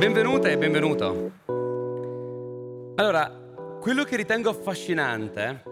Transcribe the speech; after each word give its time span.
Benvenuta 0.00 0.48
e 0.48 0.56
benvenuto. 0.56 1.30
Allora, 2.96 3.30
quello 3.82 4.02
che 4.04 4.16
ritengo 4.16 4.48
affascinante 4.48 5.62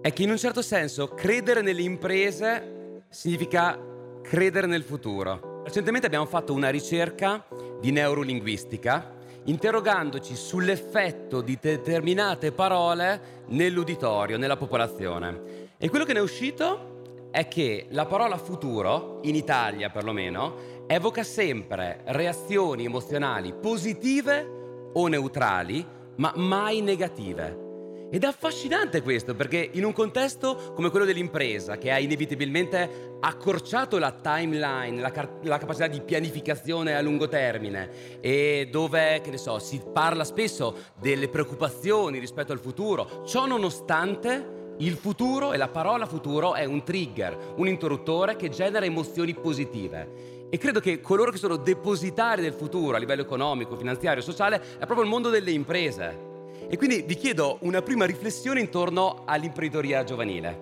è 0.00 0.10
che 0.10 0.22
in 0.22 0.30
un 0.30 0.38
certo 0.38 0.62
senso 0.62 1.08
credere 1.08 1.60
nelle 1.60 1.82
imprese 1.82 3.02
significa 3.10 3.78
credere 4.22 4.66
nel 4.66 4.82
futuro. 4.82 5.60
Recentemente 5.64 6.06
abbiamo 6.06 6.24
fatto 6.24 6.54
una 6.54 6.70
ricerca 6.70 7.44
di 7.78 7.90
neurolinguistica 7.90 9.12
interrogandoci 9.44 10.34
sull'effetto 10.34 11.42
di 11.42 11.58
determinate 11.60 12.52
parole 12.52 13.44
nell'uditorio, 13.48 14.38
nella 14.38 14.56
popolazione. 14.56 15.74
E 15.76 15.90
quello 15.90 16.06
che 16.06 16.14
ne 16.14 16.20
è 16.20 16.22
uscito 16.22 16.94
è 17.30 17.48
che 17.48 17.84
la 17.90 18.06
parola 18.06 18.38
futuro, 18.38 19.20
in 19.24 19.34
Italia 19.34 19.90
perlomeno, 19.90 20.75
evoca 20.86 21.22
sempre 21.22 22.00
reazioni 22.06 22.84
emozionali 22.84 23.52
positive 23.52 24.90
o 24.92 25.06
neutrali, 25.08 25.84
ma 26.16 26.32
mai 26.36 26.80
negative. 26.80 27.64
Ed 28.08 28.22
è 28.22 28.26
affascinante 28.28 29.02
questo 29.02 29.34
perché 29.34 29.68
in 29.72 29.84
un 29.84 29.92
contesto 29.92 30.72
come 30.74 30.90
quello 30.90 31.04
dell'impresa, 31.04 31.76
che 31.76 31.90
ha 31.90 31.98
inevitabilmente 31.98 33.16
accorciato 33.18 33.98
la 33.98 34.12
timeline, 34.12 35.00
la, 35.00 35.10
car- 35.10 35.40
la, 35.42 35.58
capacità 35.58 35.88
di 35.88 36.00
pianificazione 36.00 36.94
a 36.94 37.00
lungo 37.00 37.26
termine 37.26 38.20
e 38.20 38.68
dove, 38.70 39.20
che 39.22 39.30
ne 39.30 39.38
so, 39.38 39.58
si 39.58 39.82
parla 39.92 40.22
spesso 40.22 40.76
delle 41.00 41.28
preoccupazioni 41.28 42.20
rispetto 42.20 42.52
al 42.52 42.60
futuro, 42.60 43.24
ciò 43.26 43.44
nonostante 43.44 44.54
il 44.78 44.96
futuro 44.96 45.52
e 45.52 45.56
la 45.56 45.68
parola 45.68 46.06
futuro 46.06 46.54
è 46.54 46.64
un 46.64 46.84
trigger, 46.84 47.54
un 47.56 47.66
interruttore 47.66 48.36
che 48.36 48.50
genera 48.50 48.84
emozioni 48.84 49.34
positive. 49.34 50.35
E 50.48 50.58
credo 50.58 50.78
che 50.78 51.00
coloro 51.00 51.32
che 51.32 51.38
sono 51.38 51.56
depositari 51.56 52.40
del 52.40 52.52
futuro 52.52 52.96
a 52.96 52.98
livello 53.00 53.22
economico, 53.22 53.76
finanziario, 53.76 54.22
sociale 54.22 54.60
è 54.78 54.84
proprio 54.84 55.02
il 55.02 55.08
mondo 55.08 55.28
delle 55.28 55.50
imprese. 55.50 56.34
E 56.68 56.76
quindi 56.76 57.02
vi 57.02 57.16
chiedo 57.16 57.58
una 57.62 57.82
prima 57.82 58.04
riflessione 58.04 58.60
intorno 58.60 59.22
all'imprenditoria 59.24 60.04
giovanile. 60.04 60.60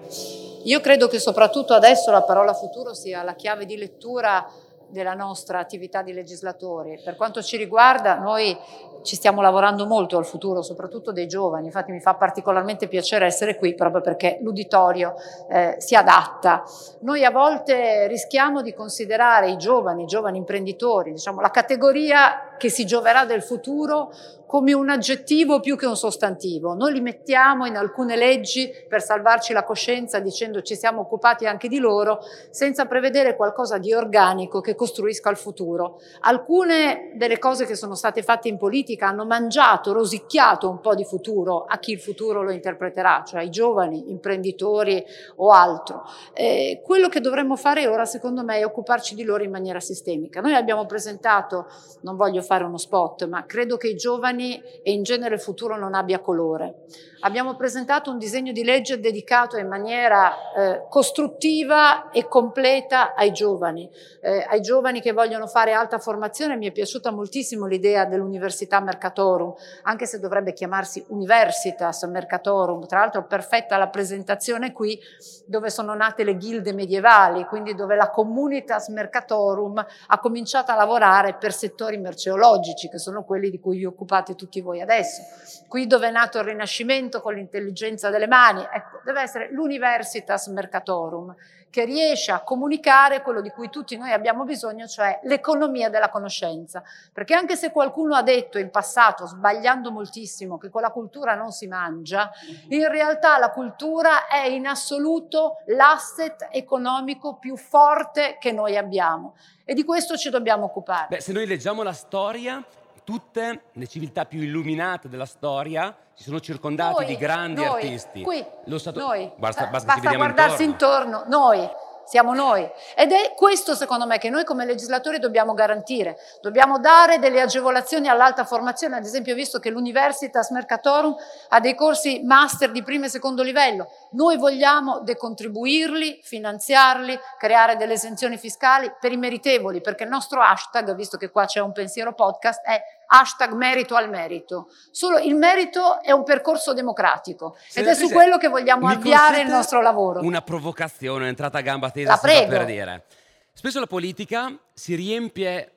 Io 0.64 0.80
credo 0.80 1.08
che 1.08 1.18
soprattutto 1.18 1.74
adesso 1.74 2.10
la 2.10 2.22
parola 2.22 2.54
futuro 2.54 2.94
sia 2.94 3.22
la 3.22 3.34
chiave 3.34 3.66
di 3.66 3.76
lettura 3.76 4.50
della 4.88 5.14
nostra 5.14 5.58
attività 5.58 6.02
di 6.02 6.12
legislatori. 6.12 7.00
Per 7.04 7.16
quanto 7.16 7.42
ci 7.42 7.56
riguarda, 7.56 8.18
noi 8.18 8.56
ci 9.04 9.16
stiamo 9.16 9.42
lavorando 9.42 9.86
molto 9.86 10.16
al 10.16 10.24
futuro, 10.24 10.62
soprattutto 10.62 11.12
dei 11.12 11.28
giovani, 11.28 11.66
infatti 11.66 11.92
mi 11.92 12.00
fa 12.00 12.14
particolarmente 12.14 12.88
piacere 12.88 13.26
essere 13.26 13.56
qui 13.56 13.74
proprio 13.74 14.00
perché 14.00 14.38
l'uditorio 14.40 15.14
eh, 15.48 15.76
si 15.78 15.94
adatta. 15.94 16.64
Noi 17.00 17.22
a 17.22 17.30
volte 17.30 18.06
rischiamo 18.06 18.62
di 18.62 18.72
considerare 18.72 19.50
i 19.50 19.56
giovani, 19.58 20.04
i 20.04 20.06
giovani 20.06 20.38
imprenditori, 20.38 21.12
diciamo 21.12 21.40
la 21.40 21.50
categoria 21.50 22.54
che 22.56 22.70
si 22.70 22.86
gioverà 22.86 23.26
del 23.26 23.42
futuro 23.42 24.10
come 24.46 24.72
un 24.72 24.88
aggettivo 24.88 25.58
più 25.58 25.76
che 25.76 25.86
un 25.86 25.96
sostantivo. 25.96 26.74
Noi 26.74 26.92
li 26.92 27.00
mettiamo 27.00 27.66
in 27.66 27.76
alcune 27.76 28.14
leggi 28.14 28.70
per 28.88 29.02
salvarci 29.02 29.52
la 29.52 29.64
coscienza 29.64 30.20
dicendo 30.20 30.62
ci 30.62 30.76
siamo 30.76 31.00
occupati 31.00 31.44
anche 31.44 31.66
di 31.66 31.78
loro, 31.78 32.20
senza 32.50 32.84
prevedere 32.86 33.34
qualcosa 33.34 33.78
di 33.78 33.92
organico 33.92 34.60
che 34.60 34.76
costruisca 34.76 35.28
il 35.28 35.36
futuro. 35.36 35.98
Alcune 36.20 37.14
delle 37.16 37.40
cose 37.40 37.66
che 37.66 37.74
sono 37.74 37.96
state 37.96 38.22
fatte 38.22 38.46
in 38.46 38.56
politica 38.56 38.93
hanno 39.00 39.24
mangiato, 39.26 39.92
rosicchiato 39.92 40.68
un 40.68 40.80
po' 40.80 40.94
di 40.94 41.04
futuro 41.04 41.64
a 41.64 41.78
chi 41.78 41.92
il 41.92 42.00
futuro 42.00 42.42
lo 42.42 42.50
interpreterà, 42.50 43.22
cioè 43.26 43.40
ai 43.40 43.50
giovani, 43.50 44.10
imprenditori 44.10 45.04
o 45.36 45.50
altro. 45.50 46.02
Eh, 46.32 46.80
quello 46.84 47.08
che 47.08 47.20
dovremmo 47.20 47.56
fare 47.56 47.86
ora, 47.86 48.04
secondo 48.04 48.44
me, 48.44 48.58
è 48.58 48.64
occuparci 48.64 49.14
di 49.14 49.24
loro 49.24 49.42
in 49.42 49.50
maniera 49.50 49.80
sistemica. 49.80 50.40
Noi 50.40 50.54
abbiamo 50.54 50.86
presentato, 50.86 51.66
non 52.02 52.16
voglio 52.16 52.42
fare 52.42 52.64
uno 52.64 52.78
spot, 52.78 53.26
ma 53.26 53.44
credo 53.46 53.76
che 53.76 53.88
i 53.88 53.96
giovani 53.96 54.62
e 54.82 54.92
in 54.92 55.02
genere 55.02 55.34
il 55.34 55.40
futuro 55.40 55.76
non 55.76 55.94
abbia 55.94 56.20
colore. 56.20 56.84
Abbiamo 57.24 57.56
presentato 57.56 58.10
un 58.10 58.18
disegno 58.18 58.52
di 58.52 58.62
legge 58.62 59.00
dedicato 59.00 59.56
in 59.56 59.66
maniera 59.66 60.52
eh, 60.54 60.84
costruttiva 60.90 62.10
e 62.10 62.28
completa 62.28 63.14
ai 63.14 63.32
giovani, 63.32 63.90
eh, 64.20 64.44
ai 64.46 64.60
giovani 64.60 65.00
che 65.00 65.12
vogliono 65.12 65.46
fare 65.46 65.72
alta 65.72 65.98
formazione. 65.98 66.58
Mi 66.58 66.68
è 66.68 66.70
piaciuta 66.70 67.10
moltissimo 67.10 67.64
l'idea 67.64 68.04
dell'Università 68.04 68.78
Mercatorum, 68.80 69.54
anche 69.84 70.04
se 70.04 70.20
dovrebbe 70.20 70.52
chiamarsi 70.52 71.02
Universitas 71.08 72.02
Mercatorum. 72.02 72.86
Tra 72.86 72.98
l'altro 72.98 73.24
perfetta 73.24 73.78
la 73.78 73.88
presentazione 73.88 74.72
qui, 74.72 75.00
dove 75.46 75.70
sono 75.70 75.94
nate 75.94 76.24
le 76.24 76.36
gilde 76.36 76.74
medievali, 76.74 77.46
quindi 77.46 77.74
dove 77.74 77.96
la 77.96 78.10
Communitas 78.10 78.88
Mercatorum 78.88 79.82
ha 80.08 80.18
cominciato 80.18 80.72
a 80.72 80.74
lavorare 80.74 81.36
per 81.36 81.54
settori 81.54 81.96
merceologici, 81.96 82.90
che 82.90 82.98
sono 82.98 83.24
quelli 83.24 83.48
di 83.48 83.60
cui 83.60 83.78
vi 83.78 83.86
occupate 83.86 84.34
tutti 84.34 84.60
voi 84.60 84.82
adesso. 84.82 85.22
Qui 85.68 85.86
dove 85.86 86.08
è 86.08 86.10
nato 86.10 86.38
il 86.38 86.44
Rinascimento, 86.44 87.12
con 87.20 87.34
l'intelligenza 87.34 88.10
delle 88.10 88.26
mani, 88.26 88.60
ecco, 88.60 89.00
deve 89.04 89.20
essere 89.20 89.50
l'universitas 89.50 90.46
mercatorum, 90.48 91.34
che 91.74 91.84
riesce 91.84 92.30
a 92.30 92.38
comunicare 92.44 93.20
quello 93.20 93.40
di 93.40 93.50
cui 93.50 93.68
tutti 93.68 93.96
noi 93.96 94.12
abbiamo 94.12 94.44
bisogno, 94.44 94.86
cioè 94.86 95.18
l'economia 95.24 95.90
della 95.90 96.08
conoscenza. 96.08 96.84
Perché 97.12 97.34
anche 97.34 97.56
se 97.56 97.72
qualcuno 97.72 98.14
ha 98.14 98.22
detto 98.22 98.58
in 98.58 98.70
passato, 98.70 99.26
sbagliando 99.26 99.90
moltissimo, 99.90 100.56
che 100.56 100.70
con 100.70 100.82
la 100.82 100.90
cultura 100.90 101.34
non 101.34 101.50
si 101.50 101.66
mangia, 101.66 102.30
in 102.68 102.88
realtà 102.88 103.38
la 103.38 103.50
cultura 103.50 104.28
è 104.28 104.46
in 104.46 104.68
assoluto 104.68 105.62
l'asset 105.66 106.46
economico 106.52 107.38
più 107.38 107.56
forte 107.56 108.36
che 108.38 108.52
noi 108.52 108.76
abbiamo. 108.76 109.34
E 109.64 109.74
di 109.74 109.82
questo 109.82 110.16
ci 110.16 110.30
dobbiamo 110.30 110.66
occupare. 110.66 111.08
Beh, 111.08 111.20
se 111.20 111.32
noi 111.32 111.44
leggiamo 111.44 111.82
la 111.82 111.92
storia, 111.92 112.64
tutte 113.04 113.64
le 113.72 113.86
civiltà 113.86 114.24
più 114.24 114.40
illuminate 114.40 115.08
della 115.08 115.26
storia 115.26 115.94
si 116.14 116.24
sono 116.24 116.40
circondati 116.40 117.04
noi, 117.04 117.06
di 117.06 117.16
grandi 117.16 117.64
noi, 117.64 117.68
artisti. 117.68 118.22
Qui, 118.22 118.44
Lo 118.66 118.78
stato... 118.78 118.98
noi. 119.00 119.30
Basta, 119.36 119.66
basta, 119.66 119.94
basta 119.94 120.16
guardarsi 120.16 120.64
intorno. 120.64 121.18
intorno. 121.18 121.38
Noi 121.38 121.68
siamo 122.06 122.34
noi. 122.34 122.68
Ed 122.94 123.12
è 123.12 123.34
questo, 123.34 123.74
secondo 123.74 124.06
me, 124.06 124.18
che 124.18 124.30
noi 124.30 124.44
come 124.44 124.64
legislatori 124.64 125.18
dobbiamo 125.18 125.54
garantire. 125.54 126.18
Dobbiamo 126.40 126.78
dare 126.78 127.18
delle 127.18 127.40
agevolazioni 127.40 128.08
all'alta 128.08 128.44
formazione. 128.44 128.96
Ad 128.96 129.04
esempio, 129.04 129.34
visto 129.34 129.58
che 129.58 129.70
l'Universitas 129.70 130.50
Mercatorum 130.50 131.14
ha 131.48 131.60
dei 131.60 131.74
corsi 131.74 132.22
master 132.24 132.70
di 132.70 132.82
primo 132.82 133.06
e 133.06 133.08
secondo 133.08 133.42
livello, 133.42 133.90
noi 134.12 134.36
vogliamo 134.36 135.00
decontribuirli, 135.00 136.20
finanziarli, 136.22 137.18
creare 137.38 137.76
delle 137.76 137.94
esenzioni 137.94 138.36
fiscali 138.36 138.92
per 139.00 139.12
i 139.12 139.16
meritevoli, 139.16 139.80
perché 139.80 140.04
il 140.04 140.10
nostro 140.10 140.40
hashtag, 140.40 140.94
visto 140.94 141.16
che 141.16 141.30
qua 141.30 141.46
c'è 141.46 141.60
un 141.60 141.72
pensiero 141.72 142.14
podcast, 142.14 142.62
è 142.64 142.82
hashtag 143.06 143.52
merito 143.52 143.94
al 143.94 144.08
merito. 144.08 144.68
Solo 144.90 145.18
il 145.18 145.34
merito 145.34 146.00
è 146.00 146.12
un 146.12 146.24
percorso 146.24 146.72
democratico 146.72 147.56
ed 147.72 147.86
è 147.86 147.94
su 147.94 148.10
quello 148.10 148.38
che 148.38 148.48
vogliamo 148.48 148.88
avviare 148.88 149.40
il 149.40 149.48
nostro 149.48 149.80
lavoro. 149.80 150.20
Una 150.20 150.42
provocazione, 150.42 151.24
un'entrata 151.24 151.58
a 151.58 151.62
gamba 151.62 151.90
tesa, 151.90 152.10
la 152.12 152.18
prego. 152.18 152.48
per 152.50 152.64
dire. 152.64 153.04
Spesso 153.52 153.78
la 153.78 153.86
politica 153.86 154.52
si 154.72 154.94
riempie 154.94 155.70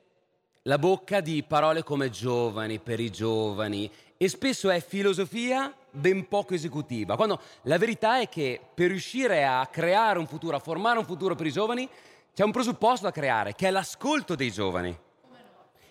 la 0.62 0.78
bocca 0.78 1.20
di 1.20 1.42
parole 1.42 1.82
come 1.82 2.10
giovani, 2.10 2.78
per 2.78 3.00
i 3.00 3.10
giovani 3.10 3.90
e 4.20 4.28
spesso 4.28 4.68
è 4.68 4.80
filosofia 4.80 5.72
ben 5.90 6.26
poco 6.26 6.54
esecutiva, 6.54 7.14
quando 7.14 7.40
la 7.62 7.78
verità 7.78 8.20
è 8.20 8.28
che 8.28 8.60
per 8.74 8.88
riuscire 8.88 9.44
a 9.44 9.66
creare 9.68 10.18
un 10.18 10.26
futuro, 10.26 10.56
a 10.56 10.60
formare 10.60 10.98
un 10.98 11.04
futuro 11.04 11.36
per 11.36 11.46
i 11.46 11.52
giovani, 11.52 11.88
c'è 12.34 12.42
un 12.42 12.50
presupposto 12.50 13.06
da 13.06 13.12
creare, 13.12 13.54
che 13.54 13.68
è 13.68 13.70
l'ascolto 13.70 14.34
dei 14.34 14.50
giovani. 14.50 14.96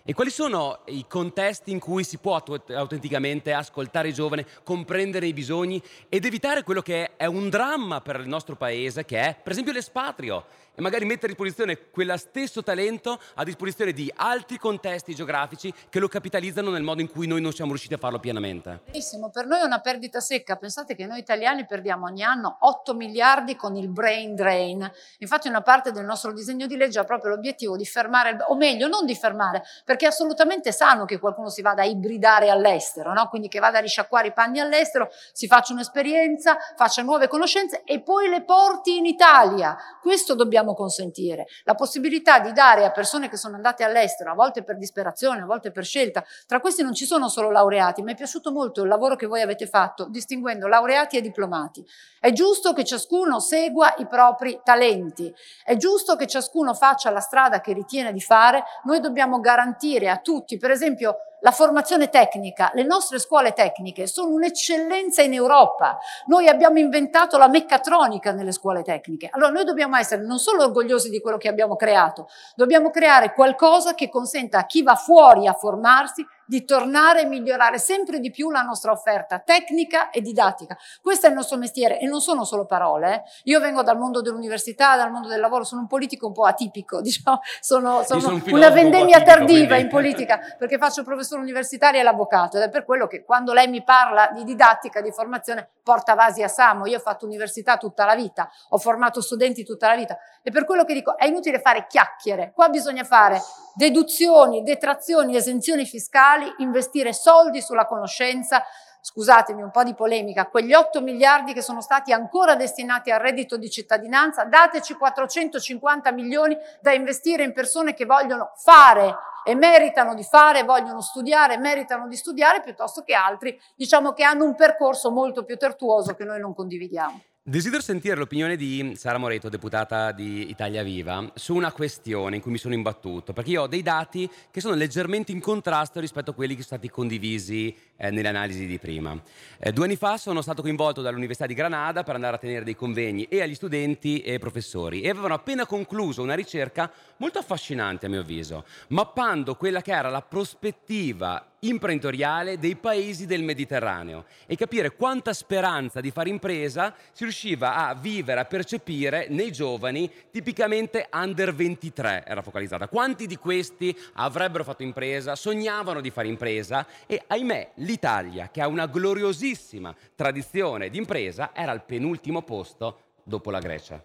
E 0.08 0.14
quali 0.14 0.30
sono 0.30 0.78
i 0.86 1.04
contesti 1.06 1.70
in 1.70 1.78
cui 1.78 2.02
si 2.02 2.16
può 2.16 2.42
autenticamente 2.68 3.52
ascoltare 3.52 4.08
i 4.08 4.14
giovani, 4.14 4.42
comprendere 4.62 5.26
i 5.26 5.34
bisogni 5.34 5.82
ed 6.08 6.24
evitare 6.24 6.62
quello 6.62 6.80
che 6.80 7.14
è 7.18 7.26
un 7.26 7.50
dramma 7.50 8.00
per 8.00 8.18
il 8.20 8.26
nostro 8.26 8.56
paese, 8.56 9.04
che 9.04 9.20
è 9.20 9.36
per 9.42 9.52
esempio 9.52 9.74
l'espatrio, 9.74 10.46
e 10.78 10.80
magari 10.80 11.04
mettere 11.06 11.26
a 11.26 11.28
disposizione 11.30 11.90
quello 11.90 12.16
stesso 12.16 12.62
talento 12.62 13.18
a 13.34 13.42
disposizione 13.42 13.92
di 13.92 14.12
altri 14.14 14.58
contesti 14.58 15.12
geografici 15.12 15.74
che 15.88 15.98
lo 15.98 16.06
capitalizzano 16.06 16.70
nel 16.70 16.84
modo 16.84 17.00
in 17.00 17.10
cui 17.10 17.26
noi 17.26 17.40
non 17.40 17.52
siamo 17.52 17.70
riusciti 17.70 17.94
a 17.94 17.98
farlo 17.98 18.20
pienamente. 18.20 18.82
Benissimo, 18.84 19.28
per 19.28 19.46
noi 19.46 19.58
è 19.58 19.64
una 19.64 19.80
perdita 19.80 20.20
secca. 20.20 20.54
Pensate 20.54 20.94
che 20.94 21.04
noi 21.06 21.18
italiani 21.18 21.66
perdiamo 21.66 22.06
ogni 22.06 22.22
anno 22.22 22.58
8 22.60 22.94
miliardi 22.94 23.56
con 23.56 23.74
il 23.74 23.88
brain 23.88 24.36
drain. 24.36 24.88
Infatti 25.18 25.48
una 25.48 25.62
parte 25.62 25.90
del 25.90 26.04
nostro 26.04 26.32
disegno 26.32 26.68
di 26.68 26.76
legge 26.76 27.00
ha 27.00 27.04
proprio 27.04 27.30
l'obiettivo 27.30 27.76
di 27.76 27.84
fermare, 27.84 28.36
o 28.46 28.54
meglio, 28.54 28.86
non 28.86 29.04
di 29.04 29.16
fermare, 29.16 29.64
perché 29.84 30.04
è 30.04 30.08
assolutamente 30.08 30.70
sano 30.70 31.06
che 31.06 31.18
qualcuno 31.18 31.48
si 31.48 31.60
vada 31.60 31.82
a 31.82 31.86
ibridare 31.86 32.50
all'estero, 32.50 33.12
no? 33.12 33.28
quindi 33.28 33.48
che 33.48 33.58
vada 33.58 33.78
a 33.78 33.80
risciacquare 33.80 34.28
i 34.28 34.32
panni 34.32 34.60
all'estero, 34.60 35.08
si 35.32 35.48
faccia 35.48 35.72
un'esperienza, 35.72 36.56
faccia 36.76 37.02
nuove 37.02 37.26
conoscenze 37.26 37.82
e 37.84 38.00
poi 38.00 38.28
le 38.28 38.44
porti 38.44 38.96
in 38.96 39.06
Italia. 39.06 39.76
Questo 40.00 40.36
dobbiamo 40.36 40.66
dobbiamo 40.68 40.74
consentire, 40.74 41.46
la 41.64 41.74
possibilità 41.74 42.40
di 42.40 42.52
dare 42.52 42.84
a 42.84 42.90
persone 42.90 43.28
che 43.28 43.36
sono 43.36 43.56
andate 43.56 43.84
all'estero, 43.84 44.30
a 44.30 44.34
volte 44.34 44.62
per 44.62 44.76
disperazione, 44.76 45.42
a 45.42 45.46
volte 45.46 45.70
per 45.70 45.84
scelta, 45.84 46.24
tra 46.46 46.60
questi 46.60 46.82
non 46.82 46.94
ci 46.94 47.06
sono 47.06 47.28
solo 47.28 47.50
laureati, 47.50 48.02
mi 48.02 48.12
è 48.12 48.16
piaciuto 48.16 48.52
molto 48.52 48.82
il 48.82 48.88
lavoro 48.88 49.16
che 49.16 49.26
voi 49.26 49.40
avete 49.40 49.66
fatto 49.66 50.06
distinguendo 50.08 50.66
laureati 50.66 51.16
e 51.16 51.20
diplomati. 51.20 51.84
È 52.20 52.32
giusto 52.32 52.72
che 52.72 52.84
ciascuno 52.84 53.40
segua 53.40 53.94
i 53.98 54.06
propri 54.06 54.60
talenti, 54.62 55.32
è 55.64 55.76
giusto 55.76 56.16
che 56.16 56.26
ciascuno 56.26 56.74
faccia 56.74 57.10
la 57.10 57.20
strada 57.20 57.60
che 57.60 57.72
ritiene 57.72 58.12
di 58.12 58.20
fare, 58.20 58.64
noi 58.84 59.00
dobbiamo 59.00 59.40
garantire 59.40 60.10
a 60.10 60.18
tutti, 60.18 60.58
per 60.58 60.70
esempio, 60.70 61.16
la 61.40 61.50
formazione 61.50 62.08
tecnica, 62.08 62.70
le 62.74 62.82
nostre 62.84 63.18
scuole 63.18 63.52
tecniche 63.52 64.06
sono 64.06 64.32
un'eccellenza 64.32 65.22
in 65.22 65.34
Europa. 65.34 65.98
Noi 66.26 66.48
abbiamo 66.48 66.78
inventato 66.78 67.38
la 67.38 67.48
meccatronica 67.48 68.32
nelle 68.32 68.52
scuole 68.52 68.82
tecniche. 68.82 69.28
Allora 69.30 69.50
noi 69.50 69.64
dobbiamo 69.64 69.96
essere 69.96 70.22
non 70.22 70.38
solo 70.38 70.64
orgogliosi 70.64 71.10
di 71.10 71.20
quello 71.20 71.36
che 71.36 71.48
abbiamo 71.48 71.76
creato, 71.76 72.28
dobbiamo 72.54 72.90
creare 72.90 73.32
qualcosa 73.32 73.94
che 73.94 74.08
consenta 74.08 74.58
a 74.58 74.66
chi 74.66 74.82
va 74.82 74.94
fuori 74.94 75.46
a 75.46 75.52
formarsi 75.52 76.26
di 76.48 76.64
tornare 76.64 77.20
e 77.20 77.24
migliorare 77.26 77.78
sempre 77.78 78.20
di 78.20 78.30
più 78.30 78.50
la 78.50 78.62
nostra 78.62 78.90
offerta 78.90 79.38
tecnica 79.38 80.08
e 80.08 80.22
didattica. 80.22 80.76
Questo 81.02 81.26
è 81.26 81.28
il 81.28 81.34
nostro 81.34 81.58
mestiere 81.58 82.00
e 82.00 82.06
non 82.06 82.22
sono 82.22 82.44
solo 82.44 82.64
parole. 82.64 83.14
Eh. 83.14 83.22
Io 83.44 83.60
vengo 83.60 83.82
dal 83.82 83.98
mondo 83.98 84.22
dell'università, 84.22 84.96
dal 84.96 85.10
mondo 85.10 85.28
del 85.28 85.40
lavoro, 85.40 85.64
sono 85.64 85.82
un 85.82 85.86
politico 85.86 86.26
un 86.26 86.32
po' 86.32 86.44
atipico, 86.44 87.02
diciamo, 87.02 87.40
sono, 87.60 88.02
sono, 88.02 88.20
sono 88.20 88.34
un 88.34 88.42
una 88.50 88.70
vendemmia 88.70 89.22
tardiva 89.22 89.76
in 89.76 89.88
politica 89.88 90.40
perché 90.56 90.78
faccio 90.78 91.04
professore 91.04 91.42
universitario 91.42 92.00
e 92.00 92.02
l'avvocato 92.02 92.56
ed 92.56 92.62
è 92.62 92.70
per 92.70 92.84
quello 92.86 93.06
che 93.06 93.24
quando 93.24 93.52
lei 93.52 93.68
mi 93.68 93.84
parla 93.84 94.30
di 94.34 94.44
didattica, 94.44 95.02
di 95.02 95.12
formazione, 95.12 95.68
porta 95.82 96.14
vasi 96.14 96.42
a 96.42 96.48
Samo. 96.48 96.86
Io 96.86 96.96
ho 96.96 97.00
fatto 97.00 97.26
università 97.26 97.76
tutta 97.76 98.06
la 98.06 98.14
vita, 98.14 98.50
ho 98.70 98.78
formato 98.78 99.20
studenti 99.20 99.64
tutta 99.64 99.88
la 99.88 99.96
vita 99.96 100.18
e 100.42 100.50
per 100.50 100.64
quello 100.64 100.84
che 100.84 100.94
dico 100.94 101.16
è 101.18 101.26
inutile 101.26 101.60
fare 101.60 101.86
chiacchiere. 101.86 102.52
Qua 102.54 102.68
bisogna 102.68 103.04
fare 103.04 103.40
deduzioni, 103.74 104.62
detrazioni, 104.62 105.36
esenzioni 105.36 105.84
fiscali, 105.84 106.37
investire 106.58 107.12
soldi 107.12 107.60
sulla 107.60 107.86
conoscenza, 107.86 108.64
scusatemi 109.00 109.62
un 109.62 109.70
po' 109.70 109.84
di 109.84 109.94
polemica, 109.94 110.46
quegli 110.46 110.74
8 110.74 111.00
miliardi 111.00 111.52
che 111.52 111.62
sono 111.62 111.80
stati 111.80 112.12
ancora 112.12 112.56
destinati 112.56 113.10
al 113.10 113.20
reddito 113.20 113.56
di 113.56 113.70
cittadinanza, 113.70 114.44
dateci 114.44 114.94
450 114.94 116.12
milioni 116.12 116.56
da 116.80 116.92
investire 116.92 117.44
in 117.44 117.52
persone 117.52 117.94
che 117.94 118.04
vogliono 118.04 118.52
fare 118.56 119.16
e 119.44 119.54
meritano 119.54 120.14
di 120.14 120.24
fare, 120.24 120.64
vogliono 120.64 121.00
studiare, 121.00 121.56
meritano 121.56 122.06
di 122.06 122.16
studiare, 122.16 122.60
piuttosto 122.60 123.02
che 123.02 123.14
altri, 123.14 123.58
diciamo 123.76 124.12
che 124.12 124.24
hanno 124.24 124.44
un 124.44 124.54
percorso 124.54 125.10
molto 125.10 125.44
più 125.44 125.56
tortuoso 125.56 126.14
che 126.14 126.24
noi 126.24 126.40
non 126.40 126.54
condividiamo. 126.54 127.22
Desidero 127.48 127.80
sentire 127.80 128.14
l'opinione 128.14 128.56
di 128.56 128.92
Sara 128.94 129.16
Moreto, 129.16 129.48
deputata 129.48 130.12
di 130.12 130.50
Italia 130.50 130.82
Viva, 130.82 131.32
su 131.34 131.54
una 131.54 131.72
questione 131.72 132.36
in 132.36 132.42
cui 132.42 132.50
mi 132.50 132.58
sono 132.58 132.74
imbattuto, 132.74 133.32
perché 133.32 133.52
io 133.52 133.62
ho 133.62 133.66
dei 133.66 133.80
dati 133.80 134.28
che 134.50 134.60
sono 134.60 134.74
leggermente 134.74 135.32
in 135.32 135.40
contrasto 135.40 135.98
rispetto 135.98 136.32
a 136.32 136.34
quelli 136.34 136.54
che 136.54 136.60
sono 136.60 136.76
stati 136.76 136.90
condivisi 136.90 137.74
eh, 137.96 138.10
nelle 138.10 138.28
analisi 138.28 138.66
di 138.66 138.78
prima. 138.78 139.18
Eh, 139.58 139.72
due 139.72 139.86
anni 139.86 139.96
fa 139.96 140.18
sono 140.18 140.42
stato 140.42 140.60
coinvolto 140.60 141.00
dall'Università 141.00 141.46
di 141.46 141.54
Granada 141.54 142.02
per 142.02 142.16
andare 142.16 142.36
a 142.36 142.38
tenere 142.38 142.66
dei 142.66 142.76
convegni 142.76 143.24
e 143.30 143.40
agli 143.40 143.54
studenti 143.54 144.20
e 144.20 144.32
ai 144.32 144.38
professori 144.38 145.00
e 145.00 145.08
avevano 145.08 145.32
appena 145.32 145.64
concluso 145.64 146.20
una 146.20 146.34
ricerca 146.34 146.92
molto 147.16 147.38
affascinante 147.38 148.04
a 148.04 148.08
mio 148.10 148.20
avviso, 148.20 148.66
mappando 148.88 149.54
quella 149.54 149.80
che 149.80 149.92
era 149.92 150.10
la 150.10 150.20
prospettiva 150.20 151.52
imprenditoriale 151.60 152.58
dei 152.58 152.76
paesi 152.76 153.26
del 153.26 153.42
Mediterraneo 153.42 154.26
e 154.46 154.56
capire 154.56 154.94
quanta 154.94 155.32
speranza 155.32 156.00
di 156.00 156.10
fare 156.10 156.28
impresa 156.28 156.94
si 157.12 157.24
riusciva 157.24 157.86
a 157.86 157.94
vivere, 157.94 158.40
a 158.40 158.44
percepire 158.44 159.26
nei 159.30 159.50
giovani 159.50 160.10
tipicamente 160.30 161.08
under 161.12 161.54
23 161.54 162.24
era 162.26 162.42
focalizzata. 162.42 162.88
Quanti 162.88 163.26
di 163.26 163.36
questi 163.36 163.96
avrebbero 164.14 164.64
fatto 164.64 164.82
impresa, 164.82 165.34
sognavano 165.34 166.00
di 166.00 166.10
fare 166.10 166.28
impresa 166.28 166.86
e 167.06 167.22
ahimè 167.26 167.72
l'Italia 167.76 168.50
che 168.50 168.60
ha 168.60 168.68
una 168.68 168.86
gloriosissima 168.86 169.94
tradizione 170.14 170.90
di 170.90 170.98
impresa 170.98 171.50
era 171.54 171.72
al 171.72 171.84
penultimo 171.84 172.42
posto 172.42 173.00
dopo 173.24 173.50
la 173.50 173.60
Grecia. 173.60 174.02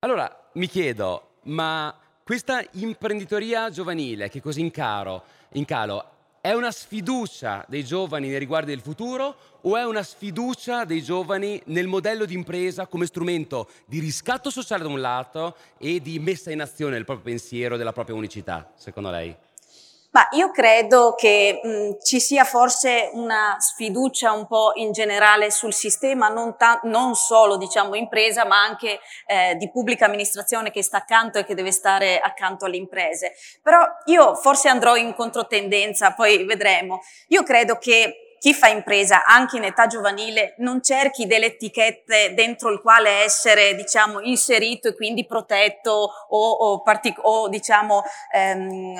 Allora 0.00 0.50
mi 0.54 0.66
chiedo, 0.68 1.38
ma 1.44 1.92
questa 2.22 2.62
imprenditoria 2.72 3.70
giovanile 3.70 4.28
che 4.28 4.38
è 4.38 4.42
così 4.42 4.60
in, 4.60 4.70
caro, 4.70 5.24
in 5.52 5.64
calo 5.64 6.16
è 6.48 6.54
una 6.54 6.70
sfiducia 6.70 7.62
dei 7.68 7.84
giovani 7.84 8.28
nei 8.28 8.38
riguardi 8.38 8.70
del 8.70 8.80
futuro 8.80 9.36
o 9.60 9.76
è 9.76 9.84
una 9.84 10.02
sfiducia 10.02 10.86
dei 10.86 11.02
giovani 11.02 11.60
nel 11.66 11.86
modello 11.86 12.24
di 12.24 12.32
impresa 12.32 12.86
come 12.86 13.04
strumento 13.04 13.68
di 13.84 13.98
riscatto 13.98 14.48
sociale 14.48 14.82
da 14.82 14.88
un 14.88 14.98
lato 14.98 15.54
e 15.76 16.00
di 16.00 16.18
messa 16.18 16.50
in 16.50 16.62
azione 16.62 16.94
del 16.94 17.04
proprio 17.04 17.34
pensiero, 17.34 17.76
della 17.76 17.92
propria 17.92 18.16
unicità, 18.16 18.72
secondo 18.76 19.10
lei? 19.10 19.36
Ma 20.10 20.26
io 20.30 20.50
credo 20.50 21.14
che 21.14 21.60
mh, 21.62 22.02
ci 22.02 22.18
sia 22.18 22.44
forse 22.44 23.10
una 23.12 23.56
sfiducia 23.58 24.32
un 24.32 24.46
po' 24.46 24.72
in 24.74 24.92
generale 24.92 25.50
sul 25.50 25.74
sistema, 25.74 26.28
non, 26.28 26.56
non 26.84 27.14
solo 27.14 27.56
diciamo 27.56 27.94
impresa, 27.94 28.46
ma 28.46 28.62
anche 28.62 29.00
eh, 29.26 29.54
di 29.56 29.70
pubblica 29.70 30.06
amministrazione 30.06 30.70
che 30.70 30.82
sta 30.82 30.98
accanto 30.98 31.38
e 31.38 31.44
che 31.44 31.54
deve 31.54 31.72
stare 31.72 32.18
accanto 32.20 32.64
alle 32.64 32.76
imprese. 32.76 33.34
Però 33.62 33.78
io 34.06 34.34
forse 34.34 34.68
andrò 34.68 34.96
in 34.96 35.14
controtendenza, 35.14 36.14
poi 36.14 36.44
vedremo. 36.44 37.00
Io 37.28 37.42
credo 37.42 37.76
che 37.76 38.27
chi 38.38 38.54
fa 38.54 38.68
impresa 38.68 39.24
anche 39.24 39.56
in 39.56 39.64
età 39.64 39.86
giovanile 39.86 40.54
non 40.58 40.82
cerchi 40.82 41.26
delle 41.26 41.46
etichette 41.46 42.34
dentro 42.34 42.70
il 42.70 42.80
quale 42.80 43.22
essere 43.22 43.74
diciamo 43.74 44.20
inserito 44.20 44.88
e 44.88 44.94
quindi 44.94 45.26
protetto 45.26 46.10
o, 46.28 46.50
o, 46.50 46.82
partic- 46.82 47.20
o 47.22 47.48
diciamo 47.48 48.02
ehm, 48.32 48.94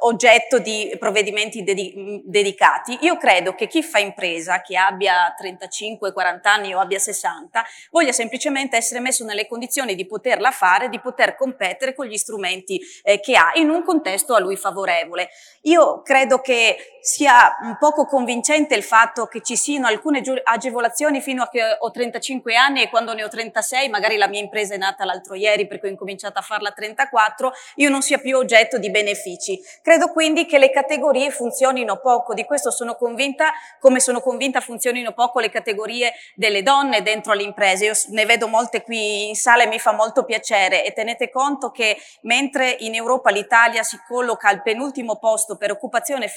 oggetto 0.00 0.58
di 0.58 0.94
provvedimenti 0.98 1.62
dedi- 1.62 2.22
dedicati. 2.24 2.98
Io 3.02 3.16
credo 3.16 3.54
che 3.54 3.66
chi 3.66 3.82
fa 3.82 3.98
impresa, 3.98 4.60
che 4.60 4.76
abbia 4.76 5.34
35, 5.36 6.12
40 6.12 6.52
anni 6.52 6.74
o 6.74 6.80
abbia 6.80 6.98
60, 6.98 7.64
voglia 7.90 8.12
semplicemente 8.12 8.76
essere 8.76 9.00
messo 9.00 9.24
nelle 9.24 9.46
condizioni 9.46 9.94
di 9.94 10.06
poterla 10.06 10.50
fare, 10.50 10.88
di 10.88 11.00
poter 11.00 11.36
competere 11.36 11.94
con 11.94 12.06
gli 12.06 12.16
strumenti 12.16 12.80
eh, 13.02 13.20
che 13.20 13.36
ha 13.36 13.52
in 13.54 13.70
un 13.70 13.82
contesto 13.84 14.34
a 14.34 14.40
lui 14.40 14.56
favorevole. 14.56 15.28
Io 15.62 16.02
credo 16.02 16.40
che 16.40 16.91
sia 17.02 17.56
poco 17.80 18.06
convincente 18.06 18.76
il 18.76 18.84
fatto 18.84 19.26
che 19.26 19.42
ci 19.42 19.56
siano 19.56 19.88
alcune 19.88 20.22
agevolazioni 20.44 21.20
fino 21.20 21.42
a 21.42 21.48
che 21.48 21.60
ho 21.76 21.90
35 21.90 22.54
anni 22.54 22.80
e 22.80 22.88
quando 22.88 23.12
ne 23.12 23.24
ho 23.24 23.28
36, 23.28 23.88
magari 23.88 24.16
la 24.16 24.28
mia 24.28 24.40
impresa 24.40 24.74
è 24.74 24.76
nata 24.76 25.04
l'altro 25.04 25.34
ieri 25.34 25.66
perché 25.66 25.88
ho 25.88 25.90
incominciato 25.90 26.38
a 26.38 26.42
farla 26.42 26.68
a 26.68 26.72
34, 26.72 27.52
io 27.76 27.90
non 27.90 28.02
sia 28.02 28.18
più 28.18 28.36
oggetto 28.36 28.78
di 28.78 28.88
benefici. 28.92 29.60
Credo 29.82 30.12
quindi 30.12 30.46
che 30.46 30.58
le 30.58 30.70
categorie 30.70 31.32
funzionino 31.32 31.98
poco, 32.00 32.34
di 32.34 32.44
questo 32.44 32.70
sono 32.70 32.94
convinta, 32.94 33.50
come 33.80 33.98
sono 33.98 34.20
convinta 34.20 34.60
funzionino 34.60 35.10
poco 35.12 35.40
le 35.40 35.50
categorie 35.50 36.12
delle 36.36 36.62
donne 36.62 37.02
dentro 37.02 37.32
le 37.32 37.42
imprese. 37.42 37.84
Io 37.86 37.94
ne 38.10 38.26
vedo 38.26 38.46
molte 38.46 38.82
qui 38.82 39.28
in 39.28 39.34
sala 39.34 39.64
e 39.64 39.66
mi 39.66 39.80
fa 39.80 39.92
molto 39.92 40.24
piacere 40.24 40.84
e 40.84 40.92
tenete 40.92 41.30
conto 41.30 41.72
che 41.72 41.96
mentre 42.22 42.76
in 42.78 42.94
Europa 42.94 43.30
l'Italia 43.30 43.82
si 43.82 43.98
colloca 44.06 44.48
al 44.48 44.62
penultimo 44.62 45.18
posto 45.18 45.56
per 45.56 45.72
occupazione 45.72 46.28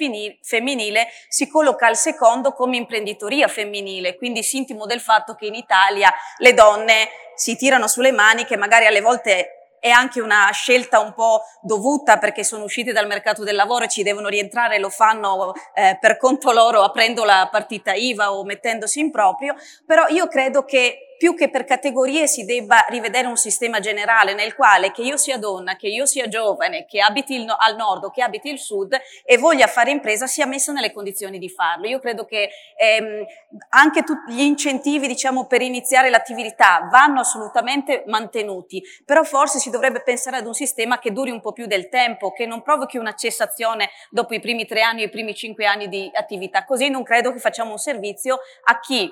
femminile, 0.56 1.08
si 1.28 1.50
colloca 1.50 1.88
al 1.88 1.98
secondo 1.98 2.54
come 2.54 2.78
imprenditoria 2.78 3.48
femminile, 3.48 4.16
quindi 4.16 4.44
sintimo 4.44 4.86
del 4.86 5.02
fatto 5.02 5.36
che 5.36 5.46
in 5.46 5.56
Italia 5.56 6.14
le 6.38 6.54
donne 6.54 7.10
si 7.36 7.56
tirano 7.58 7.88
sulle 7.88 8.12
mani 8.12 8.46
che 8.46 8.56
magari 8.56 8.86
alle 8.86 9.02
volte 9.02 9.50
è 9.80 9.90
anche 9.90 10.20
una 10.20 10.50
scelta 10.52 11.00
un 11.00 11.14
po' 11.14 11.42
dovuta 11.62 12.18
perché 12.18 12.44
sono 12.44 12.64
uscite 12.64 12.92
dal 12.92 13.06
mercato 13.06 13.44
del 13.44 13.56
lavoro 13.56 13.86
e 13.86 13.90
ci 13.90 14.02
devono 14.02 14.30
rientrare 14.30 14.80
lo 14.80 14.90
fanno 14.90 15.54
eh, 15.76 15.98
per 16.00 16.18
conto 16.18 16.52
loro 16.52 16.82
aprendo 16.82 17.24
la 17.24 17.48
partita 17.52 17.94
IVA 17.94 18.34
o 18.34 18.44
mettendosi 18.44 19.00
in 19.00 19.12
proprio, 19.12 19.54
però 19.86 20.08
io 20.08 20.28
credo 20.28 20.64
che 20.64 21.15
più 21.18 21.36
che 21.36 21.50
per 21.50 21.66
categorie 21.66 22.28
si 22.28 22.46
debba 22.46 22.86
rivedere 22.90 23.28
un 23.28 23.38
sistema 23.38 23.80
generale 23.80 24.34
nel 24.34 24.56
quale 24.56 24.92
che 24.92 25.02
io 25.02 25.18
sia 25.18 25.38
donna, 25.38 25.76
che 25.76 25.88
io 25.88 26.06
sia 26.06 26.28
giovane, 26.28 26.86
che 26.86 27.00
abiti 27.00 27.44
no 27.44 27.56
al 27.58 27.76
nord 27.76 28.06
o 28.06 28.12
che 28.12 28.22
abiti 28.22 28.50
il 28.50 28.60
sud 28.60 28.98
e 29.24 29.38
voglia 29.38 29.68
fare 29.68 29.92
impresa 29.92 30.28
sia 30.28 30.46
messa 30.46 30.72
nelle 30.72 30.92
condizioni 30.92 31.38
di 31.40 31.50
farlo. 31.50 31.88
Io 31.88 32.00
credo 32.00 32.26
che 32.26 32.50
ehm, 32.78 33.26
anche 33.70 34.04
gli 34.28 34.42
incentivi 34.42 35.08
diciamo, 35.08 35.46
per 35.48 35.62
iniziare 35.62 36.10
l'attività 36.10 36.88
vanno 36.92 37.22
assolutamente 37.22 38.04
mantenuti, 38.08 38.82
però 39.06 39.24
forse 39.24 39.60
si 39.60 39.70
dovrebbe 39.70 40.02
pensare 40.02 40.38
ad 40.38 40.46
un 40.46 40.54
sistema 40.54 41.00
che 41.00 41.12
duri 41.12 41.32
un 41.32 41.42
po' 41.42 41.54
più 41.54 41.66
del 41.66 41.90
tempo, 41.90 42.32
che 42.32 42.46
non 42.46 42.62
provochi 42.62 42.98
una 42.98 43.14
cessazione 43.14 43.90
dopo 44.10 44.34
i 44.34 44.40
primi 44.40 44.66
tre 44.66 44.82
anni 44.82 45.04
o 45.04 45.06
i 45.06 45.10
primi 45.10 45.34
cinque 45.34 45.66
anni 45.66 45.88
di 45.88 46.10
attività. 46.14 46.66
Così 46.66 46.90
non 46.90 47.04
credo 47.04 47.32
che 47.32 47.40
facciamo 47.40 47.72
un 47.72 47.78
servizio 47.78 48.40
a 48.66 48.80
chi 48.80 49.12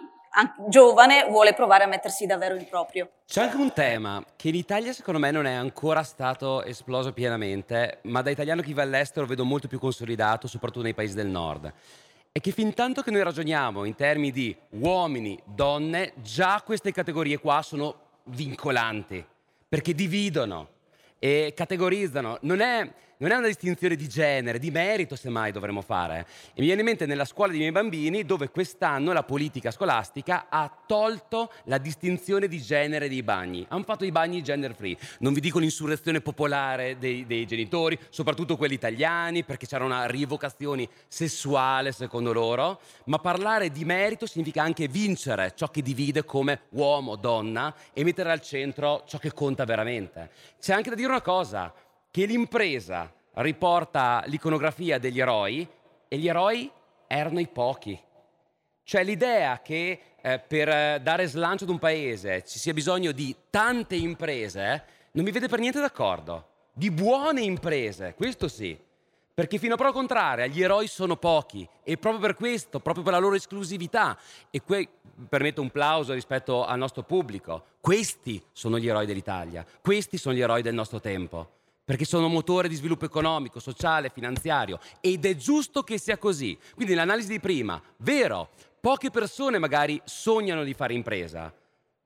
giovane 0.67 1.25
vuole 1.29 1.53
provare 1.53 1.83
a 1.83 1.87
mettersi 1.87 2.25
davvero 2.25 2.55
in 2.55 2.67
proprio. 2.67 3.09
C'è 3.25 3.43
anche 3.43 3.57
un 3.57 3.71
tema 3.73 4.23
che 4.35 4.49
in 4.49 4.55
Italia 4.55 4.93
secondo 4.93 5.19
me 5.19 5.31
non 5.31 5.45
è 5.45 5.53
ancora 5.53 6.03
stato 6.03 6.63
esploso 6.63 7.13
pienamente, 7.13 7.99
ma 8.03 8.21
da 8.21 8.29
italiano 8.29 8.61
che 8.61 8.73
va 8.73 8.81
all'estero 8.81 9.25
vedo 9.25 9.45
molto 9.45 9.67
più 9.67 9.79
consolidato, 9.79 10.47
soprattutto 10.47 10.83
nei 10.83 10.93
paesi 10.93 11.15
del 11.15 11.27
nord. 11.27 11.71
È 12.31 12.39
che 12.39 12.51
fin 12.51 12.73
tanto 12.73 13.03
che 13.03 13.11
noi 13.11 13.21
ragioniamo 13.21 13.85
in 13.85 13.95
termini 13.95 14.31
di 14.31 14.55
uomini, 14.71 15.39
donne, 15.45 16.13
già 16.15 16.63
queste 16.65 16.91
categorie 16.91 17.37
qua 17.37 17.61
sono 17.61 17.95
vincolanti, 18.23 19.23
perché 19.69 19.93
dividono 19.93 20.69
e 21.19 21.53
categorizzano. 21.55 22.39
Non 22.41 22.59
è 22.59 22.91
non 23.23 23.31
è 23.31 23.35
una 23.37 23.47
distinzione 23.47 23.95
di 23.95 24.09
genere, 24.09 24.59
di 24.59 24.69
merito 24.69 25.15
semmai 25.15 25.53
dovremmo 25.53 25.81
fare. 25.81 26.27
E 26.53 26.59
mi 26.59 26.65
viene 26.65 26.81
in 26.81 26.87
mente 26.87 27.05
nella 27.05 27.23
scuola 27.23 27.51
dei 27.51 27.59
miei 27.59 27.71
bambini 27.71 28.25
dove 28.25 28.49
quest'anno 28.49 29.13
la 29.13 29.23
politica 29.23 29.71
scolastica 29.71 30.47
ha 30.49 30.69
tolto 30.85 31.49
la 31.65 31.77
distinzione 31.77 32.49
di 32.49 32.61
genere 32.61 33.07
dei 33.07 33.23
bagni. 33.23 33.65
Hanno 33.69 33.83
fatto 33.83 34.03
i 34.03 34.11
bagni 34.11 34.43
gender 34.43 34.75
free. 34.75 34.97
Non 35.19 35.31
vi 35.31 35.39
dico 35.39 35.59
l'insurrezione 35.59 36.19
popolare 36.19 36.97
dei, 36.97 37.25
dei 37.25 37.45
genitori, 37.45 37.97
soprattutto 38.09 38.57
quelli 38.57 38.73
italiani, 38.73 39.45
perché 39.45 39.67
c'era 39.67 39.85
una 39.85 40.05
rievocazione 40.05 40.89
sessuale 41.07 41.93
secondo 41.93 42.33
loro, 42.33 42.81
ma 43.05 43.19
parlare 43.19 43.71
di 43.71 43.85
merito 43.85 44.25
significa 44.25 44.63
anche 44.63 44.89
vincere 44.89 45.53
ciò 45.55 45.69
che 45.69 45.81
divide 45.81 46.25
come 46.25 46.63
uomo, 46.71 47.15
donna 47.15 47.73
e 47.93 48.03
mettere 48.03 48.31
al 48.31 48.41
centro 48.41 49.03
ciò 49.07 49.17
che 49.17 49.31
conta 49.31 49.63
veramente. 49.63 50.29
C'è 50.59 50.73
anche 50.73 50.89
da 50.89 50.95
dire 50.95 51.07
una 51.07 51.21
cosa, 51.21 51.73
che 52.13 52.25
l'impresa 52.25 53.11
riporta 53.37 54.21
l'iconografia 54.27 54.99
degli 54.99 55.19
eroi 55.19 55.67
e 56.07 56.17
gli 56.19 56.27
eroi 56.27 56.69
erano 57.07 57.39
i 57.39 57.47
pochi. 57.47 57.99
Cioè 58.83 59.03
l'idea 59.03 59.63
che 59.63 59.99
eh, 60.21 60.37
per 60.37 61.01
dare 61.01 61.25
slancio 61.25 61.63
ad 61.63 61.71
un 61.71 61.79
paese 61.79 62.43
ci 62.45 62.59
sia 62.59 62.71
bisogno 62.71 63.11
di 63.13 63.35
tante 63.49 63.95
imprese 63.95 64.83
non 65.13 65.25
mi 65.25 65.31
vede 65.31 65.47
per 65.47 65.57
niente 65.57 65.79
d'accordo. 65.79 66.49
Di 66.71 66.91
buone 66.91 67.41
imprese, 67.41 68.13
questo 68.13 68.47
sì. 68.47 68.79
Perché 69.33 69.57
fino 69.57 69.73
a 69.73 69.77
prova 69.77 69.91
contraria 69.91 70.45
gli 70.45 70.61
eroi 70.61 70.85
sono 70.85 71.15
pochi 71.15 71.67
e 71.81 71.97
proprio 71.97 72.21
per 72.21 72.35
questo, 72.35 72.79
proprio 72.79 73.03
per 73.03 73.13
la 73.13 73.19
loro 73.19 73.33
esclusività, 73.33 74.15
e 74.51 74.61
qui 74.61 74.87
permetto 75.27 75.61
un 75.61 75.71
plauso 75.71 76.13
rispetto 76.13 76.63
al 76.63 76.77
nostro 76.77 77.01
pubblico, 77.01 77.65
questi 77.81 78.39
sono 78.51 78.77
gli 78.77 78.87
eroi 78.87 79.07
dell'Italia, 79.07 79.65
questi 79.81 80.19
sono 80.19 80.35
gli 80.35 80.41
eroi 80.41 80.61
del 80.61 80.75
nostro 80.75 80.99
tempo 80.99 81.61
perché 81.83 82.05
sono 82.05 82.27
motore 82.27 82.67
di 82.67 82.75
sviluppo 82.75 83.05
economico, 83.05 83.59
sociale, 83.59 84.09
finanziario 84.09 84.79
ed 85.01 85.25
è 85.25 85.35
giusto 85.35 85.83
che 85.83 85.97
sia 85.97 86.17
così. 86.17 86.57
Quindi 86.75 86.93
l'analisi 86.93 87.29
di 87.29 87.39
prima, 87.39 87.81
vero, 87.97 88.49
poche 88.79 89.09
persone 89.11 89.59
magari 89.59 90.01
sognano 90.05 90.63
di 90.63 90.73
fare 90.73 90.93
impresa, 90.93 91.53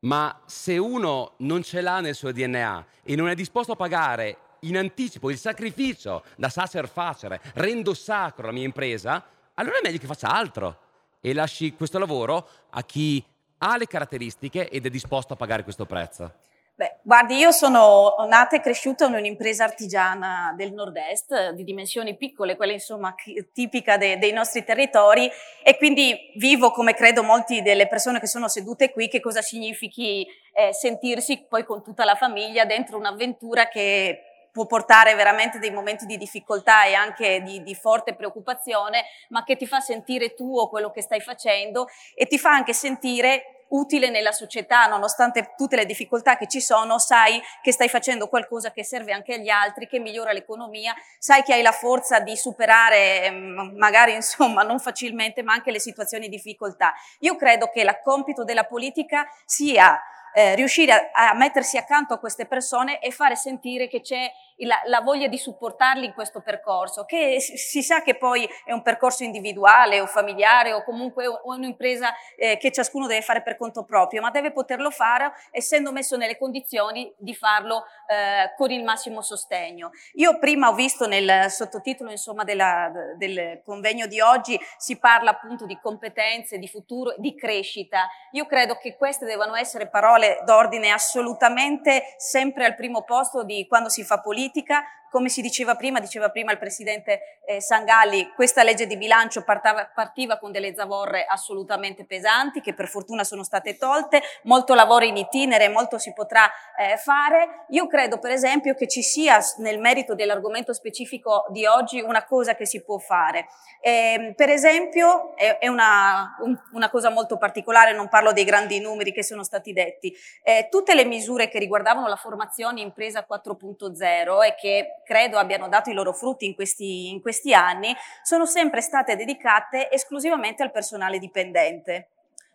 ma 0.02 0.40
se 0.46 0.78
uno 0.78 1.34
non 1.38 1.64
ce 1.64 1.82
l'ha 1.82 2.00
nel 2.00 2.16
suo 2.16 2.32
DNA 2.32 2.86
e 3.04 3.16
non 3.16 3.30
è 3.30 3.36
disposto 3.36 3.74
a 3.74 3.76
pagare 3.76 4.38
in 4.62 4.78
anticipo 4.78 5.30
il 5.30 5.38
sacrificio 5.38 6.24
da 6.36 6.50
sacer 6.50 6.88
facere, 6.90 7.42
rendo 7.56 7.94
sacro 7.94 8.48
la 8.48 8.52
mia 8.52 8.64
impresa, 8.64 9.24
allora 9.56 9.78
è 9.78 9.82
meglio 9.84 10.00
che 10.00 10.08
faccia 10.08 10.30
altro 10.30 10.80
e 11.22 11.34
lasci 11.34 11.74
questo 11.74 12.00
lavoro 12.00 12.48
a 12.70 12.84
chi 12.84 13.24
ha 13.60 13.78
le 13.78 13.88
caratteristiche 13.88 14.70
ed 14.70 14.86
è 14.86 14.90
disposto 14.90 15.34
a 15.34 15.36
pagare 15.36 15.64
questo 15.64 15.86
prezzo. 15.86 16.34
Beh, 16.78 17.00
guardi, 17.02 17.36
io 17.38 17.50
sono 17.50 18.14
nata 18.30 18.56
e 18.56 18.60
cresciuta 18.60 19.08
in 19.08 19.16
un'impresa 19.16 19.64
artigiana 19.64 20.54
del 20.56 20.74
nord-est, 20.74 21.54
di 21.54 21.64
dimensioni 21.64 22.16
piccole, 22.16 22.56
quella 22.56 22.72
insomma 22.72 23.16
tipica 23.52 23.98
de, 23.98 24.20
dei 24.20 24.32
nostri 24.32 24.64
territori, 24.64 25.28
e 25.64 25.76
quindi 25.76 26.16
vivo, 26.36 26.70
come 26.70 26.94
credo 26.94 27.24
molti 27.24 27.64
delle 27.64 27.88
persone 27.88 28.20
che 28.20 28.28
sono 28.28 28.48
sedute 28.48 28.92
qui, 28.92 29.08
che 29.08 29.20
cosa 29.20 29.42
significhi 29.42 30.24
eh, 30.54 30.72
sentirsi 30.72 31.48
poi 31.50 31.66
con 31.66 31.82
tutta 31.82 32.06
la 32.06 32.14
famiglia 32.14 32.64
dentro 32.64 33.00
un'avventura 33.00 33.70
che 33.70 34.50
può 34.52 34.68
portare 34.68 35.16
veramente 35.16 35.58
dei 35.58 35.72
momenti 35.72 36.06
di 36.06 36.18
difficoltà 36.18 36.86
e 36.86 36.94
anche 36.94 37.42
di, 37.42 37.64
di, 37.64 37.74
forte 37.74 38.14
preoccupazione, 38.14 39.06
ma 39.30 39.44
che 39.44 39.56
ti 39.56 39.66
fa 39.66 39.80
sentire 39.80 40.36
tuo 40.36 40.70
quello 40.70 40.92
che 40.92 41.02
stai 41.02 41.22
facendo 41.22 41.88
e 42.14 42.28
ti 42.28 42.38
fa 42.38 42.52
anche 42.52 42.74
sentire 42.74 43.57
utile 43.70 44.10
nella 44.10 44.32
società, 44.32 44.86
nonostante 44.88 45.54
tutte 45.58 45.76
le 45.76 45.86
difficoltà 45.86 46.38
che 46.38 46.48
ci 46.48 46.62
sono, 46.62 47.00
sai 47.00 47.42
che 47.62 47.72
stai 47.72 47.90
facendo 47.90 48.28
qualcosa 48.28 48.72
che 48.72 48.84
serve 48.84 49.12
anche 49.12 49.34
agli 49.34 49.50
altri, 49.50 49.88
che 49.88 50.00
migliora 50.00 50.32
l'economia, 50.32 50.94
sai 51.20 51.44
che 51.44 51.54
hai 51.54 51.62
la 51.62 51.72
forza 51.72 52.20
di 52.20 52.36
superare, 52.36 53.26
ehm, 53.26 53.74
magari 53.76 54.14
insomma 54.14 54.64
non 54.64 54.80
facilmente, 54.80 55.44
ma 55.44 55.54
anche 55.54 55.72
le 55.72 55.80
situazioni 55.80 56.30
di 56.30 56.36
difficoltà. 56.38 56.94
Io 57.20 57.36
credo 57.36 57.70
che 57.70 57.82
il 57.82 58.00
compito 58.04 58.44
della 58.44 58.66
politica 58.66 59.28
sia 59.46 60.00
eh, 60.34 60.54
riuscire 60.56 61.10
a, 61.12 61.30
a, 61.30 61.34
mettersi 61.34 61.78
accanto 61.78 62.14
a 62.14 62.20
queste 62.20 62.46
persone 62.46 63.00
e 63.00 63.12
fare 63.12 63.36
sentire 63.36 63.88
che 63.88 64.02
c'è 64.02 64.32
la, 64.66 64.80
la, 64.86 65.02
voglia 65.02 65.28
di 65.28 65.38
supportarli 65.38 66.06
in 66.06 66.14
questo 66.14 66.42
percorso, 66.42 67.06
che 67.06 67.40
si 67.40 67.84
sa 67.84 68.02
che 68.02 68.16
poi 68.16 68.48
è 68.66 68.72
un 68.72 68.82
percorso 68.82 69.24
individuale 69.24 70.00
o 70.00 70.08
familiare 70.08 70.74
o 70.74 70.84
comunque 70.84 71.26
un'impresa 71.44 72.14
eh, 72.36 72.58
che 72.58 72.72
ciascuno 72.72 73.06
deve 73.06 73.22
fare 73.22 73.44
per 73.44 73.58
conto 73.58 73.84
proprio, 73.84 74.22
ma 74.22 74.32
deve 74.32 74.52
poterlo 74.52 74.90
fare 74.90 75.32
essendo 75.52 75.92
messo 75.92 76.18
nelle 76.18 76.38
condizioni 76.38 77.14
di 77.18 77.36
farlo 77.36 77.84
eh, 78.08 78.54
con 78.56 78.72
il 78.72 78.84
massimo 78.84 79.22
sostegno. 79.22 79.92
Io 80.14 80.40
prima 80.40 80.70
ho 80.70 80.74
visto 80.74 81.08
nel 81.08 81.50
sottotitolo 81.50 82.10
insomma, 82.10 82.44
della, 82.44 82.92
del 83.18 83.62
convegno 83.64 84.08
di 84.08 84.20
oggi 84.20 84.60
si 84.78 84.98
parla 84.98 85.32
appunto 85.32 85.66
di 85.66 85.78
competenze, 85.80 86.58
di 86.58 86.68
futuro, 86.68 87.14
di 87.18 87.36
crescita. 87.36 88.08
Io 88.32 88.46
credo 88.46 88.78
che 88.78 88.96
queste 88.96 89.26
devono 89.26 89.56
essere 89.56 89.88
parole 89.88 90.42
d'ordine 90.46 90.92
assolutamente 90.92 92.16
sempre 92.18 92.66
al 92.66 92.76
primo 92.76 93.04
posto 93.04 93.44
di 93.44 93.68
quando 93.68 93.90
si 93.90 94.04
fa 94.04 94.20
politica 94.20 94.47
politica 94.48 94.86
come 95.10 95.30
si 95.30 95.42
diceva 95.42 95.76
prima, 95.76 96.00
diceva 96.00 96.30
prima 96.30 96.52
il 96.52 96.58
Presidente 96.58 97.40
eh, 97.46 97.62
Sangalli, 97.62 98.32
questa 98.36 98.64
legge 98.64 98.88
di 98.88 98.98
bilancio 98.98 99.44
partava, 99.44 99.90
partiva 99.94 100.38
con 100.38 100.52
delle 100.52 100.74
zavorre 100.76 101.26
assolutamente 101.26 102.06
pesanti, 102.06 102.62
che 102.62 102.74
per 102.74 102.88
fortuna 102.88 103.24
sono 103.24 103.44
state 103.44 103.78
tolte, 103.78 104.22
molto 104.44 104.74
lavoro 104.74 105.06
in 105.06 105.18
itinere, 105.18 105.70
molto 105.70 105.98
si 105.98 106.14
potrà 106.14 106.50
eh, 106.78 106.98
fare. 106.98 107.66
Io 107.70 107.88
credo 107.88 108.20
per 108.20 108.32
esempio 108.32 108.74
che 108.76 108.88
ci 108.88 109.02
sia 109.02 109.40
nel 109.58 109.80
merito 109.80 110.16
dell'argomento 110.16 110.74
specifico 110.74 111.46
di 111.50 111.66
oggi 111.66 112.02
una 112.02 112.26
cosa 112.26 112.56
che 112.56 112.66
si 112.66 112.84
può 112.84 112.98
fare. 112.98 113.48
Eh, 113.82 114.34
per 114.36 114.50
esempio 114.50 115.36
è, 115.36 115.58
è 115.60 115.68
una, 115.68 116.36
un, 116.42 116.58
una, 116.74 116.90
cosa 116.90 117.10
molto 117.10 117.38
particolare, 117.38 117.94
non 117.94 118.10
parlo 118.10 118.34
dei 118.34 118.44
grandi 118.44 118.80
numeri 118.80 119.14
che 119.14 119.24
sono 119.24 119.44
stati 119.44 119.72
detti, 119.72 120.14
eh, 120.44 120.68
tutte 120.70 120.96
le 120.96 121.06
misure 121.06 121.48
che 121.48 121.60
riguardavano 121.60 122.08
la 122.08 122.16
formazione 122.16 122.82
impresa 122.82 123.26
4.0 123.30 124.44
e 124.44 124.56
che 124.56 125.02
credo 125.08 125.38
abbiano 125.38 125.70
dato 125.70 125.90
i 125.90 125.94
loro 125.94 126.12
frutti 126.12 126.46
in 126.46 126.54
questi, 126.54 127.10
in 127.10 127.22
questi 127.22 127.54
anni, 127.54 127.96
sono 128.22 128.46
sempre 128.46 128.82
state 128.82 129.16
dedicate 129.16 129.90
esclusivamente 129.90 130.62
al 130.62 130.72
personale 130.72 131.18
dipendente 131.18 132.10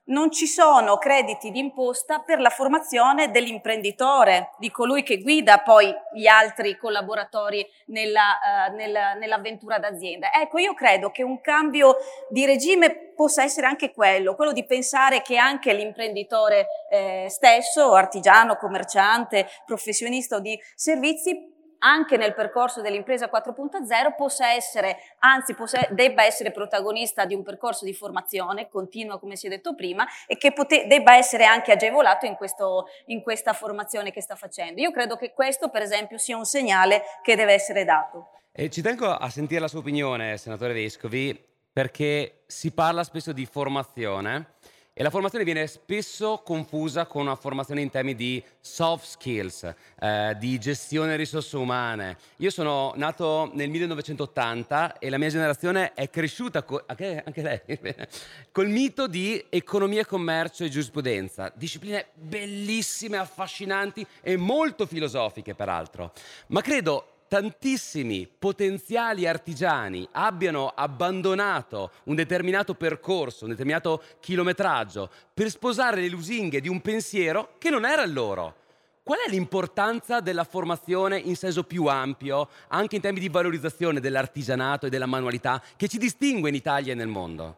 non 0.04 0.32
ci 0.32 0.47
sono 0.47 0.97
crediti 0.97 1.50
d'imposta 1.50 2.21
per 2.21 2.40
la 2.40 2.50
formazione 2.50 3.30
dell'imprenditore, 3.30 4.50
di 4.59 4.71
colui 4.71 5.02
che 5.02 5.18
guida 5.21 5.59
poi 5.59 5.94
gli 6.12 6.26
altri 6.26 6.76
collaboratori 6.76 7.64
nella, 7.87 8.38
uh, 8.68 8.75
nella, 8.75 9.14
nell'avventura 9.14 9.78
d'azienda. 9.78 10.32
Ecco, 10.32 10.59
io 10.59 10.75
credo 10.75 11.11
che 11.11 11.23
un 11.23 11.40
cambio 11.40 11.97
di 12.28 12.44
regime 12.44 13.12
possa 13.14 13.44
essere 13.44 13.66
anche 13.66 13.92
quello, 13.92 14.35
quello 14.35 14.52
di 14.52 14.64
pensare 14.64 15.23
che 15.23 15.37
anche 15.37 15.73
l'imprenditore 15.73 16.66
eh, 16.90 17.26
stesso, 17.28 17.94
artigiano, 17.94 18.56
commerciante, 18.56 19.49
professionista 19.64 20.37
o 20.37 20.40
di 20.40 20.59
servizi, 20.75 21.50
anche 21.82 22.16
nel 22.16 22.34
percorso 22.34 22.80
dell'impresa 22.80 23.30
4.0 23.32 24.14
possa 24.16 24.52
essere, 24.52 24.98
anzi 25.20 25.54
possa, 25.54 25.86
debba 25.90 26.24
essere 26.24 26.50
protagonista 26.50 27.24
di 27.24 27.34
un 27.34 27.42
percorso 27.42 27.84
di 27.84 27.94
formazione 27.94 28.68
continua, 28.68 29.18
come 29.18 29.36
si 29.36 29.46
è 29.46 29.48
detto 29.48 29.74
prima, 29.74 30.06
e 30.26 30.36
che 30.36 30.52
pote, 30.52 30.86
debba 30.86 31.16
essere 31.16 31.44
anche 31.44 31.72
agevolato 31.72 32.26
in, 32.26 32.34
questo, 32.34 32.86
in 33.06 33.22
questa 33.22 33.52
formazione 33.52 34.10
che 34.10 34.20
sta 34.20 34.34
facendo. 34.34 34.80
Io 34.80 34.90
credo 34.90 35.16
che 35.16 35.32
questo, 35.32 35.68
per 35.68 35.82
esempio, 35.82 36.18
sia 36.18 36.36
un 36.36 36.44
segnale 36.44 37.02
che 37.22 37.36
deve 37.36 37.52
essere 37.52 37.84
dato. 37.84 38.28
E 38.52 38.68
ci 38.70 38.82
tengo 38.82 39.08
a 39.08 39.30
sentire 39.30 39.60
la 39.60 39.68
sua 39.68 39.80
opinione, 39.80 40.36
senatore 40.36 40.74
Vescovi, 40.74 41.50
perché 41.72 42.42
si 42.46 42.72
parla 42.72 43.02
spesso 43.02 43.32
di 43.32 43.46
formazione 43.46 44.51
e 44.94 45.02
la 45.02 45.08
formazione 45.08 45.44
viene 45.44 45.66
spesso 45.66 46.42
confusa 46.44 47.06
con 47.06 47.22
una 47.22 47.34
formazione 47.34 47.80
in 47.80 47.88
temi 47.88 48.14
di 48.14 48.42
soft 48.61 49.06
skills, 49.06 49.75
eh, 49.99 50.37
di 50.38 50.58
gestione 50.58 51.16
risorse 51.16 51.56
umane. 51.56 52.18
Io 52.37 52.50
sono 52.50 52.92
nato 52.96 53.50
nel 53.54 53.70
1980 53.70 54.99
e 54.99 55.08
la 55.08 55.16
mia 55.16 55.30
generazione 55.30 55.94
è 55.94 56.11
cresciuta, 56.11 56.62
co- 56.62 56.82
anche, 56.84 57.22
anche 57.25 57.42
lei, 57.42 57.61
col 58.52 58.68
mito 58.68 59.06
di 59.06 59.42
economia, 59.49 60.04
commercio 60.04 60.64
e 60.64 60.68
giurisprudenza. 60.68 61.50
Discipline 61.54 62.08
bellissime, 62.12 63.16
affascinanti 63.16 64.06
e 64.20 64.37
molto 64.37 64.84
filosofiche, 64.84 65.54
peraltro. 65.54 66.12
Ma 66.49 66.61
credo 66.61 67.12
tantissimi 67.32 68.28
potenziali 68.28 69.26
artigiani 69.26 70.06
abbiano 70.12 70.68
abbandonato 70.68 71.92
un 72.04 72.14
determinato 72.14 72.74
percorso, 72.74 73.44
un 73.44 73.50
determinato 73.52 74.02
chilometraggio 74.20 75.08
per 75.32 75.48
sposare 75.48 76.02
le 76.02 76.10
lusinghe 76.10 76.60
di 76.60 76.68
un 76.68 76.82
pensiero 76.82 77.54
che 77.56 77.70
non 77.70 77.86
era 77.86 78.02
il 78.02 78.12
loro. 78.12 78.56
Qual 79.02 79.18
è 79.26 79.30
l'importanza 79.30 80.20
della 80.20 80.44
formazione 80.44 81.16
in 81.16 81.34
senso 81.34 81.64
più 81.64 81.86
ampio, 81.86 82.50
anche 82.68 82.96
in 82.96 83.00
termini 83.00 83.24
di 83.24 83.32
valorizzazione 83.32 83.98
dell'artigianato 83.98 84.84
e 84.84 84.90
della 84.90 85.06
manualità, 85.06 85.62
che 85.74 85.88
ci 85.88 85.96
distingue 85.96 86.50
in 86.50 86.54
Italia 86.54 86.92
e 86.92 86.96
nel 86.96 87.08
mondo? 87.08 87.56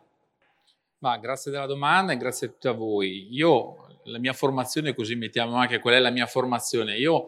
Ma 0.98 1.18
grazie 1.18 1.50
della 1.50 1.66
domanda 1.66 2.12
e 2.12 2.16
grazie 2.16 2.46
a 2.46 2.50
tutti 2.50 2.68
a 2.68 2.72
voi. 2.72 3.26
Io, 3.32 3.98
la 4.04 4.18
mia 4.18 4.34
formazione, 4.34 4.94
così 4.94 5.16
mettiamo 5.16 5.56
anche 5.56 5.80
qual 5.80 5.94
è 5.94 5.98
la 5.98 6.10
mia 6.10 6.26
formazione. 6.26 6.96
Io 6.96 7.26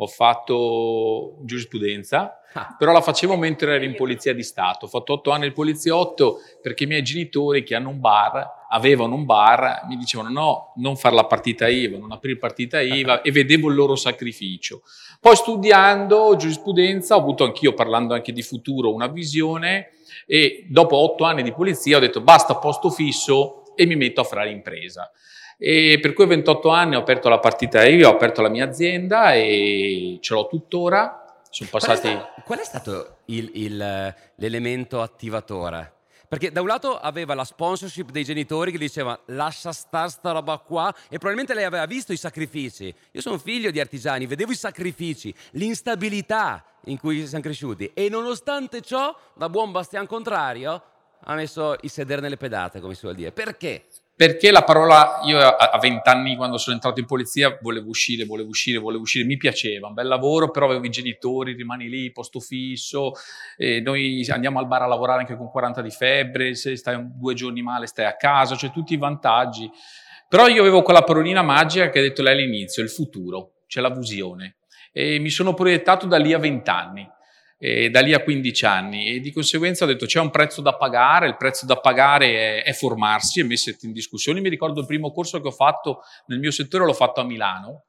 ho 0.00 0.06
fatto 0.06 1.38
giurisprudenza, 1.42 2.40
ah. 2.52 2.76
però 2.78 2.92
la 2.92 3.00
facevo 3.00 3.36
mentre 3.36 3.74
ero 3.74 3.84
in 3.84 3.96
polizia 3.96 4.32
di 4.32 4.44
Stato. 4.44 4.84
Ho 4.84 4.88
fatto 4.88 5.14
otto 5.14 5.30
anni 5.30 5.48
di 5.48 5.52
poliziotto 5.52 6.38
perché 6.62 6.84
i 6.84 6.86
miei 6.86 7.02
genitori 7.02 7.64
che 7.64 7.74
hanno 7.74 7.88
un 7.88 7.98
bar, 7.98 8.66
avevano 8.70 9.16
un 9.16 9.24
bar, 9.24 9.86
mi 9.88 9.96
dicevano 9.96 10.28
no, 10.28 10.72
non 10.76 10.96
fare 10.96 11.16
la 11.16 11.24
partita 11.24 11.66
IVA, 11.66 11.98
non 11.98 12.12
aprire 12.12 12.38
partita 12.38 12.80
IVA 12.80 13.22
e 13.22 13.32
vedevo 13.32 13.70
il 13.70 13.74
loro 13.74 13.96
sacrificio. 13.96 14.82
Poi 15.20 15.34
studiando 15.34 16.36
giurisprudenza 16.36 17.16
ho 17.16 17.18
avuto 17.18 17.42
anch'io, 17.42 17.74
parlando 17.74 18.14
anche 18.14 18.30
di 18.30 18.42
futuro, 18.42 18.94
una 18.94 19.08
visione 19.08 19.94
e 20.26 20.64
dopo 20.68 20.96
otto 20.96 21.24
anni 21.24 21.42
di 21.42 21.52
polizia 21.52 21.96
ho 21.96 22.00
detto 22.00 22.20
basta 22.20 22.54
posto 22.56 22.88
fisso 22.90 23.74
e 23.74 23.84
mi 23.84 23.96
metto 23.96 24.20
a 24.20 24.24
fare 24.24 24.50
impresa. 24.50 25.10
E 25.60 25.98
per 26.00 26.12
cui 26.12 26.22
a 26.22 26.28
28 26.28 26.68
anni 26.68 26.94
ho 26.94 27.00
aperto 27.00 27.28
la 27.28 27.40
partita 27.40 27.84
IVA, 27.84 28.08
ho 28.08 28.12
aperto 28.12 28.42
la 28.42 28.48
mia 28.48 28.64
azienda 28.64 29.34
e 29.34 30.18
ce 30.20 30.34
l'ho 30.34 30.46
tuttora. 30.46 31.42
Sono 31.50 31.68
passati... 31.68 32.08
Qual 32.08 32.18
è, 32.18 32.22
stato, 32.22 32.42
qual 32.44 32.58
è 32.60 32.64
stato 32.64 33.16
il, 33.26 33.50
il, 33.54 34.14
l'elemento 34.36 35.02
attivatore? 35.02 35.94
Perché 36.28 36.52
da 36.52 36.60
un 36.60 36.68
lato 36.68 36.96
aveva 36.96 37.34
la 37.34 37.42
sponsorship 37.42 38.10
dei 38.10 38.22
genitori 38.22 38.70
che 38.70 38.78
diceva 38.78 39.18
lascia 39.26 39.72
stare 39.72 40.10
sta 40.10 40.30
roba 40.30 40.58
qua 40.58 40.94
e 41.06 41.16
probabilmente 41.16 41.54
lei 41.54 41.64
aveva 41.64 41.86
visto 41.86 42.12
i 42.12 42.18
sacrifici. 42.18 42.94
Io 43.12 43.20
sono 43.20 43.38
figlio 43.38 43.70
di 43.70 43.80
artigiani, 43.80 44.26
vedevo 44.26 44.52
i 44.52 44.56
sacrifici, 44.56 45.34
l'instabilità 45.52 46.62
in 46.84 46.98
cui 46.98 47.26
siamo 47.26 47.42
cresciuti 47.42 47.90
e 47.94 48.08
nonostante 48.10 48.82
ciò, 48.82 49.16
da 49.34 49.48
buon 49.48 49.72
bastian 49.72 50.06
contrario, 50.06 50.82
ha 51.20 51.34
messo 51.34 51.76
il 51.80 51.90
sedere 51.90 52.20
nelle 52.20 52.36
pedate, 52.36 52.78
come 52.78 52.94
si 52.94 53.00
vuol 53.02 53.14
dire. 53.14 53.32
Perché? 53.32 53.86
Perché 54.18 54.50
la 54.50 54.64
parola, 54.64 55.20
io 55.26 55.38
a 55.38 55.78
vent'anni 55.78 56.34
quando 56.34 56.58
sono 56.58 56.74
entrato 56.74 56.98
in 56.98 57.06
polizia 57.06 57.56
volevo 57.62 57.90
uscire, 57.90 58.24
volevo 58.24 58.48
uscire, 58.48 58.78
volevo 58.78 59.02
uscire, 59.02 59.24
mi 59.24 59.36
piaceva, 59.36 59.86
un 59.86 59.94
bel 59.94 60.08
lavoro, 60.08 60.50
però 60.50 60.66
avevo 60.66 60.84
i 60.84 60.90
genitori, 60.90 61.52
rimani 61.52 61.88
lì, 61.88 62.10
posto 62.10 62.40
fisso, 62.40 63.12
noi 63.80 64.26
andiamo 64.28 64.58
al 64.58 64.66
bar 64.66 64.82
a 64.82 64.86
lavorare 64.86 65.20
anche 65.20 65.36
con 65.36 65.48
40 65.48 65.82
di 65.82 65.90
febbre, 65.90 66.56
se 66.56 66.74
stai 66.74 67.00
due 67.14 67.34
giorni 67.34 67.62
male 67.62 67.86
stai 67.86 68.06
a 68.06 68.16
casa, 68.16 68.56
cioè 68.56 68.72
tutti 68.72 68.92
i 68.92 68.96
vantaggi. 68.96 69.70
Però 70.28 70.48
io 70.48 70.62
avevo 70.62 70.82
quella 70.82 71.04
parolina 71.04 71.42
magica 71.42 71.88
che 71.88 72.00
ha 72.00 72.02
detto 72.02 72.22
lei 72.22 72.34
all'inizio, 72.34 72.82
il 72.82 72.90
futuro, 72.90 73.52
c'è 73.68 73.80
la 73.80 73.90
visione. 73.90 74.56
E 74.92 75.20
mi 75.20 75.30
sono 75.30 75.54
proiettato 75.54 76.08
da 76.08 76.16
lì 76.16 76.32
a 76.32 76.38
vent'anni 76.38 77.08
eh, 77.58 77.90
da 77.90 78.00
lì 78.00 78.14
a 78.14 78.22
15 78.22 78.66
anni 78.66 79.08
e 79.08 79.20
di 79.20 79.32
conseguenza 79.32 79.84
ho 79.84 79.88
detto 79.88 80.06
c'è 80.06 80.20
un 80.20 80.30
prezzo 80.30 80.62
da 80.62 80.76
pagare, 80.76 81.26
il 81.26 81.36
prezzo 81.36 81.66
da 81.66 81.76
pagare 81.76 82.62
è, 82.62 82.64
è 82.64 82.72
formarsi 82.72 83.40
e 83.40 83.44
mettersi 83.44 83.86
in 83.86 83.92
discussione. 83.92 84.40
Mi 84.40 84.48
ricordo 84.48 84.80
il 84.80 84.86
primo 84.86 85.10
corso 85.12 85.40
che 85.40 85.48
ho 85.48 85.52
fatto 85.52 86.00
nel 86.26 86.38
mio 86.38 86.52
settore, 86.52 86.84
l'ho 86.84 86.92
fatto 86.92 87.20
a 87.20 87.24
Milano, 87.24 87.84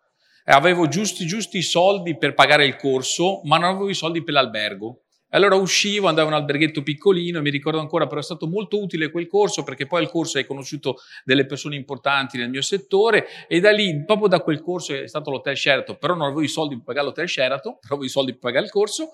avevo 0.45 0.88
giusti, 0.88 1.25
giusti 1.25 1.59
i 1.59 1.63
soldi 1.63 2.17
per 2.17 2.33
pagare 2.33 2.65
il 2.65 2.75
corso, 2.75 3.41
ma 3.43 3.57
non 3.57 3.69
avevo 3.69 3.89
i 3.89 3.95
soldi 3.95 4.23
per 4.23 4.33
l'albergo. 4.33 5.03
Allora 5.31 5.53
uscivo, 5.53 6.07
andavo 6.07 6.29
in 6.29 6.33
un 6.33 6.39
alberghetto 6.39 6.81
piccolino 6.81 7.39
mi 7.41 7.51
ricordo 7.51 7.79
ancora, 7.79 8.07
però 8.07 8.19
è 8.19 8.24
stato 8.24 8.48
molto 8.48 8.81
utile 8.81 9.12
quel 9.12 9.27
corso 9.27 9.62
perché 9.62 9.86
poi 9.86 10.01
al 10.01 10.09
corso 10.09 10.39
hai 10.39 10.45
conosciuto 10.45 10.98
delle 11.24 11.45
persone 11.45 11.75
importanti 11.75 12.38
nel 12.39 12.50
mio 12.50 12.63
settore 12.63 13.27
e 13.48 13.59
da 13.59 13.71
lì, 13.71 14.03
proprio 14.05 14.27
da 14.27 14.39
quel 14.39 14.59
corso 14.59 14.95
è 14.95 15.07
stato 15.07 15.29
l'hotel 15.29 15.55
Sheraton, 15.55 15.98
però 16.00 16.15
non 16.15 16.24
avevo 16.24 16.41
i 16.41 16.48
soldi 16.48 16.75
per 16.75 16.83
pagare 16.83 17.05
l'hotel 17.05 17.29
Sheraton, 17.29 17.77
però 17.79 17.93
avevo 17.93 18.05
i 18.05 18.09
soldi 18.09 18.31
per 18.31 18.39
pagare 18.39 18.65
il 18.65 18.71
corso, 18.71 19.12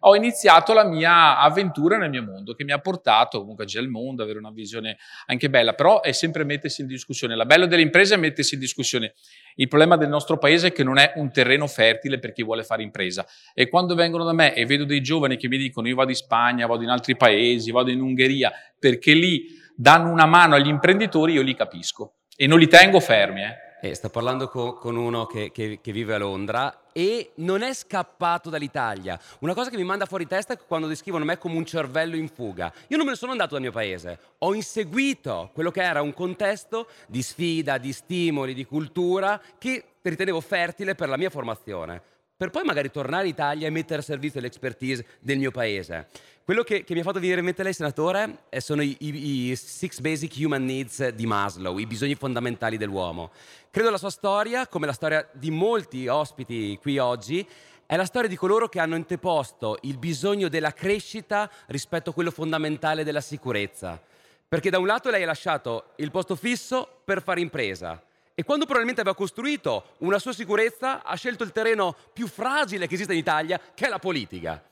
ho 0.00 0.14
iniziato 0.14 0.72
la 0.72 0.84
mia 0.84 1.40
avventura 1.40 1.96
nel 1.96 2.10
mio 2.10 2.22
mondo 2.22 2.54
che 2.54 2.62
mi 2.62 2.70
ha 2.70 2.78
portato 2.78 3.40
comunque 3.40 3.64
a 3.64 3.66
girare 3.66 3.86
il 3.86 3.92
mondo, 3.92 4.22
avere 4.22 4.38
una 4.38 4.52
visione 4.52 4.98
anche 5.26 5.50
bella, 5.50 5.72
però 5.72 6.00
è 6.00 6.12
sempre 6.12 6.44
mettersi 6.44 6.82
in 6.82 6.86
discussione. 6.86 7.34
La 7.34 7.44
bella 7.44 7.66
delle 7.66 7.82
imprese 7.82 8.14
è 8.14 8.18
mettersi 8.18 8.54
in 8.54 8.60
discussione. 8.60 9.14
Il 9.56 9.68
problema 9.68 9.96
del 9.96 10.08
nostro 10.08 10.38
paese 10.38 10.68
è 10.68 10.72
che 10.72 10.84
non 10.84 10.98
è 10.98 11.12
un 11.16 11.30
terreno 11.30 11.66
fertile 11.66 12.18
per 12.18 12.32
chi 12.32 12.42
vuole 12.42 12.62
fare 12.62 12.82
impresa 12.82 13.26
e 13.54 13.68
quando 13.68 13.94
vengono 13.94 14.24
da 14.24 14.32
me 14.32 14.54
e 14.54 14.66
vedo 14.66 14.84
dei 14.84 15.02
giovani 15.02 15.36
che 15.36 15.48
mi 15.48 15.56
dicono 15.56 15.88
io 15.88 15.94
vado 15.94 16.10
in 16.10 16.16
Spagna, 16.16 16.66
vado 16.66 16.82
in 16.82 16.90
altri 16.90 17.16
paesi, 17.16 17.70
vado 17.70 17.90
in 17.90 18.00
Ungheria, 18.00 18.52
perché 18.78 19.12
lì 19.14 19.46
danno 19.74 20.10
una 20.10 20.26
mano 20.26 20.54
agli 20.54 20.68
imprenditori, 20.68 21.34
io 21.34 21.42
li 21.42 21.54
capisco 21.54 22.16
e 22.36 22.46
non 22.46 22.58
li 22.58 22.68
tengo 22.68 23.00
fermi. 23.00 23.42
Eh. 23.42 23.65
Eh, 23.78 23.94
sto 23.94 24.08
parlando 24.08 24.48
co- 24.48 24.72
con 24.74 24.96
uno 24.96 25.26
che, 25.26 25.52
che, 25.52 25.80
che, 25.82 25.92
vive 25.92 26.14
a 26.14 26.18
Londra 26.18 26.84
e 26.92 27.32
non 27.36 27.60
è 27.60 27.74
scappato 27.74 28.48
dall'Italia. 28.48 29.20
Una 29.40 29.52
cosa 29.52 29.68
che 29.68 29.76
mi 29.76 29.84
manda 29.84 30.06
fuori 30.06 30.26
testa 30.26 30.54
è 30.54 30.58
quando 30.58 30.86
descrivono 30.86 31.26
me 31.26 31.36
come 31.36 31.56
un 31.56 31.66
cervello 31.66 32.16
in 32.16 32.28
fuga. 32.28 32.72
Io 32.88 32.96
non 32.96 33.04
me 33.04 33.12
ne 33.12 33.18
sono 33.18 33.32
andato 33.32 33.52
dal 33.52 33.60
mio 33.60 33.72
paese, 33.72 34.18
ho 34.38 34.54
inseguito 34.54 35.50
quello 35.52 35.70
che 35.70 35.82
era 35.82 36.00
un 36.00 36.14
contesto 36.14 36.88
di 37.06 37.20
sfida, 37.20 37.76
di 37.76 37.92
stimoli, 37.92 38.54
di 38.54 38.64
cultura 38.64 39.38
che 39.58 39.84
ritenevo 40.00 40.40
fertile 40.40 40.94
per 40.94 41.10
la 41.10 41.18
mia 41.18 41.28
formazione 41.30 42.14
per 42.36 42.50
poi 42.50 42.64
magari 42.64 42.90
tornare 42.90 43.24
in 43.24 43.30
Italia 43.30 43.66
e 43.66 43.70
mettere 43.70 44.00
a 44.00 44.04
servizio 44.04 44.40
l'expertise 44.40 45.06
del 45.20 45.38
mio 45.38 45.50
paese. 45.50 46.08
Quello 46.46 46.62
che, 46.62 46.84
che 46.84 46.94
mi 46.94 47.00
ha 47.00 47.02
fatto 47.02 47.18
venire 47.18 47.40
in 47.40 47.44
mente 47.44 47.64
lei, 47.64 47.72
senatore, 47.72 48.44
eh, 48.50 48.60
sono 48.60 48.80
i, 48.80 48.96
i, 49.00 49.50
i, 49.50 49.56
Six 49.56 49.98
Basic 49.98 50.32
Human 50.38 50.64
Needs 50.64 51.08
di 51.08 51.26
Maslow, 51.26 51.76
i 51.78 51.86
bisogni 51.86 52.14
fondamentali 52.14 52.76
dell'uomo. 52.76 53.32
Credo 53.68 53.90
la 53.90 53.98
sua 53.98 54.10
storia, 54.10 54.68
come 54.68 54.86
la 54.86 54.92
storia 54.92 55.28
di 55.32 55.50
molti 55.50 56.06
ospiti 56.06 56.78
qui 56.80 56.98
oggi, 56.98 57.44
è 57.84 57.96
la 57.96 58.04
storia 58.04 58.28
di 58.28 58.36
coloro 58.36 58.68
che 58.68 58.78
hanno 58.78 58.94
anteposto 58.94 59.78
il 59.80 59.98
bisogno 59.98 60.46
della 60.46 60.72
crescita 60.72 61.50
rispetto 61.66 62.10
a 62.10 62.12
quello 62.12 62.30
fondamentale 62.30 63.02
della 63.02 63.20
sicurezza. 63.20 64.00
Perché 64.48 64.70
da 64.70 64.78
un 64.78 64.86
lato 64.86 65.10
lei 65.10 65.24
ha 65.24 65.26
lasciato 65.26 65.94
il 65.96 66.12
posto 66.12 66.36
fisso 66.36 67.00
per 67.04 67.24
fare 67.24 67.40
impresa, 67.40 68.00
e 68.36 68.44
quando 68.44 68.66
probabilmente 68.66 69.00
aveva 69.00 69.16
costruito 69.16 69.94
una 69.98 70.20
sua 70.20 70.32
sicurezza, 70.32 71.02
ha 71.02 71.16
scelto 71.16 71.42
il 71.42 71.50
terreno 71.50 71.96
più 72.12 72.28
fragile 72.28 72.86
che 72.86 72.94
esiste 72.94 73.14
in 73.14 73.18
Italia, 73.18 73.60
che 73.74 73.86
è 73.86 73.88
la 73.88 73.98
politica. 73.98 74.62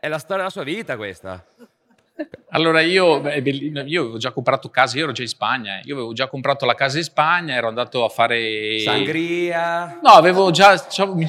È, 0.00 0.08
la 0.08 0.18
storia 0.18 0.38
della 0.38 0.48
sua 0.48 0.62
vita 0.62 0.96
questa. 0.96 1.44
Allora 2.50 2.80
io, 2.80 3.20
io, 3.28 4.00
avevo 4.00 4.16
già 4.16 4.30
comprato 4.30 4.70
casa, 4.70 4.96
io 4.96 5.04
ero 5.04 5.12
già 5.12 5.20
in 5.20 5.28
Spagna, 5.28 5.80
io 5.82 5.94
avevo 5.94 6.12
già 6.14 6.28
comprato 6.28 6.64
la 6.64 6.74
casa 6.74 6.96
in 6.96 7.04
Spagna, 7.04 7.54
ero 7.54 7.68
andato 7.68 8.02
a 8.02 8.08
fare... 8.08 8.78
Sangria? 8.78 9.98
No, 10.00 10.10
avevo 10.10 10.50
già, 10.52 10.82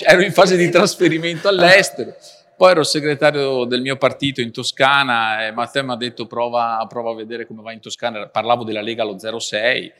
ero 0.05 0.21
in 0.21 0.31
fase 0.31 0.55
di 0.55 0.69
trasferimento 0.69 1.49
all'estero. 1.49 2.15
Poi 2.55 2.71
ero 2.71 2.83
segretario 2.83 3.65
del 3.65 3.81
mio 3.81 3.97
partito 3.97 4.39
in 4.39 4.51
Toscana 4.51 5.45
e 5.45 5.51
Matteo 5.51 5.83
mi 5.83 5.91
ha 5.91 5.97
detto 5.97 6.25
prova, 6.25 6.85
prova 6.87 7.11
a 7.11 7.15
vedere 7.15 7.45
come 7.45 7.61
va 7.61 7.73
in 7.73 7.81
Toscana, 7.81 8.27
parlavo 8.27 8.63
della 8.63 8.81
Lega 8.81 9.01
allo 9.03 9.17
06 9.19 9.91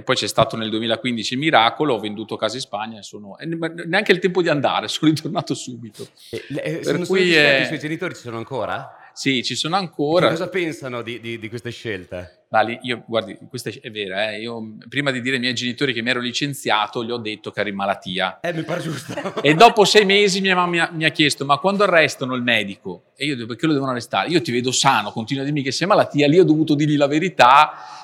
e 0.00 0.02
poi 0.02 0.16
c'è 0.16 0.26
stato 0.26 0.56
nel 0.56 0.70
2015 0.70 1.34
il 1.34 1.38
miracolo, 1.38 1.94
ho 1.94 2.00
venduto 2.00 2.36
casa 2.36 2.56
in 2.56 2.62
Spagna 2.62 2.98
e 2.98 3.02
sono, 3.02 3.36
neanche 3.86 4.12
il 4.12 4.18
tempo 4.18 4.40
di 4.40 4.48
andare, 4.48 4.88
sono 4.88 5.10
ritornato 5.10 5.54
subito. 5.54 6.08
E, 6.30 6.42
eh, 6.48 6.80
per 6.82 7.06
cui 7.06 7.34
è... 7.34 7.60
i 7.60 7.66
suoi 7.66 7.78
genitori 7.78 8.14
ci 8.14 8.22
sono 8.22 8.38
ancora? 8.38 8.96
Sì, 9.12 9.42
ci 9.42 9.54
sono 9.54 9.76
ancora. 9.76 10.28
Che 10.28 10.32
cosa 10.32 10.48
pensano 10.48 11.02
di, 11.02 11.20
di, 11.20 11.38
di 11.38 11.48
queste 11.50 11.70
scelte? 11.70 12.44
Vale, 12.48 12.80
io, 12.82 13.04
guardi, 13.06 13.38
questa 13.48 13.70
è 13.70 13.90
vera, 13.90 14.30
eh, 14.30 14.40
io 14.40 14.76
prima 14.88 15.10
di 15.10 15.20
dire 15.20 15.34
ai 15.34 15.40
miei 15.40 15.54
genitori 15.54 15.92
che 15.92 16.00
mi 16.00 16.08
ero 16.08 16.20
licenziato, 16.20 17.04
gli 17.04 17.10
ho 17.10 17.18
detto 17.18 17.50
che 17.50 17.60
ero 17.60 17.68
in 17.68 17.76
malattia. 17.76 18.40
Eh, 18.40 18.54
mi 18.54 18.62
pare 18.62 18.80
giusto. 18.80 19.12
e 19.42 19.54
dopo 19.54 19.84
sei 19.84 20.06
mesi 20.06 20.40
mia 20.40 20.54
mamma 20.54 20.70
mi 20.70 20.78
ha, 20.80 20.90
mi 20.92 21.04
ha, 21.04 21.10
chiesto, 21.10 21.44
ma 21.44 21.58
quando 21.58 21.84
arrestano 21.84 22.34
il 22.34 22.42
medico? 22.42 23.10
E 23.16 23.26
io, 23.26 23.46
perché 23.46 23.66
lo 23.66 23.74
devono 23.74 23.90
arrestare? 23.90 24.30
Io 24.30 24.40
ti 24.40 24.50
vedo 24.50 24.72
sano, 24.72 25.12
continua 25.12 25.42
a 25.42 25.44
dirmi 25.44 25.62
che 25.62 25.72
sei 25.72 25.86
malattia, 25.86 26.26
lì 26.26 26.38
ho 26.38 26.44
dovuto 26.44 26.74
dirgli 26.74 26.96
la 26.96 27.06
verità 27.06 27.99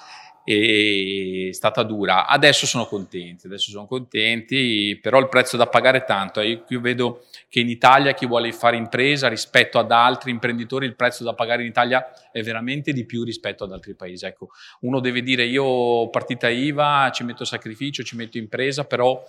è 0.47 1.53
stata 1.53 1.83
dura. 1.83 2.27
Adesso 2.29 2.67
sono 2.67 2.87
contenti, 2.87 3.47
adesso 3.47 3.71
sono 3.71 3.87
contenti, 3.87 4.97
però 5.03 5.19
il 5.19 5.29
prezzo 5.29 5.57
da 5.57 5.67
pagare 5.67 5.99
è 5.99 6.05
tanto. 6.05 6.41
Io, 6.41 6.63
io 6.69 6.81
vedo 6.81 7.25
che 7.49 7.59
in 7.59 7.69
Italia 7.69 8.15
chi 8.15 8.27
vuole 8.27 8.53
fare 8.53 8.77
impresa 8.77 9.27
rispetto 9.27 9.81
ad 9.81 9.91
altri 9.91 10.31
imprenditori, 10.31 10.87
il 10.87 10.95
prezzo 10.95 11.25
da 11.25 11.35
pagare 11.35 11.63
in 11.63 11.69
Italia 11.69 12.07
è 12.31 12.43
veramente 12.43 12.93
di 12.93 13.05
più 13.05 13.25
rispetto 13.25 13.65
ad 13.65 13.73
altri 13.73 13.95
paesi. 13.97 14.25
Ecco, 14.25 14.51
uno 14.83 15.01
deve 15.01 15.23
dire 15.23 15.45
io 15.45 16.09
partita 16.11 16.49
IVA, 16.49 17.11
ci 17.13 17.25
metto 17.25 17.45
sacrificio, 17.45 18.05
ci 18.05 18.15
metto 18.15 18.39
impresa, 18.39 18.85
però 18.85 19.21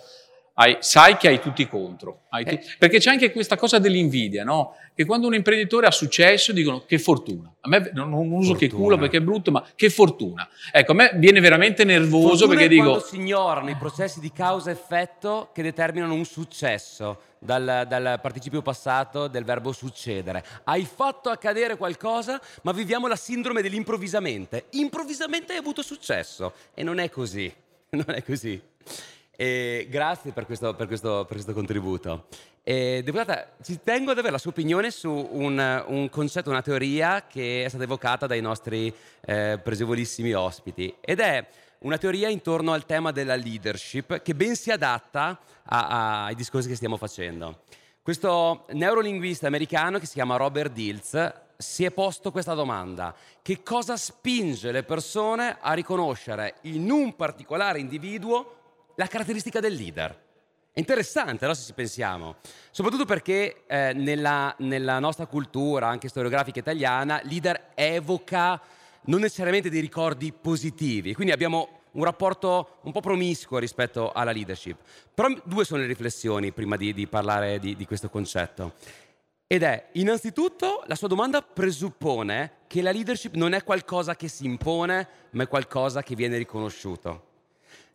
hai, 0.60 0.76
sai 0.80 1.16
che 1.16 1.28
hai 1.28 1.40
tutti 1.40 1.68
contro. 1.68 2.22
Hai 2.30 2.44
tu- 2.44 2.54
eh. 2.54 2.64
Perché 2.78 2.98
c'è 2.98 3.10
anche 3.10 3.30
questa 3.30 3.56
cosa 3.56 3.78
dell'invidia, 3.78 4.42
no? 4.42 4.74
Che 4.92 5.04
quando 5.04 5.28
un 5.28 5.34
imprenditore 5.34 5.86
ha 5.86 5.92
successo 5.92 6.52
dicono 6.52 6.84
che 6.84 6.98
fortuna. 6.98 7.54
A 7.60 7.68
me 7.68 7.90
non, 7.94 8.10
non 8.10 8.28
uso 8.32 8.48
fortuna. 8.50 8.58
che 8.58 8.68
culo 8.68 8.98
perché 8.98 9.18
è 9.18 9.20
brutto, 9.20 9.52
ma 9.52 9.64
che 9.76 9.88
fortuna. 9.88 10.48
Ecco, 10.72 10.92
a 10.92 10.94
me 10.96 11.12
viene 11.14 11.38
veramente 11.38 11.84
nervoso 11.84 12.28
fortuna 12.28 12.54
perché 12.54 12.68
dico... 12.68 12.82
quando 12.82 13.04
si 13.04 13.16
ignorano 13.16 13.70
i 13.70 13.76
processi 13.76 14.18
di 14.18 14.32
causa-effetto 14.32 15.50
che 15.52 15.62
determinano 15.62 16.14
un 16.14 16.24
successo. 16.24 17.20
Dal, 17.40 17.84
dal, 17.86 18.18
participio 18.20 18.62
passato 18.62 19.28
del 19.28 19.44
verbo 19.44 19.70
succedere. 19.70 20.42
Hai 20.64 20.84
fatto 20.92 21.28
accadere 21.28 21.76
qualcosa, 21.76 22.40
ma 22.62 22.72
viviamo 22.72 23.06
la 23.06 23.14
sindrome 23.14 23.62
dell'improvvisamente. 23.62 24.64
Improvvisamente 24.70 25.52
hai 25.52 25.58
avuto 25.60 25.82
successo. 25.82 26.52
E 26.74 26.82
non 26.82 26.98
è 26.98 27.08
così. 27.08 27.52
Non 27.90 28.04
è 28.08 28.22
così. 28.22 28.60
E 29.40 29.86
grazie 29.88 30.32
per 30.32 30.46
questo, 30.46 30.74
per 30.74 30.88
questo, 30.88 31.18
per 31.24 31.34
questo 31.34 31.52
contributo. 31.52 32.26
E, 32.64 33.02
deputata, 33.04 33.52
ci 33.62 33.78
tengo 33.84 34.10
ad 34.10 34.18
avere 34.18 34.32
la 34.32 34.38
sua 34.38 34.50
opinione 34.50 34.90
su 34.90 35.08
un, 35.12 35.84
un 35.86 36.10
concetto, 36.10 36.50
una 36.50 36.60
teoria 36.60 37.24
che 37.28 37.64
è 37.64 37.68
stata 37.68 37.84
evocata 37.84 38.26
dai 38.26 38.40
nostri 38.40 38.92
eh, 39.20 39.60
pregevolissimi 39.62 40.32
ospiti 40.32 40.92
ed 41.00 41.20
è 41.20 41.46
una 41.82 41.98
teoria 41.98 42.28
intorno 42.28 42.72
al 42.72 42.84
tema 42.84 43.12
della 43.12 43.36
leadership 43.36 44.22
che 44.22 44.34
ben 44.34 44.56
si 44.56 44.72
adatta 44.72 45.38
a, 45.62 45.86
a, 45.86 46.24
ai 46.24 46.34
discorsi 46.34 46.66
che 46.66 46.74
stiamo 46.74 46.96
facendo. 46.96 47.60
Questo 48.02 48.66
neurolinguista 48.70 49.46
americano 49.46 50.00
che 50.00 50.06
si 50.06 50.14
chiama 50.14 50.34
Robert 50.34 50.72
Dills 50.72 51.32
si 51.56 51.84
è 51.84 51.92
posto 51.92 52.32
questa 52.32 52.54
domanda. 52.54 53.14
Che 53.40 53.62
cosa 53.62 53.96
spinge 53.96 54.72
le 54.72 54.82
persone 54.82 55.58
a 55.60 55.74
riconoscere 55.74 56.56
in 56.62 56.90
un 56.90 57.14
particolare 57.14 57.78
individuo 57.78 58.57
la 58.98 59.06
caratteristica 59.06 59.60
del 59.60 59.74
leader? 59.74 60.26
È 60.72 60.78
interessante, 60.80 61.46
no, 61.46 61.54
se 61.54 61.66
ci 61.66 61.72
pensiamo, 61.72 62.36
soprattutto 62.70 63.04
perché 63.04 63.64
eh, 63.66 63.92
nella, 63.94 64.54
nella, 64.58 64.98
nostra 64.98 65.26
cultura, 65.26 65.88
anche 65.88 66.08
storiografica 66.08 66.58
italiana, 66.58 67.20
leader 67.24 67.70
evoca 67.74 68.60
non 69.02 69.20
necessariamente 69.20 69.70
dei 69.70 69.80
ricordi 69.80 70.32
positivi, 70.32 71.14
quindi 71.14 71.32
abbiamo 71.32 71.80
un 71.92 72.04
rapporto 72.04 72.78
un 72.82 72.92
po' 72.92 73.00
promiscuo 73.00 73.58
rispetto 73.58 74.10
alla 74.12 74.32
leadership. 74.32 74.78
Però 75.14 75.28
due 75.44 75.64
sono 75.64 75.80
le 75.80 75.86
riflessioni 75.86 76.52
prima 76.52 76.76
di, 76.76 76.92
di 76.92 77.06
parlare 77.06 77.58
di, 77.58 77.76
di 77.76 77.86
questo 77.86 78.08
concetto. 78.08 78.74
Ed 79.46 79.62
è, 79.62 79.90
innanzitutto, 79.92 80.82
la 80.86 80.94
sua 80.94 81.08
domanda 81.08 81.40
presuppone 81.40 82.58
che 82.66 82.82
la 82.82 82.90
leadership 82.90 83.34
non 83.34 83.52
è 83.52 83.62
qualcosa 83.62 84.16
che 84.16 84.28
si 84.28 84.44
impone, 84.44 85.08
ma 85.30 85.44
è 85.44 85.48
qualcosa 85.48 86.02
che 86.02 86.14
viene 86.14 86.36
riconosciuto. 86.36 87.27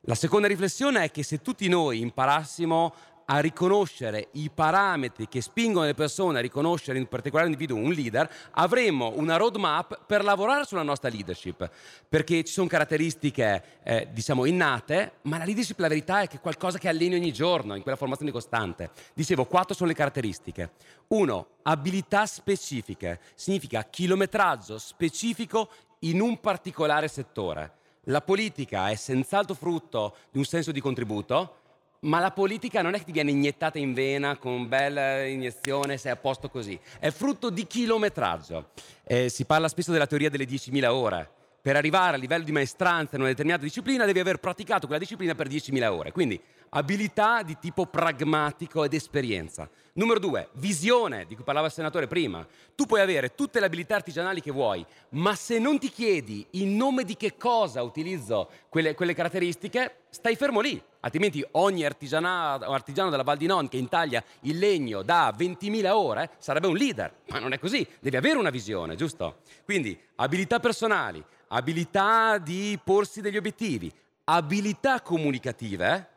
La 0.07 0.15
seconda 0.15 0.49
riflessione 0.49 1.05
è 1.05 1.11
che 1.11 1.23
se 1.23 1.41
tutti 1.41 1.69
noi 1.69 2.01
imparassimo 2.01 2.93
a 3.27 3.39
riconoscere 3.39 4.27
i 4.33 4.49
parametri 4.53 5.29
che 5.29 5.39
spingono 5.39 5.85
le 5.85 5.93
persone 5.93 6.39
a 6.39 6.41
riconoscere 6.41 6.97
in 6.97 7.07
particolare 7.07 7.47
individuo 7.47 7.77
un 7.77 7.93
leader, 7.93 8.29
avremmo 8.51 9.13
una 9.15 9.37
roadmap 9.37 10.03
per 10.05 10.25
lavorare 10.25 10.65
sulla 10.65 10.83
nostra 10.83 11.07
leadership, 11.07 11.69
perché 12.09 12.43
ci 12.43 12.51
sono 12.51 12.67
caratteristiche, 12.67 13.79
eh, 13.81 14.09
diciamo, 14.11 14.43
innate, 14.43 15.19
ma 15.21 15.37
la 15.37 15.45
leadership 15.45 15.79
la 15.79 15.87
verità 15.87 16.19
è 16.19 16.27
che 16.27 16.35
è 16.35 16.41
qualcosa 16.41 16.77
che 16.77 16.89
alleni 16.89 17.15
ogni 17.15 17.31
giorno, 17.31 17.73
in 17.73 17.81
quella 17.81 17.95
formazione 17.95 18.33
costante. 18.33 18.89
Dicevo, 19.13 19.45
quattro 19.45 19.73
sono 19.73 19.87
le 19.87 19.95
caratteristiche. 19.95 20.71
Uno, 21.07 21.47
abilità 21.61 22.25
specifiche, 22.25 23.21
significa 23.35 23.83
chilometraggio 23.83 24.77
specifico 24.77 25.69
in 25.99 26.19
un 26.19 26.41
particolare 26.41 27.07
settore. 27.07 27.77
La 28.07 28.21
politica 28.21 28.89
è 28.89 28.95
senz'altro 28.95 29.55
frutto 29.55 30.15
di 30.29 30.37
un 30.37 30.43
senso 30.43 30.73
di 30.73 30.81
contributo, 30.81 31.57
ma 32.01 32.19
la 32.19 32.31
politica 32.31 32.81
non 32.81 32.95
è 32.95 32.97
che 32.97 33.05
ti 33.05 33.11
viene 33.13 33.31
iniettata 33.31 33.79
in 33.79 33.93
vena 33.93 34.35
con 34.35 34.67
bella 34.67 35.25
iniezione, 35.25 35.97
sei 35.97 36.11
a 36.11 36.17
posto 36.17 36.49
così. 36.49 36.77
È 36.99 37.09
frutto 37.11 37.49
di 37.49 37.65
chilometraggio. 37.65 38.71
Eh, 39.05 39.29
si 39.29 39.45
parla 39.45 39.69
spesso 39.69 39.93
della 39.93 40.05
teoria 40.05 40.29
delle 40.29 40.43
10.000 40.43 40.85
ore. 40.87 41.29
Per 41.63 41.77
arrivare 41.77 42.17
a 42.17 42.19
livello 42.19 42.43
di 42.43 42.51
maestranza 42.51 43.15
in 43.15 43.21
una 43.21 43.29
determinata 43.29 43.63
disciplina 43.63 44.03
devi 44.03 44.19
aver 44.19 44.37
praticato 44.37 44.85
quella 44.85 44.99
disciplina 44.99 45.33
per 45.33 45.47
10.000 45.47 45.87
ore. 45.87 46.11
Quindi 46.11 46.37
abilità 46.71 47.41
di 47.41 47.57
tipo 47.57 47.85
pragmatico 47.85 48.83
ed 48.83 48.93
esperienza. 48.93 49.69
Numero 49.93 50.19
due, 50.19 50.49
visione, 50.55 51.25
di 51.25 51.35
cui 51.35 51.45
parlava 51.45 51.67
il 51.67 51.71
senatore 51.71 52.07
prima. 52.07 52.45
Tu 52.75 52.85
puoi 52.85 52.99
avere 52.99 53.33
tutte 53.33 53.61
le 53.61 53.67
abilità 53.67 53.95
artigianali 53.95 54.41
che 54.41 54.51
vuoi, 54.51 54.85
ma 55.11 55.35
se 55.35 55.57
non 55.57 55.79
ti 55.79 55.87
chiedi 55.87 56.45
in 56.51 56.75
nome 56.75 57.05
di 57.05 57.15
che 57.15 57.37
cosa 57.37 57.81
utilizzo 57.81 58.49
quelle, 58.67 58.93
quelle 58.93 59.13
caratteristiche, 59.13 59.99
stai 60.09 60.35
fermo 60.35 60.59
lì. 60.59 60.83
Altrimenti 60.99 61.45
ogni 61.51 61.85
artigiano 61.85 62.57
della 62.57 63.23
Val 63.23 63.37
di 63.37 63.45
Non 63.45 63.69
che 63.69 63.77
intaglia 63.77 64.21
il 64.41 64.57
legno 64.57 65.01
da 65.01 65.33
20.000 65.33 65.89
ore 65.91 66.31
sarebbe 66.39 66.67
un 66.67 66.75
leader, 66.75 67.19
ma 67.29 67.39
non 67.39 67.53
è 67.53 67.59
così, 67.59 67.87
devi 68.01 68.17
avere 68.17 68.37
una 68.37 68.49
visione, 68.49 68.95
giusto? 68.95 69.39
Quindi 69.63 69.97
abilità 70.15 70.59
personali, 70.59 71.23
abilità 71.55 72.37
di 72.37 72.79
porsi 72.83 73.21
degli 73.21 73.37
obiettivi, 73.37 73.91
abilità 74.25 75.01
comunicative 75.01 76.09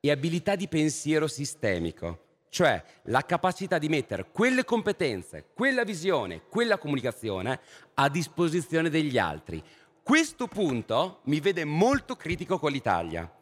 e 0.00 0.10
abilità 0.10 0.56
di 0.56 0.68
pensiero 0.68 1.26
sistemico 1.26 2.28
cioè 2.50 2.82
la 3.04 3.24
capacità 3.24 3.78
di 3.78 3.88
mettere 3.88 4.26
quelle 4.30 4.64
competenze, 4.64 5.46
quella 5.54 5.84
visione, 5.84 6.42
quella 6.48 6.78
comunicazione 6.78 7.60
a 7.94 8.08
disposizione 8.08 8.90
degli 8.90 9.18
altri. 9.18 9.62
Questo 10.02 10.48
punto 10.48 11.20
mi 11.24 11.38
vede 11.38 11.64
molto 11.64 12.16
critico 12.16 12.58
con 12.58 12.72
l'Italia, 12.72 13.32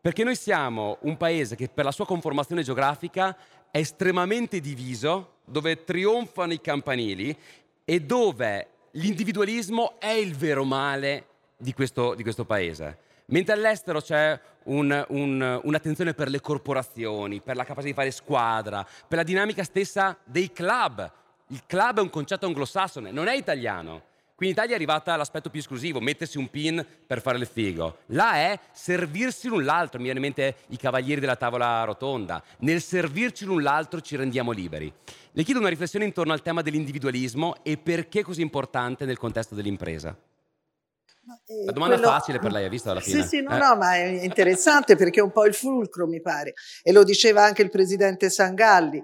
perché 0.00 0.24
noi 0.24 0.34
siamo 0.34 0.96
un 1.02 1.18
paese 1.18 1.56
che 1.56 1.68
per 1.68 1.84
la 1.84 1.92
sua 1.92 2.06
conformazione 2.06 2.62
geografica 2.62 3.36
è 3.70 3.78
estremamente 3.78 4.60
diviso, 4.60 5.40
dove 5.44 5.84
trionfano 5.84 6.54
i 6.54 6.60
campanili 6.62 7.36
e 7.84 8.00
dove 8.00 8.68
l'individualismo 8.94 9.98
è 9.98 10.10
il 10.10 10.34
vero 10.34 10.64
male 10.64 11.26
di 11.56 11.72
questo, 11.72 12.14
di 12.14 12.22
questo 12.22 12.44
paese. 12.44 12.98
Mentre 13.26 13.54
all'estero 13.54 14.00
c'è 14.00 14.38
un, 14.64 15.04
un, 15.08 15.60
un'attenzione 15.62 16.12
per 16.14 16.28
le 16.28 16.40
corporazioni, 16.40 17.40
per 17.40 17.56
la 17.56 17.64
capacità 17.64 17.88
di 17.88 17.94
fare 17.94 18.10
squadra, 18.10 18.86
per 19.08 19.18
la 19.18 19.24
dinamica 19.24 19.64
stessa 19.64 20.16
dei 20.24 20.52
club. 20.52 21.10
Il 21.48 21.62
club 21.66 21.98
è 21.98 22.02
un 22.02 22.10
concetto 22.10 22.46
anglosassone, 22.46 23.10
non 23.10 23.28
è 23.28 23.34
italiano. 23.34 24.12
Qui 24.34 24.46
in 24.46 24.52
Italia 24.52 24.72
è 24.72 24.74
arrivata 24.74 25.14
l'aspetto 25.14 25.48
più 25.48 25.60
esclusivo, 25.60 26.00
mettersi 26.00 26.38
un 26.38 26.50
pin 26.50 26.84
per 27.06 27.20
fare 27.20 27.38
il 27.38 27.46
figo. 27.46 27.98
Là 28.06 28.34
è 28.34 28.58
servirsi 28.72 29.46
l'un 29.46 29.64
l'altro, 29.64 29.98
mi 29.98 30.04
viene 30.04 30.18
in 30.18 30.24
mente 30.24 30.56
i 30.68 30.76
cavalieri 30.76 31.20
della 31.20 31.36
tavola 31.36 31.84
rotonda. 31.84 32.42
Nel 32.58 32.82
servirci 32.82 33.44
l'un 33.44 33.62
l'altro 33.62 34.00
ci 34.00 34.16
rendiamo 34.16 34.50
liberi. 34.50 34.92
Le 35.36 35.42
chiedo 35.42 35.58
una 35.58 35.68
riflessione 35.68 36.04
intorno 36.04 36.32
al 36.32 36.42
tema 36.42 36.62
dell'individualismo 36.62 37.56
e 37.64 37.76
perché 37.76 38.20
è 38.20 38.22
così 38.22 38.40
importante 38.40 39.04
nel 39.04 39.18
contesto 39.18 39.56
dell'impresa. 39.56 40.16
La 41.64 41.72
domanda 41.72 41.96
quello... 41.96 42.10
facile 42.10 42.38
per 42.38 42.52
lei, 42.52 42.64
ha 42.66 42.68
visto 42.68 42.90
alla 42.90 43.00
fine? 43.00 43.22
Sì, 43.22 43.28
sì, 43.28 43.42
no, 43.42 43.50
eh. 43.50 43.58
no, 43.58 43.74
ma 43.74 43.96
è 43.96 44.22
interessante 44.22 44.94
perché 44.94 45.18
è 45.18 45.22
un 45.24 45.32
po' 45.32 45.44
il 45.44 45.54
fulcro, 45.54 46.06
mi 46.06 46.20
pare. 46.20 46.52
E 46.84 46.92
lo 46.92 47.02
diceva 47.02 47.42
anche 47.42 47.62
il 47.62 47.70
presidente 47.70 48.30
Sangalli. 48.30 49.02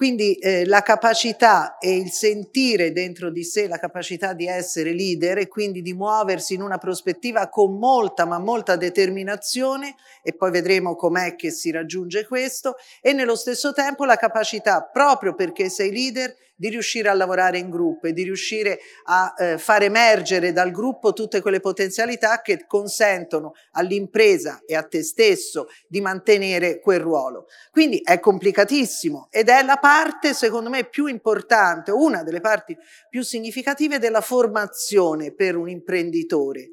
Quindi 0.00 0.36
eh, 0.36 0.64
la 0.64 0.80
capacità 0.80 1.76
e 1.76 1.94
il 1.94 2.10
sentire 2.10 2.90
dentro 2.90 3.28
di 3.28 3.44
sé 3.44 3.68
la 3.68 3.76
capacità 3.76 4.32
di 4.32 4.46
essere 4.46 4.94
leader 4.94 5.36
e 5.36 5.46
quindi 5.46 5.82
di 5.82 5.92
muoversi 5.92 6.54
in 6.54 6.62
una 6.62 6.78
prospettiva 6.78 7.50
con 7.50 7.76
molta 7.76 8.24
ma 8.24 8.38
molta 8.38 8.76
determinazione 8.76 9.96
e 10.22 10.32
poi 10.32 10.52
vedremo 10.52 10.96
com'è 10.96 11.36
che 11.36 11.50
si 11.50 11.70
raggiunge 11.70 12.26
questo 12.26 12.76
e 13.02 13.12
nello 13.12 13.36
stesso 13.36 13.74
tempo 13.74 14.06
la 14.06 14.16
capacità 14.16 14.88
proprio 14.90 15.34
perché 15.34 15.68
sei 15.68 15.92
leader 15.92 16.34
di 16.60 16.68
riuscire 16.68 17.08
a 17.08 17.14
lavorare 17.14 17.56
in 17.56 17.70
gruppo 17.70 18.06
e 18.06 18.12
di 18.12 18.22
riuscire 18.22 18.80
a 19.04 19.34
eh, 19.38 19.56
far 19.56 19.82
emergere 19.82 20.52
dal 20.52 20.70
gruppo 20.70 21.14
tutte 21.14 21.40
quelle 21.40 21.58
potenzialità 21.58 22.42
che 22.42 22.66
consentono 22.66 23.54
all'impresa 23.72 24.60
e 24.66 24.76
a 24.76 24.82
te 24.82 25.02
stesso 25.02 25.68
di 25.88 26.02
mantenere 26.02 26.78
quel 26.80 27.00
ruolo. 27.00 27.46
Quindi 27.70 28.02
è 28.04 28.20
complicatissimo 28.20 29.28
ed 29.30 29.48
è 29.48 29.62
la 29.62 29.78
parte, 29.78 30.34
secondo 30.34 30.68
me, 30.68 30.84
più 30.84 31.06
importante, 31.06 31.92
una 31.92 32.22
delle 32.22 32.40
parti 32.40 32.76
più 33.08 33.22
significative 33.22 33.98
della 33.98 34.20
formazione 34.20 35.32
per 35.32 35.56
un 35.56 35.70
imprenditore. 35.70 36.72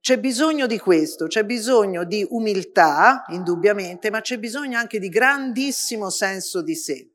C'è 0.00 0.18
bisogno 0.18 0.66
di 0.66 0.78
questo, 0.78 1.28
c'è 1.28 1.44
bisogno 1.44 2.02
di 2.02 2.26
umiltà, 2.30 3.26
indubbiamente, 3.28 4.10
ma 4.10 4.22
c'è 4.22 4.40
bisogno 4.40 4.76
anche 4.76 4.98
di 4.98 5.08
grandissimo 5.08 6.10
senso 6.10 6.62
di 6.62 6.74
sé 6.74 7.09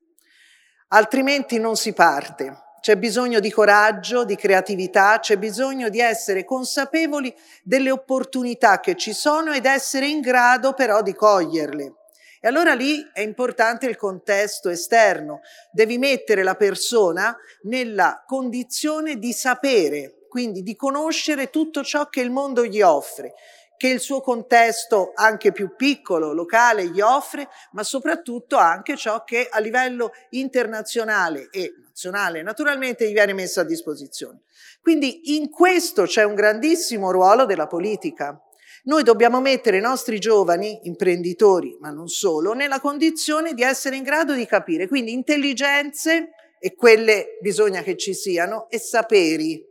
altrimenti 0.89 1.59
non 1.59 1.75
si 1.75 1.93
parte. 1.93 2.63
C'è 2.79 2.97
bisogno 2.97 3.39
di 3.39 3.49
coraggio, 3.49 4.25
di 4.25 4.35
creatività, 4.35 5.17
c'è 5.19 5.37
bisogno 5.37 5.89
di 5.89 5.99
essere 5.99 6.45
consapevoli 6.45 7.33
delle 7.63 7.89
opportunità 7.89 8.79
che 8.79 8.95
ci 8.95 9.11
sono 9.11 9.53
ed 9.53 9.65
essere 9.65 10.07
in 10.07 10.19
grado 10.19 10.73
però 10.73 11.01
di 11.01 11.15
coglierle. 11.15 11.93
E 12.39 12.47
allora 12.47 12.75
lì 12.75 13.03
è 13.11 13.21
importante 13.21 13.87
il 13.87 13.95
contesto 13.95 14.69
esterno. 14.69 15.39
Devi 15.71 15.97
mettere 15.97 16.43
la 16.43 16.53
persona 16.53 17.35
nella 17.63 18.23
condizione 18.23 19.15
di 19.15 19.33
sapere, 19.33 20.27
quindi 20.29 20.61
di 20.61 20.75
conoscere 20.75 21.49
tutto 21.49 21.83
ciò 21.83 22.07
che 22.07 22.21
il 22.21 22.29
mondo 22.29 22.63
gli 22.63 22.83
offre 22.83 23.33
che 23.77 23.87
il 23.87 23.99
suo 23.99 24.21
contesto 24.21 25.11
anche 25.15 25.51
più 25.51 25.75
piccolo, 25.75 26.33
locale, 26.33 26.89
gli 26.89 27.01
offre, 27.01 27.47
ma 27.71 27.83
soprattutto 27.83 28.57
anche 28.57 28.95
ciò 28.95 29.23
che 29.23 29.47
a 29.49 29.59
livello 29.59 30.11
internazionale 30.29 31.49
e 31.51 31.73
nazionale 31.85 32.41
naturalmente 32.41 33.07
gli 33.07 33.13
viene 33.13 33.33
messo 33.33 33.61
a 33.61 33.63
disposizione. 33.63 34.41
Quindi 34.81 35.35
in 35.37 35.49
questo 35.49 36.03
c'è 36.03 36.23
un 36.23 36.35
grandissimo 36.35 37.11
ruolo 37.11 37.45
della 37.45 37.67
politica. 37.67 38.39
Noi 38.83 39.01
dobbiamo 39.01 39.41
mettere 39.41 39.77
i 39.77 39.81
nostri 39.81 40.19
giovani 40.19 40.81
imprenditori, 40.83 41.75
ma 41.79 41.89
non 41.89 42.07
solo, 42.07 42.53
nella 42.53 42.79
condizione 42.79 43.53
di 43.53 43.63
essere 43.63 43.95
in 43.95 44.03
grado 44.03 44.33
di 44.33 44.45
capire, 44.45 44.87
quindi 44.87 45.11
intelligenze, 45.11 46.29
e 46.59 46.75
quelle 46.75 47.37
bisogna 47.41 47.81
che 47.81 47.97
ci 47.97 48.13
siano, 48.13 48.67
e 48.69 48.77
saperi, 48.77 49.63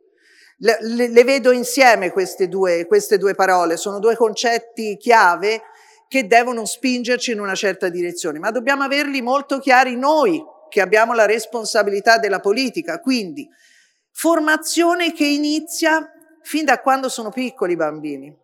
le, 0.59 0.79
le, 0.81 1.09
le 1.09 1.25
vedo 1.25 1.51
insieme 1.51 2.11
queste 2.11 2.49
due, 2.49 2.87
queste 2.87 3.19
due 3.19 3.35
parole, 3.35 3.77
sono 3.77 3.99
due 3.99 4.17
concetti 4.17 4.97
chiave 4.97 5.63
che 6.09 6.27
devono 6.27 6.65
spingerci 6.65 7.33
in 7.33 7.41
una 7.41 7.55
certa 7.55 7.89
direzione, 7.89 8.39
ma 8.39 8.51
dobbiamo 8.51 8.83
averli 8.83 9.21
molto 9.21 9.59
chiari 9.59 9.97
noi 9.97 10.43
che 10.69 10.81
abbiamo 10.81 11.13
la 11.15 11.27
responsabilità 11.27 12.19
della 12.19 12.41
politica, 12.41 13.01
quindi 13.01 13.49
formazione 14.11 15.13
che 15.13 15.25
inizia 15.25 16.09
fin 16.43 16.65
da 16.65 16.81
quando 16.81 17.09
sono 17.09 17.31
piccoli 17.31 17.73
i 17.73 17.77
bambini. 17.77 18.44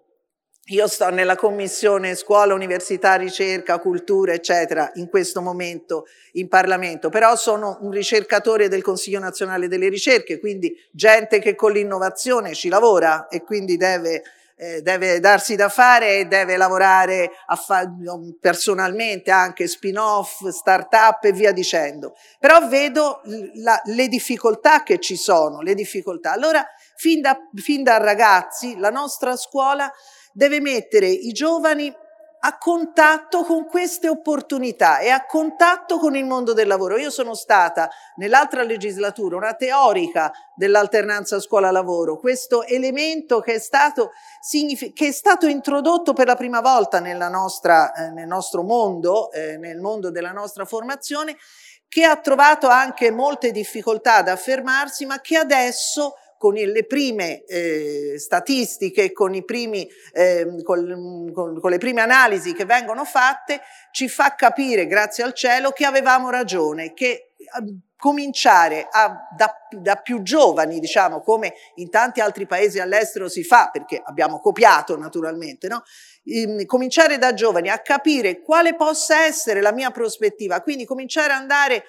Io 0.66 0.87
sto 0.87 1.11
nella 1.11 1.35
commissione 1.35 2.14
scuola, 2.14 2.55
università, 2.55 3.16
ricerca, 3.16 3.79
cultura, 3.79 4.33
eccetera, 4.33 4.90
in 4.94 5.09
questo 5.09 5.40
momento 5.40 6.07
in 6.35 6.49
Parlamento, 6.49 7.09
però 7.09 7.35
sono 7.35 7.79
un 7.81 7.90
ricercatore 7.90 8.68
del 8.68 8.83
Consiglio 8.83 9.18
nazionale 9.18 9.66
delle 9.66 9.88
ricerche, 9.88 10.38
quindi 10.38 10.73
gente 10.92 11.40
che 11.40 11.57
con 11.57 11.73
l'innovazione 11.73 12.55
ci 12.55 12.68
lavora 12.68 13.27
e 13.27 13.42
quindi 13.42 13.77
deve, 13.77 14.23
eh, 14.57 14.81
deve 14.81 15.18
darsi 15.18 15.57
da 15.57 15.68
fare 15.68 16.18
e 16.18 16.27
deve 16.27 16.57
lavorare 16.57 17.33
fa- 17.66 17.92
personalmente 18.38 19.33
anche 19.33 19.66
spin-off, 19.66 20.46
start-up 20.46 21.25
e 21.25 21.33
via 21.33 21.51
dicendo. 21.51 22.14
Però 22.38 22.68
vedo 22.68 23.23
la, 23.55 23.81
le 23.87 24.07
difficoltà 24.07 24.85
che 24.85 25.01
ci 25.01 25.16
sono, 25.16 25.62
le 25.62 25.75
difficoltà. 25.75 26.31
Allora, 26.31 26.64
fin 26.94 27.20
da, 27.20 27.37
fin 27.57 27.83
da 27.83 27.96
ragazzi, 27.96 28.79
la 28.79 28.90
nostra 28.90 29.35
scuola 29.35 29.90
deve 30.33 30.61
mettere 30.61 31.09
i 31.09 31.33
giovani 31.33 31.95
a 32.43 32.57
contatto 32.57 33.43
con 33.43 33.66
queste 33.66 34.09
opportunità 34.09 34.99
e 34.99 35.11
a 35.11 35.27
contatto 35.27 35.99
con 35.99 36.16
il 36.16 36.25
mondo 36.25 36.55
del 36.55 36.66
lavoro. 36.66 36.97
Io 36.97 37.11
sono 37.11 37.35
stata 37.35 37.90
nell'altra 38.16 38.62
legislatura 38.62 39.37
una 39.37 39.55
teorica 39.55 40.33
dell'alternanza 40.55 41.38
scuola-lavoro, 41.38 42.19
questo 42.19 42.64
elemento 42.64 43.40
che 43.40 43.55
è 43.55 43.59
stato, 43.59 44.12
che 44.95 45.07
è 45.07 45.12
stato 45.12 45.47
introdotto 45.47 46.14
per 46.14 46.27
la 46.27 46.37
prima 46.37 46.61
volta 46.61 47.01
nostra, 47.01 47.93
eh, 47.93 48.11
nel 48.11 48.27
nostro 48.27 48.62
mondo, 48.62 49.31
eh, 49.33 49.59
nel 49.59 49.81
mondo 49.81 50.11
della 50.11 50.33
nostra 50.33 50.64
formazione, 50.64 51.37
che 51.88 52.05
ha 52.05 52.16
trovato 52.16 52.69
anche 52.69 53.11
molte 53.11 53.51
difficoltà 53.51 54.16
ad 54.16 54.29
affermarsi, 54.29 55.05
ma 55.05 55.21
che 55.21 55.37
adesso 55.37 56.14
con 56.40 56.55
le 56.55 56.87
prime 56.87 57.44
eh, 57.44 58.14
statistiche, 58.16 59.12
con, 59.12 59.44
primi, 59.44 59.87
eh, 60.14 60.62
con, 60.62 61.31
con, 61.35 61.61
con, 61.61 61.70
le 61.70 61.76
prime 61.76 62.00
analisi 62.00 62.55
che 62.55 62.64
vengono 62.64 63.05
fatte, 63.05 63.61
ci 63.90 64.09
fa 64.09 64.35
capire, 64.35 64.87
grazie 64.87 65.22
al 65.22 65.35
cielo, 65.35 65.70
che 65.72 65.85
avevamo 65.85 66.31
ragione, 66.31 66.94
che 66.94 67.33
ehm, 67.59 67.81
cominciare 67.94 68.88
a, 68.90 69.29
da, 69.37 69.55
da, 69.68 69.96
più 69.96 70.22
giovani, 70.22 70.81
diciamo, 70.81 71.20
come 71.20 71.53
in 71.74 71.90
tanti 71.90 72.22
altri 72.22 72.46
paesi 72.46 72.81
all'estero 72.81 73.29
si 73.29 73.44
fa, 73.44 73.68
perché 73.70 74.00
abbiamo 74.03 74.40
copiato 74.40 74.96
naturalmente, 74.96 75.68
no? 75.68 75.83
Ehm, 76.24 76.64
cominciare 76.64 77.18
da 77.18 77.35
giovani 77.35 77.68
a 77.68 77.81
capire 77.81 78.40
quale 78.40 78.74
possa 78.76 79.26
essere 79.26 79.61
la 79.61 79.72
mia 79.72 79.90
prospettiva, 79.90 80.62
quindi 80.62 80.87
cominciare 80.87 81.35
ad 81.35 81.40
andare 81.40 81.85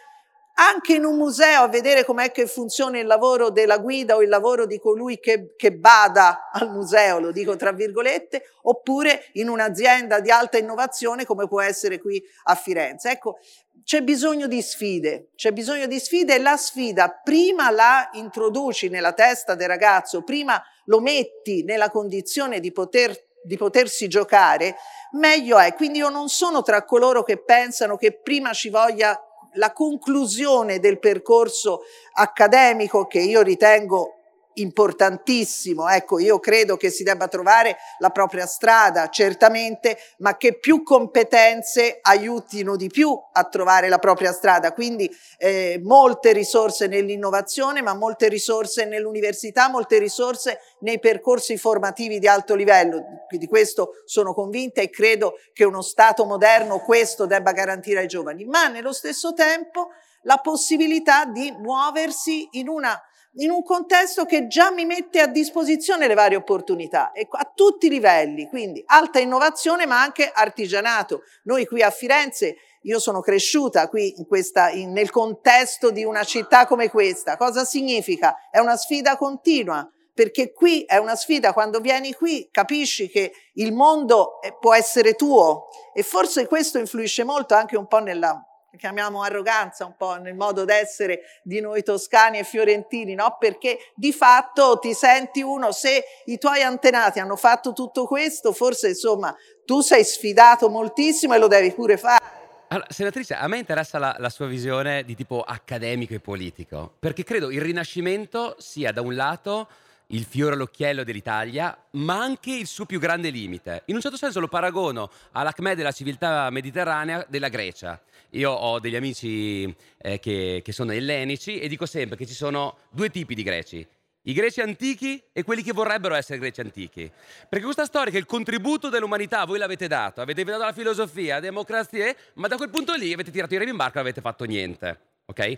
anche 0.56 0.94
in 0.94 1.06
un 1.06 1.16
museo 1.18 1.64
a 1.64 1.68
vedere 1.68 2.04
com'è 2.06 2.32
che 2.32 2.46
funziona 2.46 3.00
il 3.00 3.06
lavoro 3.06 3.50
della 3.50 3.78
guida 3.78 4.16
o 4.16 4.22
il 4.22 4.30
lavoro 4.30 4.66
di 4.66 4.80
colui 4.80 5.20
che, 5.20 5.54
che 5.56 5.74
bada 5.74 6.50
al 6.52 6.70
museo, 6.70 7.20
lo 7.20 7.32
dico 7.32 7.56
tra 7.56 7.72
virgolette, 7.72 8.44
oppure 8.64 9.30
in 9.34 9.50
un'azienda 9.50 10.20
di 10.20 10.30
alta 10.30 10.58
innovazione 10.58 11.26
come 11.26 11.48
può 11.48 11.62
essere 11.62 12.00
qui 12.00 12.22
a 12.44 12.56
Firenze. 12.56 13.10
Ecco, 13.10 13.40
c'è 13.84 14.02
bisogno 14.02 14.48
di 14.48 14.62
sfide, 14.62 15.30
c'è 15.36 15.52
bisogno 15.52 15.88
di 15.88 16.00
sfide 16.00 16.36
e 16.36 16.40
la 16.40 16.58
sfida 16.58 17.10
prima 17.10 17.72
la 17.72 18.10
introduci 18.14 18.90
nella 18.90 19.14
testa 19.14 19.56
del 19.56 19.68
ragazzo, 19.68 20.24
prima 20.24 20.62
lo 20.86 21.00
metti 21.00 21.64
nella 21.64 21.90
condizione 21.90 22.60
di 22.60 22.72
poter 22.72 23.30
di 23.44 23.58
potersi 23.58 24.08
giocare, 24.08 24.76
meglio 25.14 25.58
è. 25.58 25.74
Quindi 25.74 25.98
io 25.98 26.10
non 26.10 26.30
sono 26.30 26.62
tra 26.62 26.86
coloro 26.86 27.24
che 27.24 27.42
pensano 27.42 27.98
che 27.98 28.14
prima 28.14 28.54
ci 28.54 28.70
voglia 28.70 29.20
la 29.54 29.74
conclusione 29.74 30.80
del 30.80 31.00
percorso 31.00 31.82
accademico 32.14 33.08
che 33.08 33.20
io 33.20 33.42
ritengo 33.42 34.21
importantissimo. 34.56 35.88
Ecco, 35.88 36.20
io 36.20 36.40
credo 36.40 36.78
che 36.78 36.90
si 36.90 37.04
debba 37.04 37.28
trovare 37.28 37.78
la 38.00 38.10
propria 38.10 38.46
strada, 38.46 39.10
certamente, 39.10 39.98
ma 40.18 40.38
che 40.38 40.58
più 40.58 40.84
competenze 40.84 42.00
aiutino 42.02 42.76
di 42.76 42.88
più 42.88 43.18
a 43.32 43.44
trovare 43.46 43.90
la 43.90 44.00
propria 44.00 44.32
strada. 44.32 44.74
Quindi 44.74 45.10
eh, 45.38 45.80
molte 45.84 46.32
risorse 46.34 46.88
nell'innovazione, 46.88 47.82
ma 47.82 47.94
molte 47.94 48.28
risorse 48.28 48.86
nell'università, 48.86 49.70
molte 49.70 49.98
risorse 49.98 50.60
nei 50.80 51.00
percorsi 51.00 51.58
formativi 51.58 52.20
di 52.20 52.28
alto 52.28 52.56
livello. 52.56 53.04
Di 53.30 53.48
questo 53.48 54.02
sono 54.06 54.34
convinta 54.34 54.82
e 54.82 54.90
credo 54.90 55.36
che 55.54 55.64
uno 55.64 55.82
Stato 55.82 56.26
moderno 56.26 56.80
questo 56.80 57.26
debba 57.26 57.52
garantire 57.52 58.00
ai 58.02 58.08
giovani, 58.08 58.46
ma 58.46 58.68
nello 58.68 58.94
stesso 58.94 59.34
tempo 59.34 59.90
la 60.24 60.38
possibilità 60.38 61.26
di 61.26 61.52
muoversi 61.52 62.48
in 62.52 62.68
una 62.68 63.00
in 63.36 63.50
un 63.50 63.64
contesto 63.64 64.26
che 64.26 64.48
già 64.48 64.72
mi 64.72 64.86
mette 64.86 65.20
a 65.20 65.28
disposizione 65.28 66.08
le 66.08 66.14
varie 66.14 66.38
opportunità 66.38 67.12
a 67.14 67.52
tutti 67.56 67.86
i 67.86 67.90
livelli, 67.90 68.48
quindi 68.48 68.84
alta 68.86 69.20
innovazione 69.20 69.86
ma 69.86 70.02
anche 70.02 70.30
artigianato. 70.34 71.22
Noi 71.44 71.66
qui 71.66 71.82
a 71.82 71.92
Firenze, 71.92 72.56
io 72.84 73.00
sono 73.00 73.22
cresciuta 73.22 73.88
qui 73.88 74.16
in 74.18 74.26
questa, 74.26 74.70
in, 74.70 74.92
nel 74.92 75.12
contesto 75.12 75.92
di 75.92 76.04
una 76.04 76.24
città 76.24 76.66
come 76.66 76.90
questa. 76.90 77.38
Cosa 77.38 77.64
significa? 77.64 78.50
È 78.50 78.60
una 78.60 78.76
sfida 78.76 79.16
continua 79.16 79.90
perché 80.14 80.52
qui 80.52 80.84
è 80.84 80.98
una 80.98 81.16
sfida, 81.16 81.54
quando 81.54 81.80
vieni 81.80 82.14
qui 82.14 82.50
capisci 82.52 83.08
che 83.08 83.32
il 83.54 83.72
mondo 83.72 84.42
eh, 84.42 84.56
può 84.60 84.74
essere 84.74 85.14
tuo 85.14 85.68
e 85.94 86.04
forse 86.04 86.48
questo 86.48 86.78
influisce 86.78 87.24
molto 87.24 87.56
anche 87.56 87.78
un 87.78 87.88
po' 87.88 88.00
nella 88.00 88.46
chiamiamo 88.78 89.22
arroganza 89.22 89.86
un 89.86 89.96
po' 89.98 90.16
nel 90.16 90.36
modo 90.36 90.66
d'essere 90.66 91.22
di 91.44 91.60
noi 91.60 91.84
toscani 91.84 92.40
e 92.40 92.44
fiorentini, 92.44 93.14
no? 93.16 93.36
Perché 93.40 93.92
di 93.96 94.14
fatto 94.14 94.80
ti 94.80 94.94
senti 94.94 95.42
uno, 95.42 95.72
se 95.72 96.04
i 96.26 96.38
tuoi 96.38 96.62
antenati 96.62 97.20
hanno 97.20 97.36
fatto 97.36 97.74
tutto 97.74 98.06
questo, 98.06 98.54
forse 98.54 98.90
insomma 98.90 99.36
tu 99.66 99.82
sei 99.82 100.04
sfidato 100.04 100.70
moltissimo 100.70 101.34
e 101.34 101.38
lo 101.38 101.48
devi 101.48 101.72
pure 101.72 101.98
fare. 101.98 102.40
Allora, 102.70 102.88
senatrice, 102.90 103.34
a 103.34 103.48
me 103.50 103.58
interessa 103.58 104.00
la, 104.00 104.16
la, 104.18 104.30
sua 104.30 104.48
visione 104.48 105.04
di 105.04 105.14
tipo 105.14 105.42
accademico 105.42 106.14
e 106.14 106.22
politico, 106.22 106.94
perché 106.98 107.26
credo 107.26 107.52
il 107.52 107.60
Rinascimento 107.60 108.56
sia 108.60 108.94
da 108.94 109.02
un 109.02 109.14
lato 109.14 109.68
il 110.12 110.26
fiore 110.26 110.56
all'occhiello 110.56 111.04
dell'Italia, 111.04 111.78
ma 111.92 112.22
anche 112.22 112.52
il 112.54 112.68
suo 112.68 112.86
più 112.86 113.00
grande 113.00 113.30
limite. 113.30 113.84
In 113.86 113.96
un 113.96 114.02
certo 114.02 114.18
senso 114.18 114.40
lo 114.40 114.48
paragono 114.48 115.10
all'acme 115.32 115.76
della 115.76 115.92
civiltà 115.92 116.50
mediterranea 116.50 117.26
della 117.30 117.50
Grecia. 117.50 118.00
Io 118.32 118.52
ho 118.52 118.80
degli 118.80 118.96
amici 118.96 119.74
eh, 119.98 120.20
che, 120.20 120.62
che 120.64 120.72
sono 120.72 120.92
ellenici 120.92 121.60
e 121.60 121.68
dico 121.68 121.86
sempre 121.86 122.18
che 122.18 122.26
ci 122.26 122.34
sono 122.34 122.78
due 122.90 123.10
tipi 123.10 123.36
di 123.36 123.44
greci. 123.44 123.86
I 124.24 124.34
greci 124.34 124.62
antichi 124.62 125.22
e 125.34 125.44
quelli 125.44 125.64
che 125.64 125.74
vorrebbero 125.74 126.14
essere 126.14 126.38
greci 126.38 126.62
antichi. 126.62 127.12
Perché 127.50 127.66
questa 127.66 127.86
storia 127.86 128.12
che 128.12 128.20
il 128.20 128.28
contributo 128.28 128.90
dell'umanità 128.90 129.46
voi 129.46 129.58
l'avete 129.58 129.88
dato, 129.88 130.22
avete 130.22 130.44
dato 130.44 130.64
la 130.64 130.74
filosofia, 130.74 131.36
la 131.36 131.40
democrazia, 131.40 132.14
ma 132.36 132.48
da 132.48 132.56
quel 132.56 132.70
punto 132.70 132.94
lì 132.94 133.12
avete 133.12 133.32
tirato 133.32 133.56
i 133.56 133.58
remi 133.58 133.72
in 133.72 133.78
barca 133.78 133.94
e 134.00 134.04
non 134.04 134.06
avete 134.06 134.22
fatto 134.22 134.44
niente. 134.44 135.00
Ok? 135.26 135.58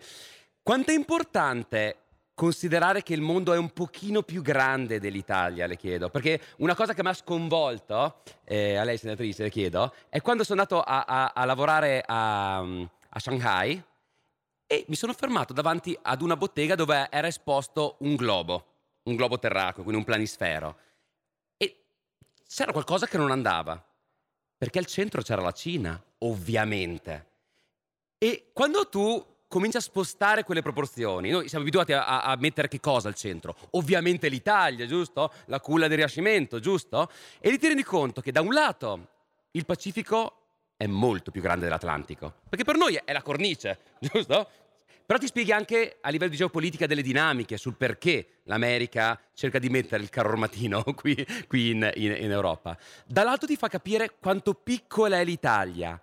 Quanto 0.63 0.91
è 0.91 0.93
importante 0.93 1.97
considerare 2.33 3.03
che 3.03 3.13
il 3.13 3.21
mondo 3.21 3.53
è 3.53 3.57
un 3.57 3.71
pochino 3.71 4.23
più 4.23 4.41
grande 4.41 4.99
dell'Italia, 4.99 5.67
le 5.67 5.77
chiedo, 5.77 6.09
perché 6.09 6.41
una 6.57 6.75
cosa 6.75 6.93
che 6.93 7.03
mi 7.03 7.09
ha 7.09 7.13
sconvolto, 7.13 8.21
eh, 8.43 8.75
a 8.75 8.83
lei 8.83 8.97
senatrice 8.97 9.43
le 9.43 9.49
chiedo, 9.49 9.93
è 10.09 10.21
quando 10.21 10.43
sono 10.43 10.61
andato 10.61 10.81
a, 10.81 11.03
a, 11.03 11.31
a 11.33 11.45
lavorare 11.45 12.03
a, 12.05 12.57
a, 12.59 13.19
Shanghai 13.19 13.81
e 14.65 14.85
mi 14.87 14.95
sono 14.95 15.13
fermato 15.13 15.53
davanti 15.53 15.97
ad 16.01 16.21
una 16.21 16.35
bottega 16.35 16.75
dove 16.75 17.07
era 17.11 17.27
esposto 17.27 17.97
un 17.99 18.15
globo, 18.15 18.65
un 19.03 19.15
globo 19.15 19.37
terracqueo, 19.37 19.83
quindi 19.83 19.99
un 19.99 20.05
planisfero, 20.05 20.77
e 21.57 21.83
c'era 22.47 22.71
qualcosa 22.71 23.05
che 23.05 23.17
non 23.17 23.29
andava, 23.29 23.81
perché 24.57 24.79
al 24.79 24.87
centro 24.87 25.21
c'era 25.21 25.41
la 25.41 25.51
Cina, 25.51 26.01
ovviamente. 26.19 27.31
E 28.17 28.49
quando 28.53 28.87
tu 28.87 29.32
comincia 29.53 29.77
a 29.77 29.81
spostare 29.81 30.43
quelle 30.43 30.63
proporzioni. 30.63 31.29
Noi 31.29 31.47
siamo 31.47 31.63
abituati 31.63 31.93
a, 31.93 32.23
a, 32.23 32.35
mettere 32.39 32.67
che 32.67 32.79
cosa 32.79 33.07
al 33.07 33.13
centro? 33.13 33.55
Ovviamente 33.71 34.27
l'Italia, 34.27 34.87
giusto? 34.87 35.31
La 35.45 35.59
culla 35.59 35.87
del 35.87 35.97
Rinascimento, 35.97 36.59
giusto? 36.59 37.07
E 37.39 37.55
ti 37.59 37.67
rendi 37.67 37.83
conto 37.83 38.19
che 38.19 38.31
da 38.31 38.41
un 38.41 38.51
lato 38.51 39.09
il 39.51 39.63
Pacifico 39.65 40.37
è 40.75 40.87
molto 40.87 41.29
più 41.29 41.39
grande 41.39 41.65
dell'Atlantico, 41.65 42.33
perché 42.49 42.63
per 42.63 42.77
noi 42.77 42.99
è 43.05 43.13
la 43.13 43.21
cornice, 43.21 43.77
giusto? 44.01 44.49
Però 45.05 45.19
ti 45.19 45.27
spieghi 45.27 45.51
anche 45.51 45.97
a 46.01 46.09
livello 46.09 46.31
di 46.31 46.37
geopolitica 46.37 46.87
delle 46.87 47.03
dinamiche 47.03 47.57
sul 47.57 47.75
perché 47.75 48.39
l'America 48.45 49.19
cerca 49.35 49.59
di 49.59 49.69
mettere 49.69 50.01
il 50.01 50.09
carro 50.09 50.29
armatino 50.29 50.83
qui, 50.95 51.15
qui 51.45 51.69
in, 51.69 51.91
in, 51.93 52.15
in 52.17 52.31
Europa. 52.31 52.75
Dall'altro 53.05 53.45
ti 53.45 53.55
fa 53.55 53.67
capire 53.67 54.15
quanto 54.19 54.55
piccola 54.55 55.19
è 55.19 55.23
l'Italia 55.23 56.01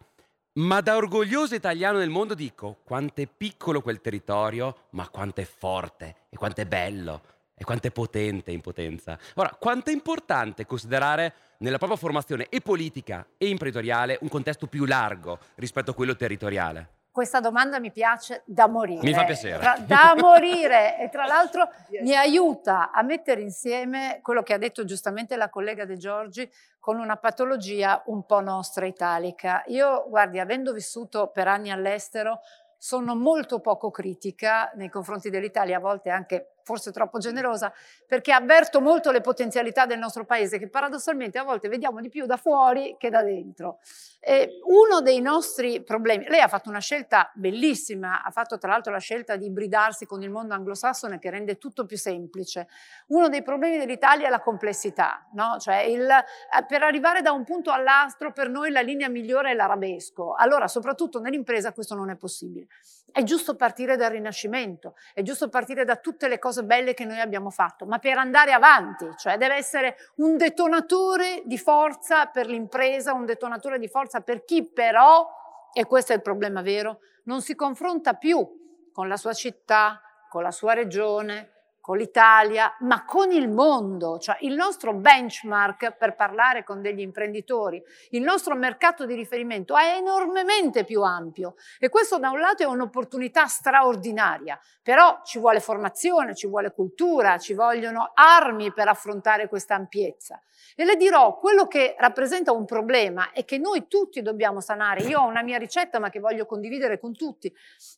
ma 0.61 0.81
da 0.83 0.97
orgoglioso 0.97 1.55
italiano 1.55 1.99
nel 1.99 2.11
mondo 2.11 2.35
dico 2.35 2.79
quanto 2.85 3.23
è 3.23 3.27
piccolo 3.27 3.81
quel 3.81 4.01
territorio, 4.01 4.89
ma 4.91 5.09
quanto 5.09 5.41
è 5.41 5.45
forte 5.45 6.17
e 6.29 6.37
quanto 6.37 6.61
è 6.61 6.67
bello 6.67 7.23
e 7.55 7.65
quanto 7.65 7.87
è 7.87 7.91
potente 7.91 8.51
in 8.51 8.61
potenza. 8.61 9.19
Ora, 9.35 9.57
quanto 9.59 9.91
è 9.91 9.93
importante 9.93 10.67
considerare 10.67 11.35
nella 11.59 11.79
propria 11.79 11.99
formazione 11.99 12.47
e 12.49 12.61
politica 12.61 13.27
e 13.39 13.49
imprenditoriale 13.49 14.19
un 14.21 14.29
contesto 14.29 14.67
più 14.67 14.85
largo 14.85 15.39
rispetto 15.57 15.93
a 15.93 15.95
quello 15.95 16.17
territoriale? 16.17 17.00
Questa 17.11 17.41
domanda 17.41 17.81
mi 17.81 17.91
piace 17.91 18.43
da 18.47 18.69
morire. 18.69 19.03
Mi 19.03 19.13
fa 19.13 19.25
piacere. 19.25 19.59
Tra, 19.59 19.77
da 19.79 20.15
morire 20.17 20.99
e 21.01 21.09
tra 21.09 21.27
l'altro 21.27 21.69
mi 22.03 22.15
aiuta 22.15 22.93
a 22.93 23.03
mettere 23.03 23.41
insieme 23.41 24.21
quello 24.23 24.43
che 24.43 24.55
ha 24.55 24.59
detto 24.59 24.85
giustamente 24.85 25.37
la 25.37 25.49
collega 25.49 25.85
De 25.85 25.97
Giorgi 25.97 26.51
con 26.79 26.99
una 26.99 27.17
patologia 27.17 28.03
un 28.07 28.25
po' 28.25 28.41
nostra 28.41 28.87
italica. 28.87 29.63
Io, 29.67 30.07
guardi, 30.09 30.39
avendo 30.39 30.73
vissuto 30.73 31.29
per 31.29 31.47
anni 31.47 31.71
all'estero, 31.71 32.41
sono 32.79 33.15
molto 33.15 33.61
poco 33.61 33.91
critica 33.91 34.71
nei 34.75 34.89
confronti 34.89 35.29
dell'Italia, 35.29 35.77
a 35.77 35.81
volte 35.81 36.09
anche 36.09 36.55
forse 36.63 36.93
troppo 36.93 37.19
generosa, 37.19 37.73
perché 38.07 38.33
avverto 38.33 38.81
molto 38.81 39.11
le 39.11 39.21
potenzialità 39.21 39.87
del 39.87 39.99
nostro 39.99 40.25
paese 40.25 40.59
che 40.59 40.69
paradossalmente 40.69 41.39
a 41.39 41.45
volte 41.45 41.69
vediamo 41.69 42.01
di 42.01 42.09
più 42.09 42.27
da 42.27 42.37
fuori 42.37 42.97
che 42.99 43.11
da 43.11 43.23
dentro. 43.23 43.79
E 44.23 44.61
uno 44.65 45.01
dei 45.01 45.21
nostri 45.21 45.83
problemi, 45.83 46.27
lei 46.29 46.41
ha 46.41 46.49
fatto 46.49 46.69
una 46.69 46.79
scelta 46.79 47.31
bellissima, 47.35 48.23
ha 48.23 48.31
fatto 48.31 48.59
tra 48.59 48.71
l'altro 48.71 48.93
la 48.93 48.99
scelta 48.99 49.37
di 49.37 49.47
ibridarsi 49.47 50.05
con 50.05 50.23
il 50.23 50.31
mondo 50.31 50.53
anglosassone 50.53 51.19
che 51.19 51.31
rende 51.31 51.57
tutto 51.57 51.87
più 51.87 51.97
semplice. 51.97 52.69
Uno 53.09 53.29
dei 53.29 53.43
problemi 53.43 53.79
dell'Italia 53.79 54.27
è 54.27 54.31
la 54.31 54.41
complessità, 54.41 55.27
no? 55.33 55.57
cioè 55.59 55.79
il, 55.79 56.09
eh, 56.09 56.67
per 56.67 56.83
arrivare 56.83 57.23
da 57.23 57.33
un 57.33 57.45
punto 57.45 57.71
all'altro 57.71 58.33
per 58.33 58.51
noi 58.51 58.71
la 58.71 58.83
linea 58.83 59.09
migliore 59.09 59.53
è 59.53 59.55
l'arabesco, 59.55 60.35
allora 60.35 60.69
soprattutto 60.69 61.19
nell'impresa 61.19 61.73
questo 61.73 61.95
non 61.95 62.11
è 62.11 62.17
possibile. 62.17 62.67
È 63.13 63.23
giusto 63.23 63.57
partire 63.57 63.97
dal 63.97 64.11
Rinascimento, 64.11 64.95
è 65.15 65.23
giusto 65.23 65.49
partire 65.49 65.85
da 65.85 65.97
tutte 65.97 66.29
le 66.29 66.39
cose 66.61 66.65
belle 66.65 66.95
che 66.95 67.05
noi 67.05 67.21
abbiamo 67.21 67.51
fatto, 67.51 67.87
ma 67.87 67.99
per 67.99 68.19
andare 68.19 68.53
avanti, 68.53 69.09
cioè 69.17 69.37
deve 69.37 69.55
essere 69.55 69.97
un 70.17 70.37
detonatore 70.37 71.43
di 71.45 71.59
forza 71.59 72.27
per 72.27 72.47
l'impresa, 72.47 73.13
un 73.13 73.25
detonatore 73.25 73.79
di 73.79 73.89
forza 73.89 74.21
per 74.21 74.45
chi 74.45 74.71
però, 74.71 75.29
e 75.73 75.85
questo 75.87 76.13
è 76.13 76.17
il 76.17 76.23
problema 76.23 76.63
vero, 76.63 77.01
non 77.25 77.41
si 77.43 77.55
confronta 77.55 78.15
più 78.15 78.91
con 78.93 79.09
la 79.09 79.17
sua 79.17 79.33
città, 79.33 80.01
con 80.29 80.43
la 80.43 80.51
sua 80.51 80.75
regione, 80.75 81.60
con 81.81 81.97
l'Italia, 81.97 82.77
ma 82.81 83.05
con 83.05 83.33
il 83.33 83.49
mondo, 83.49 84.19
cioè 84.19 84.37
il 84.41 84.55
nostro 84.55 84.93
benchmark 84.93 85.97
per 85.97 86.15
parlare 86.15 86.63
con 86.63 86.83
degli 86.83 87.01
imprenditori, 87.01 87.83
il 88.11 88.23
nostro 88.23 88.55
mercato 88.55 89.07
di 89.07 89.15
riferimento 89.15 89.77
è 89.77 89.97
enormemente 89.97 90.85
più 90.85 91.03
ampio. 91.03 91.55
E 91.79 91.89
questo 91.89 92.19
da 92.19 92.31
un 92.31 92.39
lato 92.39 92.63
è 92.63 92.67
un'opportunità 92.67 93.47
straordinaria, 93.47 94.59
però 94.83 95.21
ci 95.25 95.39
vuole 95.39 95.61
formazione, 95.61 96.35
ci 96.35 96.47
vuole 96.47 96.73
cultura, 96.73 97.39
ci 97.39 97.55
vogliono 97.55 98.13
armi 98.15 98.73
per 98.73 98.89
affrontare 98.89 99.49
questa 99.49 99.75
ampiezza. 99.75 100.41
E 100.77 100.85
le 100.85 100.97
dirò, 100.97 101.39
quello 101.39 101.67
che 101.67 101.95
rappresenta 101.99 102.53
un 102.53 102.67
problema 102.67 103.33
e 103.33 103.45
che 103.45 103.59
noi 103.59 103.87
tutti 103.89 104.21
dobbiamo 104.23 104.61
sanare, 104.61 105.03
io 105.03 105.21
ho 105.21 105.27
una 105.27 105.43
mia 105.43 105.59
ricetta 105.59 105.99
ma 105.99 106.11
che 106.11 106.21
voglio 106.21 106.45
condividere 106.45 106.99
con 106.99 107.17
tutti 107.17 107.53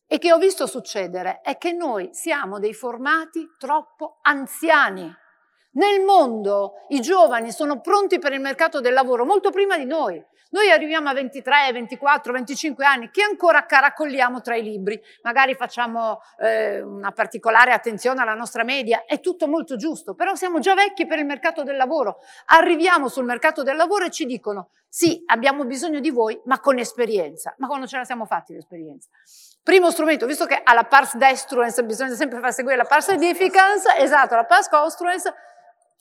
e 0.06 0.18
che 0.18 0.32
ho 0.32 0.38
visto 0.38 0.66
succedere, 0.66 1.40
è 1.42 1.58
che 1.58 1.72
noi 1.72 2.10
siamo 2.12 2.58
dei 2.58 2.72
formati 2.72 3.54
troppo 3.58 3.71
anziani. 4.22 5.14
Nel 5.74 6.00
mondo 6.02 6.72
i 6.88 7.00
giovani 7.00 7.50
sono 7.50 7.80
pronti 7.80 8.18
per 8.18 8.32
il 8.32 8.40
mercato 8.40 8.80
del 8.80 8.92
lavoro 8.92 9.24
molto 9.24 9.50
prima 9.50 9.78
di 9.78 9.86
noi. 9.86 10.22
Noi 10.52 10.70
arriviamo 10.70 11.08
a 11.08 11.14
23, 11.14 11.72
24, 11.72 12.32
25 12.32 12.84
anni 12.84 13.10
che 13.10 13.22
ancora 13.22 13.64
caracolliamo 13.64 14.42
tra 14.42 14.54
i 14.54 14.62
libri, 14.62 15.00
magari 15.22 15.54
facciamo 15.54 16.20
eh, 16.38 16.82
una 16.82 17.10
particolare 17.12 17.72
attenzione 17.72 18.20
alla 18.20 18.34
nostra 18.34 18.62
media, 18.62 19.04
è 19.06 19.20
tutto 19.20 19.48
molto 19.48 19.76
giusto, 19.76 20.14
però 20.14 20.34
siamo 20.34 20.58
già 20.58 20.74
vecchi 20.74 21.06
per 21.06 21.18
il 21.18 21.24
mercato 21.24 21.62
del 21.62 21.76
lavoro. 21.76 22.18
Arriviamo 22.46 23.08
sul 23.08 23.24
mercato 23.24 23.62
del 23.62 23.76
lavoro 23.76 24.04
e 24.04 24.10
ci 24.10 24.26
dicono 24.26 24.68
sì, 24.94 25.22
abbiamo 25.24 25.64
bisogno 25.64 26.00
di 26.00 26.10
voi, 26.10 26.38
ma 26.44 26.60
con 26.60 26.78
esperienza. 26.78 27.54
Ma 27.56 27.66
quando 27.66 27.86
ce 27.86 27.96
la 27.96 28.04
siamo 28.04 28.26
fatti 28.26 28.52
l'esperienza? 28.52 29.08
Primo 29.62 29.90
strumento, 29.90 30.26
visto 30.26 30.44
che 30.44 30.60
alla 30.62 30.84
pars 30.84 31.16
destruens 31.16 31.80
bisogna 31.82 32.14
sempre 32.14 32.40
far 32.40 32.52
seguire 32.52 32.76
la 32.76 32.84
pars 32.84 33.08
edificans, 33.08 33.86
esatto, 33.96 34.34
la 34.34 34.44
pars 34.44 34.68
construens, 34.68 35.32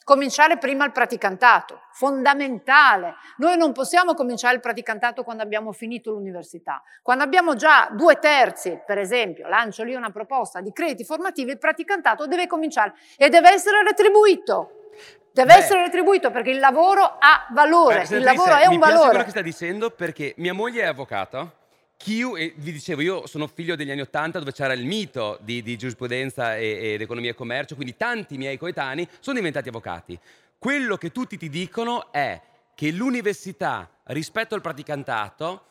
Cominciare 0.04 0.58
prima 0.58 0.84
il 0.84 0.92
praticantato, 0.92 1.82
fondamentale. 1.92 3.16
Noi 3.38 3.56
non 3.56 3.72
possiamo 3.72 4.14
cominciare 4.14 4.56
il 4.56 4.60
praticantato 4.60 5.24
quando 5.24 5.44
abbiamo 5.44 5.72
finito 5.72 6.12
l'università. 6.12 6.82
Quando 7.04 7.24
abbiamo 7.24 7.56
già 7.56 7.90
due 7.92 8.18
terzi, 8.20 8.82
per 8.86 8.98
esempio, 8.98 9.48
lancio 9.48 9.84
lì 9.84 9.94
una 9.94 10.10
proposta 10.10 10.60
di 10.60 10.72
crediti 10.72 11.04
formativi, 11.04 11.52
il 11.52 11.60
praticantato 11.60 12.26
deve 12.26 12.48
cominciare 12.48 12.94
e 13.16 13.30
deve 13.30 13.52
essere 13.52 13.84
retribuito. 13.84 14.90
Deve 15.32 15.54
Beh, 15.54 15.60
essere 15.60 15.84
retribuito 15.84 16.30
perché 16.30 16.50
il 16.50 16.60
lavoro 16.60 17.04
ha 17.04 17.48
valore, 17.52 18.06
il 18.10 18.24
lavoro 18.24 18.56
è 18.56 18.66
un 18.66 18.80
valore. 18.80 18.80
Mi 18.80 18.80
piace 18.80 19.08
quello 19.08 19.24
che 19.24 19.30
sta 19.30 19.42
dicendo 19.42 19.90
perché 19.92 20.34
mia 20.38 20.54
moglie 20.54 20.82
è 20.82 20.88
avvocato 20.88 21.60
Chiu, 22.04 22.36
e 22.36 22.54
vi 22.58 22.72
dicevo, 22.72 23.02
io 23.02 23.28
sono 23.28 23.46
figlio 23.46 23.76
degli 23.76 23.92
anni 23.92 24.02
Ottanta 24.02 24.40
dove 24.40 24.52
c'era 24.52 24.74
il 24.74 24.86
mito 24.86 25.38
di, 25.42 25.62
di 25.62 25.78
giurisprudenza 25.78 26.58
ed 26.58 27.00
economia 27.00 27.30
e 27.30 27.36
commercio, 27.36 27.76
quindi 27.76 27.96
tanti 27.96 28.38
miei 28.38 28.58
coetanei 28.58 29.08
sono 29.20 29.38
diventati 29.38 29.70
avvocati. 29.70 30.18
Quello 30.58 30.98
che 30.98 31.12
tutti 31.12 31.38
ti 31.38 31.48
dicono 31.48 32.12
è 32.12 32.42
che 32.74 32.90
l'università 32.90 33.88
rispetto 34.06 34.56
al 34.56 34.62
praticantato 34.62 35.66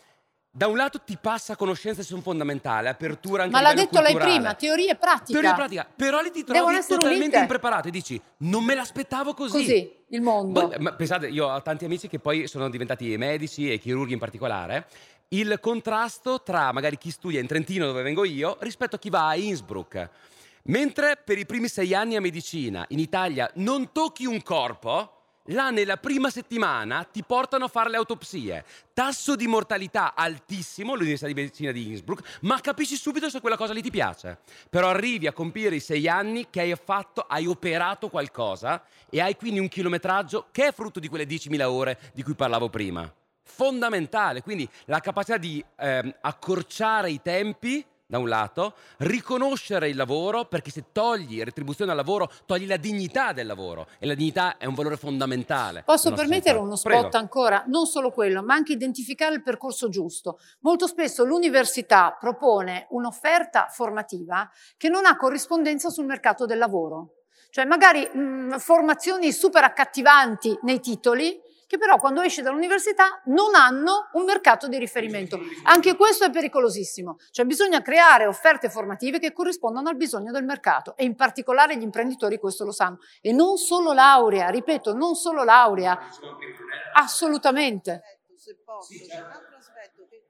da 0.53 0.67
un 0.67 0.77
lato 0.77 1.01
ti 1.01 1.17
passa 1.21 1.57
conoscenze 1.57 2.03
sono 2.03 2.21
fondamentali, 2.21 2.89
apertura 2.89 3.45
anche 3.45 3.55
Ma 3.55 3.61
l'ha 3.61 3.73
detto 3.73 4.01
culturale. 4.01 4.25
lei 4.25 4.35
prima, 4.35 4.55
teoria 4.55 4.93
e 4.93 4.97
pratica. 4.97 5.33
Teoria 5.33 5.51
e 5.51 5.55
pratica, 5.55 5.89
però 5.97 6.21
lì 6.21 6.31
ti 6.31 6.45
trovi 6.45 6.61
totalmente 6.87 7.23
unite. 7.25 7.39
impreparato 7.39 7.89
e 7.89 7.91
dici 7.91 8.21
non 8.39 8.65
me 8.65 8.75
l'aspettavo 8.75 9.35
così. 9.35 9.53
Così, 9.53 9.93
il 10.09 10.21
mondo. 10.21 10.69
Poi, 10.69 10.79
ma 10.79 10.93
pensate, 10.95 11.29
io 11.29 11.47
ho 11.47 11.63
tanti 11.63 11.85
amici 11.85 12.09
che 12.09 12.19
poi 12.19 12.47
sono 12.49 12.69
diventati 12.69 13.17
medici 13.17 13.71
e 13.71 13.79
chirurghi 13.79 14.13
in 14.13 14.19
particolare 14.19 14.87
il 15.33 15.59
contrasto 15.61 16.43
tra 16.43 16.73
magari 16.73 16.99
chi 16.99 17.11
studia 17.13 17.39
in 17.39 17.47
Trentino, 17.47 17.87
dove 17.87 18.03
vengo 18.03 18.25
io, 18.25 18.57
rispetto 18.61 18.97
a 18.97 18.99
chi 18.99 19.11
va 19.11 19.29
a 19.29 19.37
Innsbruck. 19.37 20.11
Mentre 20.65 21.17
per 21.25 21.39
i 21.39 21.47
primi 21.47 21.69
sei 21.69 21.95
anni 21.95 22.17
a 22.17 22.21
medicina 22.21 22.85
in 22.89 22.99
Italia 22.99 23.49
non 23.55 23.93
tocchi 23.93 24.27
un 24.27 24.43
corpo, 24.43 25.19
là 25.45 25.71
nella 25.71 25.99
prima 25.99 26.31
settimana 26.31 27.05
ti 27.05 27.23
portano 27.23 27.67
a 27.67 27.69
fare 27.69 27.91
le 27.91 27.97
autopsie. 27.97 28.65
Tasso 28.93 29.37
di 29.37 29.47
mortalità 29.47 30.15
altissimo, 30.17 30.95
l'Università 30.95 31.29
di 31.29 31.35
Medicina 31.35 31.71
di 31.71 31.87
Innsbruck, 31.87 32.39
ma 32.43 32.61
capisci 32.61 32.97
subito 32.97 33.31
se 33.31 33.41
quella 33.41 33.57
cosa 33.57 33.73
lì 33.73 33.83
ti 33.83 33.91
piace. 33.91 34.39
Però 34.69 34.89
arrivi 34.89 35.29
a 35.29 35.33
compiere 35.33 35.77
i 35.77 35.81
sei 35.81 36.09
anni 36.09 36.49
che 36.51 36.61
hai 36.61 36.75
fatto, 36.83 37.21
hai 37.21 37.47
operato 37.47 38.09
qualcosa 38.09 38.83
e 39.09 39.21
hai 39.21 39.37
quindi 39.37 39.61
un 39.61 39.69
chilometraggio 39.69 40.49
che 40.51 40.67
è 40.67 40.73
frutto 40.73 40.99
di 40.99 41.07
quelle 41.07 41.25
10.000 41.25 41.63
ore 41.63 41.99
di 42.13 42.25
cui 42.25 42.35
parlavo 42.35 42.69
prima 42.69 43.11
fondamentale, 43.51 44.43
quindi 44.43 44.69
la 44.87 45.01
capacità 45.01 45.37
di 45.37 45.63
ehm, 45.77 46.15
accorciare 46.21 47.11
i 47.11 47.21
tempi 47.21 47.85
da 48.11 48.19
un 48.19 48.29
lato, 48.29 48.75
riconoscere 48.99 49.89
il 49.89 49.95
lavoro, 49.95 50.45
perché 50.45 50.73
se 50.73 50.87
togli 50.91 51.41
retribuzione 51.45 51.93
al 51.93 51.97
lavoro, 51.97 52.29
togli 52.45 52.67
la 52.67 52.77
dignità 52.77 53.33
del 53.33 53.47
lavoro 53.47 53.87
e 54.01 54.07
la 54.07 54.15
dignità 54.15 54.57
è 54.59 54.67
un 54.67 54.75
valore 54.75 54.97
fondamentale. 54.97 55.85
Posso 55.85 56.13
permettere 56.13 56.59
uno 56.59 56.75
spot 56.75 56.93
Prego. 56.93 57.17
ancora? 57.17 57.63
Non 57.69 57.87
solo 57.87 58.11
quello, 58.11 58.43
ma 58.43 58.55
anche 58.55 58.73
identificare 58.73 59.37
il 59.37 59.43
percorso 59.45 59.89
giusto. 59.89 60.41
Molto 60.63 60.89
spesso 60.89 61.25
l'università 61.25 62.17
propone 62.19 62.87
un'offerta 62.91 63.69
formativa 63.71 64.51
che 64.77 64.89
non 64.89 65.07
ha 65.07 65.17
corrispondenza 65.17 65.89
sul 65.89 66.07
mercato 66.07 66.47
del 66.47 66.59
lavoro. 66.59 67.15
Cioè 67.51 67.65
magari 67.65 68.09
mh, 68.13 68.59
formazioni 68.59 69.31
super 69.33 69.63
accattivanti 69.63 70.59
nei 70.63 70.81
titoli, 70.81 71.41
che 71.71 71.79
però 71.79 71.99
quando 71.99 72.21
esci 72.21 72.43
dall'università 72.43 73.23
non 73.27 73.55
hanno 73.55 74.09
un 74.15 74.25
mercato 74.25 74.67
di 74.67 74.77
riferimento. 74.77 75.39
Anche 75.63 75.95
questo 75.95 76.25
è 76.25 76.31
pericolosissimo, 76.31 77.19
cioè 77.31 77.45
bisogna 77.45 77.81
creare 77.81 78.27
offerte 78.27 78.69
formative 78.69 79.21
che 79.21 79.33
corrispondano 79.33 79.89
al 79.89 79.95
bisogno 79.95 80.33
del 80.33 80.43
mercato 80.43 80.97
e 80.97 81.05
in 81.05 81.15
particolare 81.15 81.77
gli 81.77 81.83
imprenditori 81.83 82.41
questo 82.41 82.65
lo 82.65 82.73
sanno. 82.73 82.99
E 83.21 83.31
non 83.31 83.57
solo 83.57 83.93
laurea, 83.93 84.49
ripeto, 84.49 84.95
non 84.95 85.15
solo 85.15 85.45
laurea, 85.45 85.97
assolutamente. 86.95 88.19
Se 88.35 88.57
posso, 88.65 88.93
certo 89.09 89.51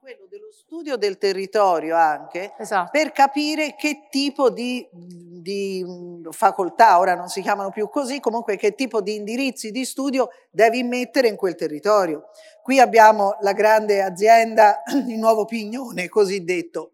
quello 0.00 0.26
dello 0.30 0.50
studio 0.50 0.96
del 0.96 1.18
territorio 1.18 1.94
anche, 1.94 2.54
esatto. 2.58 2.88
per 2.90 3.12
capire 3.12 3.74
che 3.76 4.06
tipo 4.08 4.48
di, 4.48 4.88
di, 4.90 5.84
facoltà, 6.30 6.98
ora 6.98 7.14
non 7.14 7.28
si 7.28 7.42
chiamano 7.42 7.68
più 7.68 7.90
così, 7.90 8.18
comunque 8.18 8.56
che 8.56 8.74
tipo 8.74 9.02
di 9.02 9.16
indirizzi 9.16 9.70
di 9.70 9.84
studio 9.84 10.30
devi 10.50 10.82
mettere 10.84 11.28
in 11.28 11.36
quel 11.36 11.54
territorio. 11.54 12.30
Qui 12.62 12.80
abbiamo 12.80 13.36
la 13.40 13.52
grande 13.52 14.00
azienda 14.00 14.82
di 15.04 15.18
Nuovo 15.18 15.44
Pignone, 15.44 16.08
cosiddetto. 16.08 16.92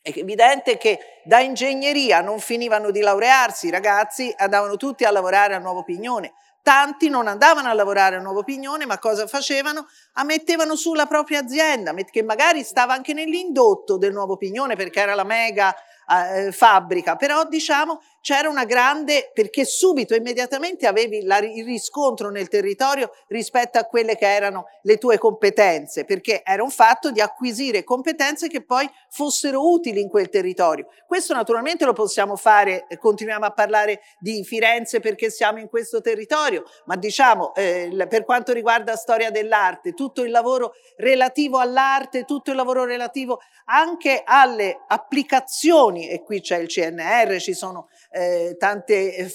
È 0.00 0.12
evidente 0.14 0.76
che 0.76 1.00
da 1.24 1.40
ingegneria 1.40 2.20
non 2.20 2.38
finivano 2.38 2.92
di 2.92 3.00
laurearsi 3.00 3.66
i 3.66 3.70
ragazzi, 3.70 4.32
andavano 4.36 4.76
tutti 4.76 5.02
a 5.02 5.10
lavorare 5.10 5.54
a 5.54 5.58
Nuovo 5.58 5.82
Pignone 5.82 6.34
Tanti 6.66 7.08
non 7.08 7.28
andavano 7.28 7.68
a 7.68 7.74
lavorare 7.74 8.16
a 8.16 8.18
Nuovo 8.18 8.42
Pignone, 8.42 8.86
ma 8.86 8.98
cosa 8.98 9.28
facevano? 9.28 9.86
Ammettevano 10.14 10.74
su 10.74 10.94
la 10.94 11.06
propria 11.06 11.38
azienda, 11.38 11.94
che 11.94 12.24
magari 12.24 12.64
stava 12.64 12.92
anche 12.92 13.12
nell'indotto 13.12 13.96
del 13.96 14.12
Nuovo 14.12 14.36
Pignone 14.36 14.74
perché 14.74 14.98
era 14.98 15.14
la 15.14 15.22
mega 15.22 15.72
eh, 16.08 16.50
fabbrica, 16.50 17.14
però 17.14 17.44
diciamo 17.44 18.02
c'era 18.26 18.48
una 18.48 18.64
grande, 18.64 19.30
perché 19.32 19.64
subito, 19.64 20.12
immediatamente 20.12 20.88
avevi 20.88 21.22
la, 21.22 21.38
il 21.38 21.64
riscontro 21.64 22.28
nel 22.28 22.48
territorio 22.48 23.12
rispetto 23.28 23.78
a 23.78 23.84
quelle 23.84 24.16
che 24.16 24.26
erano 24.26 24.64
le 24.82 24.98
tue 24.98 25.16
competenze, 25.16 26.04
perché 26.04 26.42
era 26.44 26.64
un 26.64 26.70
fatto 26.70 27.12
di 27.12 27.20
acquisire 27.20 27.84
competenze 27.84 28.48
che 28.48 28.64
poi 28.64 28.90
fossero 29.10 29.70
utili 29.70 30.00
in 30.00 30.08
quel 30.08 30.28
territorio. 30.28 30.88
Questo 31.06 31.34
naturalmente 31.34 31.84
lo 31.84 31.92
possiamo 31.92 32.34
fare, 32.34 32.86
eh, 32.88 32.98
continuiamo 32.98 33.44
a 33.44 33.52
parlare 33.52 34.00
di 34.18 34.42
Firenze 34.42 34.98
perché 34.98 35.30
siamo 35.30 35.60
in 35.60 35.68
questo 35.68 36.00
territorio, 36.00 36.64
ma 36.86 36.96
diciamo 36.96 37.54
eh, 37.54 38.06
per 38.08 38.24
quanto 38.24 38.52
riguarda 38.52 38.96
storia 38.96 39.30
dell'arte, 39.30 39.92
tutto 39.92 40.24
il 40.24 40.32
lavoro 40.32 40.72
relativo 40.96 41.58
all'arte, 41.58 42.24
tutto 42.24 42.50
il 42.50 42.56
lavoro 42.56 42.84
relativo 42.84 43.38
anche 43.66 44.22
alle 44.24 44.82
applicazioni, 44.88 46.08
e 46.08 46.24
qui 46.24 46.40
c'è 46.40 46.56
il 46.56 46.66
CNR, 46.66 47.38
ci 47.38 47.54
sono 47.54 47.86
eh, 48.16 48.56
tanti 48.58 48.92
eh, 48.94 49.30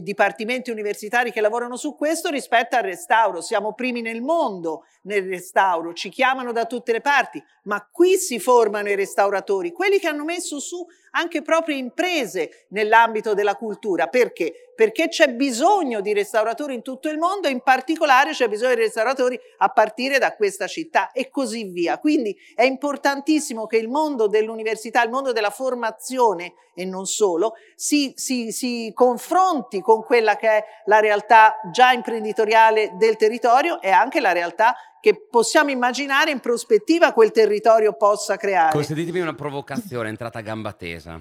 dipartimenti 0.00 0.70
universitari 0.70 1.32
che 1.32 1.40
lavorano 1.40 1.76
su 1.76 1.96
questo 1.96 2.30
rispetto 2.30 2.76
al 2.76 2.84
restauro. 2.84 3.40
Siamo 3.40 3.74
primi 3.74 4.00
nel 4.00 4.22
mondo 4.22 4.84
nel 5.02 5.26
restauro, 5.26 5.92
ci 5.92 6.08
chiamano 6.08 6.52
da 6.52 6.66
tutte 6.66 6.92
le 6.92 7.00
parti, 7.00 7.42
ma 7.64 7.86
qui 7.90 8.16
si 8.16 8.38
formano 8.38 8.88
i 8.88 8.94
restauratori, 8.94 9.72
quelli 9.72 9.98
che 9.98 10.08
hanno 10.08 10.24
messo 10.24 10.60
su 10.60 10.84
anche 11.12 11.42
proprie 11.42 11.76
imprese 11.76 12.66
nell'ambito 12.68 13.34
della 13.34 13.56
cultura. 13.56 14.06
Perché? 14.06 14.72
Perché 14.74 15.08
c'è 15.08 15.28
bisogno 15.28 16.00
di 16.00 16.12
restauratori 16.12 16.74
in 16.74 16.82
tutto 16.82 17.08
il 17.08 17.18
mondo 17.18 17.48
in 17.48 17.60
particolare 17.60 18.32
c'è 18.32 18.48
bisogno 18.48 18.74
di 18.74 18.80
restauratori 18.80 19.38
a 19.58 19.68
partire 19.68 20.18
da 20.18 20.34
questa 20.34 20.66
città 20.66 21.12
e 21.12 21.28
così 21.28 21.64
via. 21.64 21.98
Quindi 21.98 22.34
è 22.54 22.62
importantissimo 22.62 23.66
che 23.66 23.76
il 23.76 23.88
mondo 23.88 24.26
dell'università, 24.26 25.02
il 25.02 25.10
mondo 25.10 25.32
della 25.32 25.50
formazione 25.50 26.54
e 26.74 26.86
non 26.86 27.04
solo, 27.04 27.52
si, 27.74 28.14
si, 28.16 28.50
si 28.50 28.92
confronti 28.94 29.82
con 29.82 30.02
quella 30.02 30.36
che 30.36 30.48
è 30.48 30.64
la 30.86 31.00
realtà 31.00 31.56
già 31.70 31.92
imprenditoriale 31.92 32.92
del 32.96 33.16
territorio 33.16 33.80
e 33.82 33.90
anche 33.90 34.20
la 34.20 34.32
realtà 34.32 34.74
che 35.02 35.26
possiamo 35.28 35.70
immaginare 35.70 36.30
in 36.30 36.38
prospettiva 36.38 37.12
quel 37.12 37.32
territorio 37.32 37.94
possa 37.94 38.36
creare. 38.36 38.70
Consentitemi 38.70 39.18
una 39.18 39.34
provocazione, 39.34 40.08
entrata 40.08 40.38
a 40.38 40.42
gamba 40.42 40.72
tesa. 40.74 41.20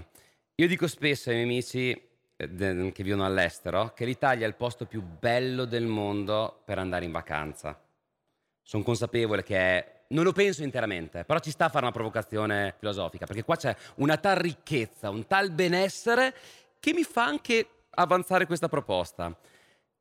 Io 0.54 0.68
dico 0.68 0.86
spesso 0.86 1.32
ai 1.32 1.38
miei 1.38 1.48
amici 1.48 1.90
eh, 1.90 2.92
che 2.94 3.04
vivono 3.04 3.26
all'estero 3.26 3.92
che 3.96 4.06
l'Italia 4.06 4.46
è 4.46 4.48
il 4.48 4.54
posto 4.54 4.86
più 4.86 5.02
bello 5.02 5.66
del 5.66 5.88
mondo 5.88 6.62
per 6.64 6.78
andare 6.78 7.06
in 7.06 7.12
vacanza. 7.12 7.76
Sono 8.62 8.84
consapevole 8.84 9.42
che 9.42 9.58
è 9.58 10.00
non 10.10 10.26
lo 10.26 10.32
penso 10.32 10.62
interamente, 10.62 11.24
però 11.24 11.40
ci 11.40 11.50
sta 11.50 11.66
a 11.66 11.70
fare 11.70 11.86
una 11.86 11.94
provocazione 11.94 12.76
filosofica, 12.78 13.26
perché 13.26 13.44
qua 13.44 13.56
c'è 13.56 13.76
una 13.96 14.18
tal 14.18 14.36
ricchezza, 14.36 15.10
un 15.10 15.26
tal 15.26 15.50
benessere 15.50 16.36
che 16.80 16.94
mi 16.94 17.04
fa 17.04 17.26
anche 17.26 17.68
avanzare 17.90 18.46
questa 18.46 18.68
proposta. 18.68 19.36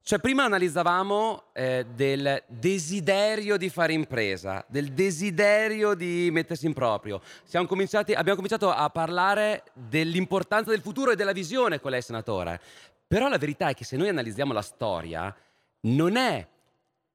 Cioè, 0.03 0.19
prima 0.19 0.45
analizzavamo 0.45 1.45
eh, 1.53 1.87
del 1.95 2.43
desiderio 2.49 3.57
di 3.57 3.69
fare 3.69 3.93
impresa, 3.93 4.65
del 4.67 4.93
desiderio 4.93 5.95
di 5.95 6.31
mettersi 6.33 6.67
in 6.67 6.73
proprio. 6.73 7.21
Abbiamo 7.47 7.67
cominciato 7.69 8.71
a 8.71 8.89
parlare 8.91 9.65
dell'importanza 9.75 10.71
del 10.71 10.81
futuro 10.81 11.13
e 11.13 11.17
della 11.17 11.33
visione 11.33 11.81
con 11.81 11.91
lei, 11.91 12.03
senatore. 12.03 12.61
Però 13.07 13.29
la 13.29 13.39
verità 13.39 13.69
è 13.69 13.75
che 13.75 13.85
se 13.85 13.97
noi 13.97 14.09
analizziamo 14.09 14.53
la 14.53 14.63
storia, 14.63 15.35
non 15.83 16.17
è 16.17 16.47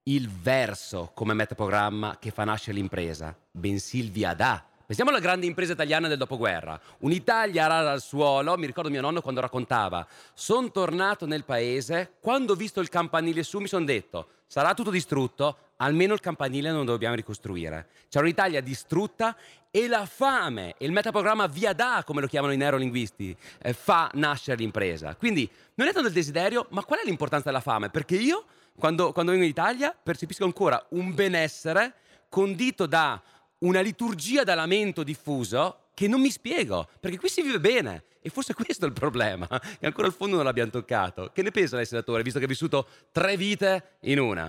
il 0.04 0.30
verso 0.30 1.12
come 1.14 1.34
metaprogramma 1.34 2.18
che 2.20 2.32
fa 2.32 2.44
nascere 2.44 2.78
l'impresa, 2.78 3.36
bensì 3.52 3.98
il 3.98 4.12
via 4.12 4.34
da 4.34 4.64
Pensiamo 4.86 5.10
alla 5.10 5.20
grande 5.20 5.48
impresa 5.48 5.74
italiana 5.74 6.08
del 6.08 6.20
dopoguerra. 6.20 6.80
Un'Italia 7.00 7.66
rara 7.66 7.90
al 7.90 8.02
suolo, 8.02 8.56
mi 8.56 8.68
ricordo 8.68 8.92
mio 8.92 9.02
nonno 9.02 9.20
quando 9.20 9.42
raccontava, 9.42 10.06
sono 10.36 10.70
tornato 10.70 11.26
nel 11.26 11.44
paese, 11.44 12.14
quando 12.20 12.54
ho 12.54 12.56
visto 12.56 12.82
il 12.82 12.90
campanile 12.90 13.42
su 13.42 13.58
mi 13.58 13.68
sono 13.68 13.84
detto, 13.84 14.28
sarà 14.46 14.76
tutto 14.76 14.92
distrutto, 14.92 15.58
almeno 15.78 16.14
il 16.14 16.20
campanile 16.20 16.70
non 16.70 16.86
dobbiamo 16.86 17.16
ricostruire. 17.16 17.88
C'è 18.10 18.20
un'Italia 18.20 18.62
distrutta 18.62 19.36
e 19.72 19.88
la 19.88 20.06
fame, 20.06 20.76
il 20.78 20.92
metaprogramma 20.92 21.48
via 21.48 21.74
da, 21.74 22.04
come 22.06 22.22
lo 22.22 22.28
chiamano 22.28 22.54
i 22.54 22.58
neurolinguisti, 22.58 23.36
eh, 23.64 23.74
fa 23.74 24.12
nascere 24.14 24.58
l'impresa. 24.58 25.16
Quindi 25.16 25.50
non 25.74 25.88
è 25.88 25.94
tanto 25.94 26.10
il 26.10 26.14
desiderio, 26.14 26.68
ma 26.70 26.84
qual 26.84 27.00
è 27.00 27.06
l'importanza 27.06 27.48
della 27.48 27.60
fame? 27.60 27.90
Perché 27.90 28.18
io, 28.18 28.46
quando, 28.78 29.12
quando 29.14 29.32
vengo 29.32 29.46
in 29.48 29.52
Italia, 29.52 29.98
percepisco 30.02 30.44
ancora 30.44 30.86
un 30.90 31.16
benessere 31.16 31.96
condito 32.30 32.86
da 32.86 33.22
una 33.60 33.82
liturgia 33.82 34.44
da 34.44 34.56
lamento 34.56 35.04
diffuso 35.04 35.90
che 35.94 36.08
non 36.08 36.22
mi 36.22 36.30
spiego, 36.30 36.90
perché 37.00 37.18
qui 37.18 37.30
si 37.30 37.42
vive 37.42 37.60
bene. 37.60 38.04
E 38.22 38.30
forse 38.30 38.54
questo 38.54 38.86
è 38.86 38.88
il 38.88 38.94
problema, 38.94 39.48
che 39.80 39.86
ancora 39.86 40.08
al 40.08 40.14
fondo 40.14 40.36
non 40.36 40.46
l'abbiamo 40.46 40.72
toccato. 40.72 41.32
Che 41.32 41.42
ne 41.42 41.52
pensa 41.52 41.76
lei, 41.76 41.86
senatore, 41.86 42.24
visto 42.24 42.40
che 42.40 42.46
ha 42.46 42.48
vissuto 42.48 42.88
tre 43.12 43.38
vite 43.38 43.98
in 44.02 44.20
una? 44.20 44.46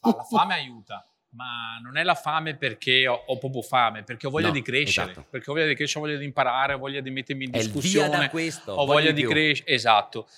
Ah, 0.00 0.10
la 0.10 0.22
fame 0.22 0.54
aiuta, 0.54 1.06
ma 1.30 1.78
non 1.82 1.96
è 1.96 2.02
la 2.02 2.14
fame 2.14 2.56
perché 2.56 3.06
ho, 3.06 3.14
ho 3.26 3.38
proprio 3.38 3.62
fame, 3.62 4.02
perché 4.02 4.26
ho 4.26 4.30
voglia 4.30 4.48
no, 4.48 4.52
di 4.52 4.62
crescere, 4.62 5.12
esatto. 5.12 5.26
perché 5.30 5.50
ho 5.50 5.54
voglia 5.54 5.66
di 5.66 5.74
crescere, 5.74 6.00
ho 6.00 6.06
voglia 6.06 6.18
di 6.18 6.24
imparare, 6.26 6.74
ho 6.74 6.78
voglia 6.78 7.00
di 7.00 7.10
mettermi 7.10 7.44
in 7.44 7.50
discussione. 7.50 8.04
È 8.04 8.08
il 8.08 8.10
via 8.12 8.20
da 8.20 8.30
questo, 8.30 8.72
ho 8.72 8.84
voglia 8.84 9.10
di, 9.10 9.22
di 9.22 9.26
crescere, 9.26 9.70
esatto. 9.70 10.28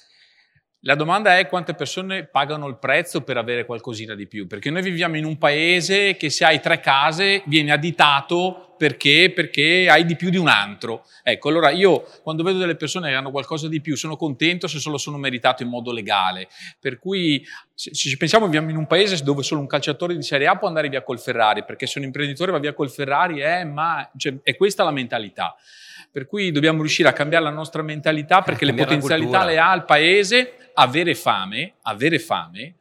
La 0.83 0.95
domanda 0.95 1.39
è 1.39 1.49
quante 1.49 1.75
persone 1.75 2.25
pagano 2.25 2.69
il 2.69 2.79
prezzo 2.79 3.23
per 3.23 3.37
avere 3.37 3.65
qualcosina 3.65 4.15
di 4.15 4.29
più, 4.29 4.47
perché 4.47 4.71
noi 4.71 4.83
viviamo 4.83 5.17
in 5.17 5.25
un 5.25 5.37
paese 5.37 6.17
che 6.17 6.31
se 6.31 6.45
hai 6.45 6.61
tre 6.61 6.79
case 6.79 7.43
viene 7.47 7.73
additato 7.73 8.69
perché? 8.79 9.33
Perché 9.35 9.89
hai 9.91 10.05
di 10.05 10.15
più 10.15 10.31
di 10.31 10.37
un 10.37 10.47
altro. 10.47 11.05
Ecco, 11.25 11.49
allora 11.49 11.71
io 11.71 12.07
quando 12.23 12.45
vedo 12.45 12.59
delle 12.59 12.77
persone 12.77 13.09
che 13.09 13.17
hanno 13.17 13.33
qualcosa 13.33 13.67
di 13.67 13.81
più 13.81 13.97
sono 13.97 14.15
contento 14.17 14.69
se 14.69 14.79
solo 14.79 14.99
sono 14.99 15.19
meritato 15.19 15.65
in 15.65 15.69
modo 15.69 15.93
legale. 15.93 16.49
Per 16.79 17.01
cui 17.01 17.45
se 17.75 17.91
ci 17.93 18.17
pensiamo 18.17 18.45
viviamo 18.45 18.71
in 18.71 18.77
un 18.77 18.87
paese 18.87 19.21
dove 19.25 19.43
solo 19.43 19.61
un 19.61 19.67
calciatore 19.67 20.15
di 20.15 20.23
Serie 20.23 20.47
A 20.47 20.57
può 20.57 20.69
andare 20.69 20.89
via 20.89 21.03
col 21.03 21.19
Ferrari, 21.19 21.65
perché 21.65 21.87
se 21.87 21.99
un 21.99 22.05
imprenditore 22.05 22.53
va 22.53 22.59
via 22.59 22.73
col 22.73 22.89
Ferrari 22.89 23.41
è, 23.41 23.65
ma, 23.65 24.09
cioè, 24.17 24.37
è 24.45 24.57
questa 24.57 24.85
la 24.85 24.93
mentalità. 24.93 25.57
Per 26.11 26.27
cui 26.27 26.53
dobbiamo 26.53 26.79
riuscire 26.79 27.09
a 27.09 27.13
cambiare 27.13 27.45
la 27.45 27.51
nostra 27.51 27.83
mentalità 27.83 28.41
perché 28.43 28.65
le 28.65 28.75
potenzialità 28.75 29.45
le 29.45 29.59
ha 29.59 29.75
il 29.75 29.85
paese 29.85 30.68
avere 30.79 31.15
fame, 31.15 31.75
avere 31.83 32.19
fame, 32.19 32.77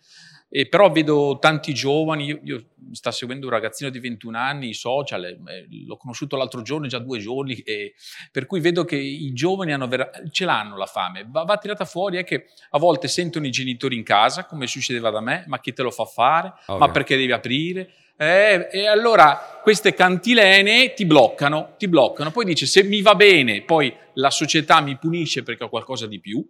e 0.50 0.68
però 0.68 0.90
vedo 0.90 1.40
tanti 1.42 1.74
giovani, 1.74 2.26
io, 2.26 2.40
io 2.44 2.66
sto 2.92 3.12
seguendo 3.12 3.48
un 3.48 3.52
ragazzino 3.52 3.90
di 3.90 4.00
21 4.00 4.38
anni, 4.38 4.70
i 4.70 4.74
social, 4.74 5.26
eh, 5.26 5.68
l'ho 5.86 5.98
conosciuto 5.98 6.38
l'altro 6.38 6.62
giorno, 6.62 6.88
già 6.88 7.00
due 7.00 7.20
giorni, 7.20 7.56
e, 7.58 7.96
per 8.32 8.46
cui 8.46 8.62
vedo 8.62 8.86
che 8.86 8.96
i 8.96 9.34
giovani 9.34 9.76
vera, 9.88 10.10
ce 10.32 10.46
l'hanno 10.46 10.78
la 10.78 10.86
fame, 10.86 11.26
va, 11.28 11.44
va, 11.44 11.58
tirata 11.58 11.84
fuori 11.86 12.18
è 12.18 12.24
che 12.24 12.46
a 12.70 12.78
volte 12.78 13.08
sentono 13.08 13.46
i 13.46 13.52
genitori 13.52 13.98
in 13.98 14.04
casa, 14.04 14.46
come 14.46 14.68
succedeva 14.68 15.10
da 15.10 15.20
me, 15.20 15.44
ma 15.48 15.60
chi 15.60 15.74
te 15.74 15.82
lo 15.82 15.92
fa 15.92 16.06
fare, 16.06 16.54
okay. 16.66 16.78
ma 16.78 16.92
perché 16.92 17.18
devi 17.18 17.32
aprire? 17.32 17.92
Eh, 18.20 18.70
e 18.72 18.88
allora 18.88 19.60
queste 19.62 19.94
cantilene 19.94 20.94
ti 20.94 21.06
bloccano, 21.06 21.76
ti 21.78 21.88
bloccano, 21.88 22.32
poi 22.32 22.46
dice 22.46 22.66
se 22.66 22.84
mi 22.84 23.02
va 23.02 23.16
bene, 23.16 23.64
poi 23.64 23.94
la 24.14 24.32
società 24.32 24.82
mi 24.82 24.98
punisce 24.98 25.44
perché 25.44 25.66
ho 25.66 25.70
qualcosa 25.70 26.08
di 26.08 26.20
più, 26.20 26.44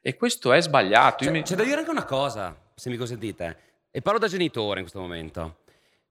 e 0.00 0.16
questo 0.16 0.52
è 0.52 0.60
sbagliato. 0.60 1.24
C'è, 1.24 1.30
mi... 1.30 1.42
c'è 1.42 1.56
da 1.56 1.64
dire 1.64 1.78
anche 1.78 1.90
una 1.90 2.04
cosa, 2.04 2.56
se 2.74 2.90
mi 2.90 2.96
consentite, 2.96 3.58
e 3.90 4.00
parlo 4.02 4.18
da 4.18 4.28
genitore 4.28 4.80
in 4.80 4.82
questo 4.82 5.00
momento. 5.00 5.58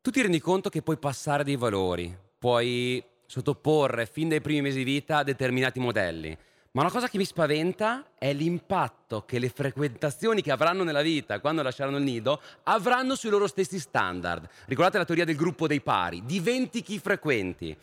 Tu 0.01 0.11
ti 0.11 0.21
rendi 0.21 0.39
conto 0.39 0.69
che 0.69 0.81
puoi 0.81 0.97
passare 0.97 1.43
dei 1.43 1.55
valori, 1.55 2.15
puoi 2.37 3.03
sottoporre 3.25 4.05
fin 4.05 4.29
dai 4.29 4.41
primi 4.41 4.61
mesi 4.61 4.77
di 4.77 4.83
vita 4.83 5.23
determinati 5.23 5.79
modelli. 5.79 6.37
Ma 6.71 6.81
una 6.83 6.91
cosa 6.91 7.09
che 7.09 7.17
mi 7.17 7.25
spaventa 7.25 8.11
è 8.17 8.31
l'impatto 8.33 9.25
che 9.25 9.39
le 9.39 9.49
frequentazioni 9.49 10.43
che 10.43 10.51
avranno 10.51 10.83
nella 10.83 11.01
vita 11.01 11.39
quando 11.39 11.63
lasceranno 11.63 11.97
il 11.97 12.03
nido 12.03 12.39
avranno 12.63 13.15
sui 13.15 13.31
loro 13.31 13.47
stessi 13.47 13.79
standard. 13.79 14.47
Ricordate 14.65 14.99
la 14.99 15.05
teoria 15.05 15.25
del 15.25 15.35
gruppo 15.35 15.65
dei 15.65 15.81
pari, 15.81 16.23
diventi 16.23 16.83
chi 16.83 16.99
frequenti. 16.99 17.75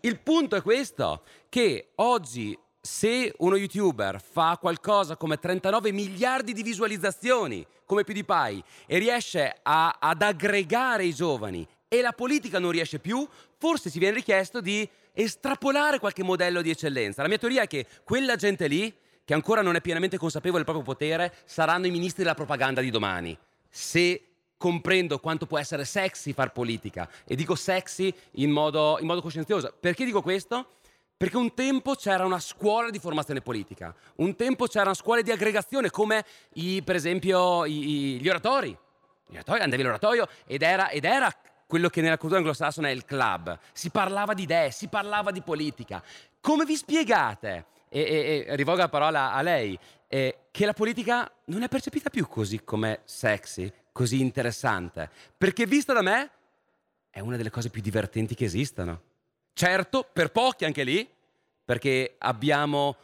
Il 0.00 0.20
punto 0.20 0.56
è 0.56 0.62
questo, 0.62 1.24
che 1.48 1.90
oggi 1.96 2.58
se 2.80 3.34
uno 3.38 3.56
youtuber 3.56 4.20
fa 4.20 4.56
qualcosa 4.60 5.16
come 5.16 5.38
39 5.38 5.92
miliardi 5.92 6.52
di 6.52 6.62
visualizzazioni 6.62 7.66
come 7.84 8.04
PewDiePie 8.04 8.62
e 8.86 8.98
riesce 8.98 9.58
a, 9.62 9.96
ad 9.98 10.22
aggregare 10.22 11.04
i 11.04 11.14
giovani 11.14 11.66
e 11.88 12.02
la 12.02 12.12
politica 12.12 12.58
non 12.58 12.70
riesce 12.70 12.98
più, 12.98 13.26
forse 13.56 13.90
si 13.90 13.98
viene 13.98 14.14
richiesto 14.14 14.60
di 14.60 14.88
estrapolare 15.12 15.98
qualche 15.98 16.22
modello 16.22 16.62
di 16.62 16.70
eccellenza. 16.70 17.22
La 17.22 17.28
mia 17.28 17.38
teoria 17.38 17.62
è 17.62 17.66
che 17.66 17.86
quella 18.04 18.36
gente 18.36 18.66
lì, 18.68 18.94
che 19.24 19.34
ancora 19.34 19.62
non 19.62 19.74
è 19.74 19.80
pienamente 19.80 20.18
consapevole 20.18 20.62
del 20.62 20.72
proprio 20.72 20.84
potere, 20.84 21.34
saranno 21.44 21.86
i 21.86 21.90
ministri 21.90 22.22
della 22.22 22.34
propaganda 22.34 22.80
di 22.80 22.90
domani. 22.90 23.36
Se 23.68 24.22
comprendo 24.58 25.18
quanto 25.18 25.46
può 25.46 25.58
essere 25.58 25.84
sexy 25.84 26.32
far 26.32 26.52
politica, 26.52 27.08
e 27.24 27.34
dico 27.36 27.54
sexy 27.54 28.12
in 28.32 28.50
modo, 28.50 28.98
in 29.00 29.06
modo 29.06 29.22
coscienzioso. 29.22 29.72
Perché 29.80 30.04
dico 30.04 30.20
questo? 30.20 30.77
Perché 31.18 31.36
un 31.36 31.52
tempo 31.52 31.96
c'era 31.96 32.24
una 32.24 32.38
scuola 32.38 32.90
di 32.90 33.00
formazione 33.00 33.40
politica, 33.40 33.92
un 34.18 34.36
tempo 34.36 34.68
c'era 34.68 34.84
una 34.84 34.94
scuola 34.94 35.20
di 35.20 35.32
aggregazione 35.32 35.90
come 35.90 36.24
i, 36.54 36.80
per 36.84 36.94
esempio 36.94 37.64
i, 37.64 38.20
gli 38.20 38.28
oratori. 38.28 38.68
Gli 39.26 39.34
oratori, 39.34 39.60
andavi 39.60 39.82
all'oratorio 39.82 40.28
ed 40.46 40.62
era, 40.62 40.90
ed 40.90 41.04
era 41.04 41.34
quello 41.66 41.88
che 41.88 42.02
nella 42.02 42.18
cultura 42.18 42.38
anglosassone 42.38 42.90
è 42.90 42.94
il 42.94 43.04
club. 43.04 43.58
Si 43.72 43.90
parlava 43.90 44.32
di 44.32 44.42
idee, 44.42 44.70
si 44.70 44.86
parlava 44.86 45.32
di 45.32 45.42
politica. 45.42 46.00
Come 46.40 46.64
vi 46.64 46.76
spiegate? 46.76 47.66
E, 47.88 48.00
e, 48.00 48.44
e 48.46 48.54
rivolgo 48.54 48.82
la 48.82 48.88
parola 48.88 49.32
a 49.32 49.42
lei, 49.42 49.76
eh, 50.06 50.44
che 50.52 50.66
la 50.66 50.72
politica 50.72 51.28
non 51.46 51.64
è 51.64 51.68
percepita 51.68 52.10
più 52.10 52.28
così 52.28 52.62
come 52.62 53.00
sexy, 53.02 53.68
così 53.90 54.20
interessante. 54.20 55.10
Perché 55.36 55.66
vista 55.66 55.92
da 55.92 56.02
me 56.02 56.30
è 57.10 57.18
una 57.18 57.36
delle 57.36 57.50
cose 57.50 57.70
più 57.70 57.82
divertenti 57.82 58.36
che 58.36 58.44
esistano. 58.44 59.07
Certo, 59.58 60.08
per 60.12 60.30
pochi 60.30 60.64
anche 60.64 60.84
lì, 60.84 61.04
perché 61.64 62.14
abbiamo 62.18 62.94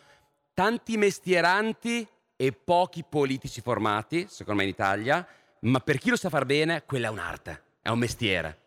tanti 0.53 0.97
mestieranti 0.97 2.07
e 2.37 2.53
pochi 2.53 3.03
politici 3.03 3.61
formati, 3.61 4.29
secondo 4.29 4.61
me 4.61 4.69
in 4.69 4.73
Italia, 4.73 5.27
ma 5.63 5.81
per 5.81 5.99
chi 5.99 6.11
lo 6.11 6.17
sa 6.17 6.29
far 6.29 6.45
bene, 6.45 6.85
quella 6.85 7.09
è 7.09 7.11
un'arte, 7.11 7.63
è 7.83 7.89
un 7.89 7.99
mestiere. 7.99 8.59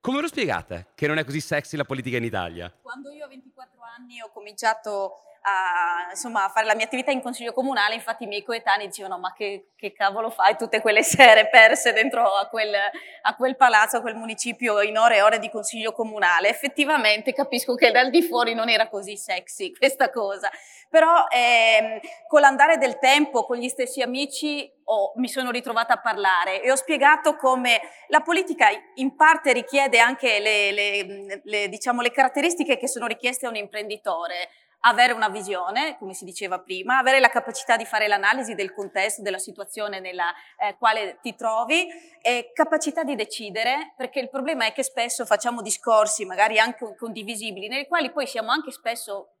Come 0.00 0.22
lo 0.22 0.26
spiegate 0.26 0.86
che 0.94 1.06
non 1.06 1.18
è 1.18 1.24
così 1.26 1.40
sexy 1.40 1.76
la 1.76 1.84
politica 1.84 2.16
in 2.16 2.24
Italia? 2.24 2.74
Quando 2.80 3.10
io 3.10 3.26
a 3.26 3.28
24 3.28 3.78
anni 3.82 4.22
ho 4.22 4.30
cominciato 4.32 5.16
a, 5.48 6.10
insomma, 6.10 6.44
a 6.44 6.48
fare 6.48 6.66
la 6.66 6.74
mia 6.74 6.84
attività 6.84 7.10
in 7.10 7.22
consiglio 7.22 7.52
comunale, 7.52 7.94
infatti 7.94 8.24
i 8.24 8.26
miei 8.26 8.42
coetanei 8.42 8.86
dicevano 8.86 9.18
ma 9.18 9.32
che, 9.32 9.70
che 9.76 9.92
cavolo 9.92 10.30
fai 10.30 10.56
tutte 10.56 10.80
quelle 10.80 11.02
sere 11.02 11.48
perse 11.48 11.92
dentro 11.92 12.22
a 12.34 12.46
quel, 12.48 12.74
a 13.22 13.34
quel, 13.36 13.56
palazzo, 13.56 13.96
a 13.96 14.00
quel 14.00 14.14
municipio 14.14 14.80
in 14.82 14.98
ore 14.98 15.16
e 15.16 15.22
ore 15.22 15.38
di 15.38 15.50
consiglio 15.50 15.92
comunale. 15.92 16.48
Effettivamente 16.48 17.32
capisco 17.32 17.74
che 17.74 17.90
dal 17.90 18.10
di 18.10 18.22
fuori 18.22 18.54
non 18.54 18.68
era 18.68 18.88
così 18.88 19.16
sexy 19.16 19.72
questa 19.76 20.10
cosa, 20.10 20.50
però 20.88 21.26
ehm, 21.28 22.00
con 22.26 22.40
l'andare 22.40 22.76
del 22.78 22.98
tempo, 22.98 23.44
con 23.44 23.56
gli 23.56 23.68
stessi 23.68 24.02
amici, 24.02 24.70
oh, 24.84 25.12
mi 25.16 25.28
sono 25.28 25.50
ritrovata 25.50 25.94
a 25.94 26.00
parlare 26.00 26.62
e 26.62 26.70
ho 26.70 26.76
spiegato 26.76 27.36
come 27.36 27.80
la 28.08 28.20
politica 28.20 28.68
in 28.94 29.16
parte 29.16 29.52
richiede 29.52 29.98
anche 29.98 30.38
le, 30.38 30.72
le, 30.72 31.40
le, 31.42 31.68
diciamo, 31.68 32.00
le 32.00 32.10
caratteristiche 32.10 32.78
che 32.78 32.88
sono 32.88 33.06
richieste 33.06 33.46
a 33.46 33.50
un 33.50 33.56
imprenditore 33.56 34.48
avere 34.80 35.12
una 35.12 35.28
visione, 35.28 35.96
come 35.98 36.14
si 36.14 36.24
diceva 36.24 36.60
prima, 36.60 36.98
avere 36.98 37.20
la 37.20 37.30
capacità 37.30 37.76
di 37.76 37.84
fare 37.84 38.06
l'analisi 38.06 38.54
del 38.54 38.72
contesto, 38.72 39.22
della 39.22 39.38
situazione 39.38 40.00
nella 40.00 40.32
eh, 40.58 40.76
quale 40.78 41.18
ti 41.20 41.34
trovi 41.34 41.88
e 42.22 42.52
capacità 42.52 43.02
di 43.02 43.16
decidere, 43.16 43.94
perché 43.96 44.20
il 44.20 44.30
problema 44.30 44.66
è 44.66 44.72
che 44.72 44.82
spesso 44.82 45.26
facciamo 45.26 45.62
discorsi, 45.62 46.24
magari 46.24 46.58
anche 46.58 46.94
condivisibili, 46.96 47.68
nei 47.68 47.86
quali 47.86 48.10
poi 48.12 48.26
siamo 48.26 48.50
anche 48.50 48.70
spesso 48.70 49.32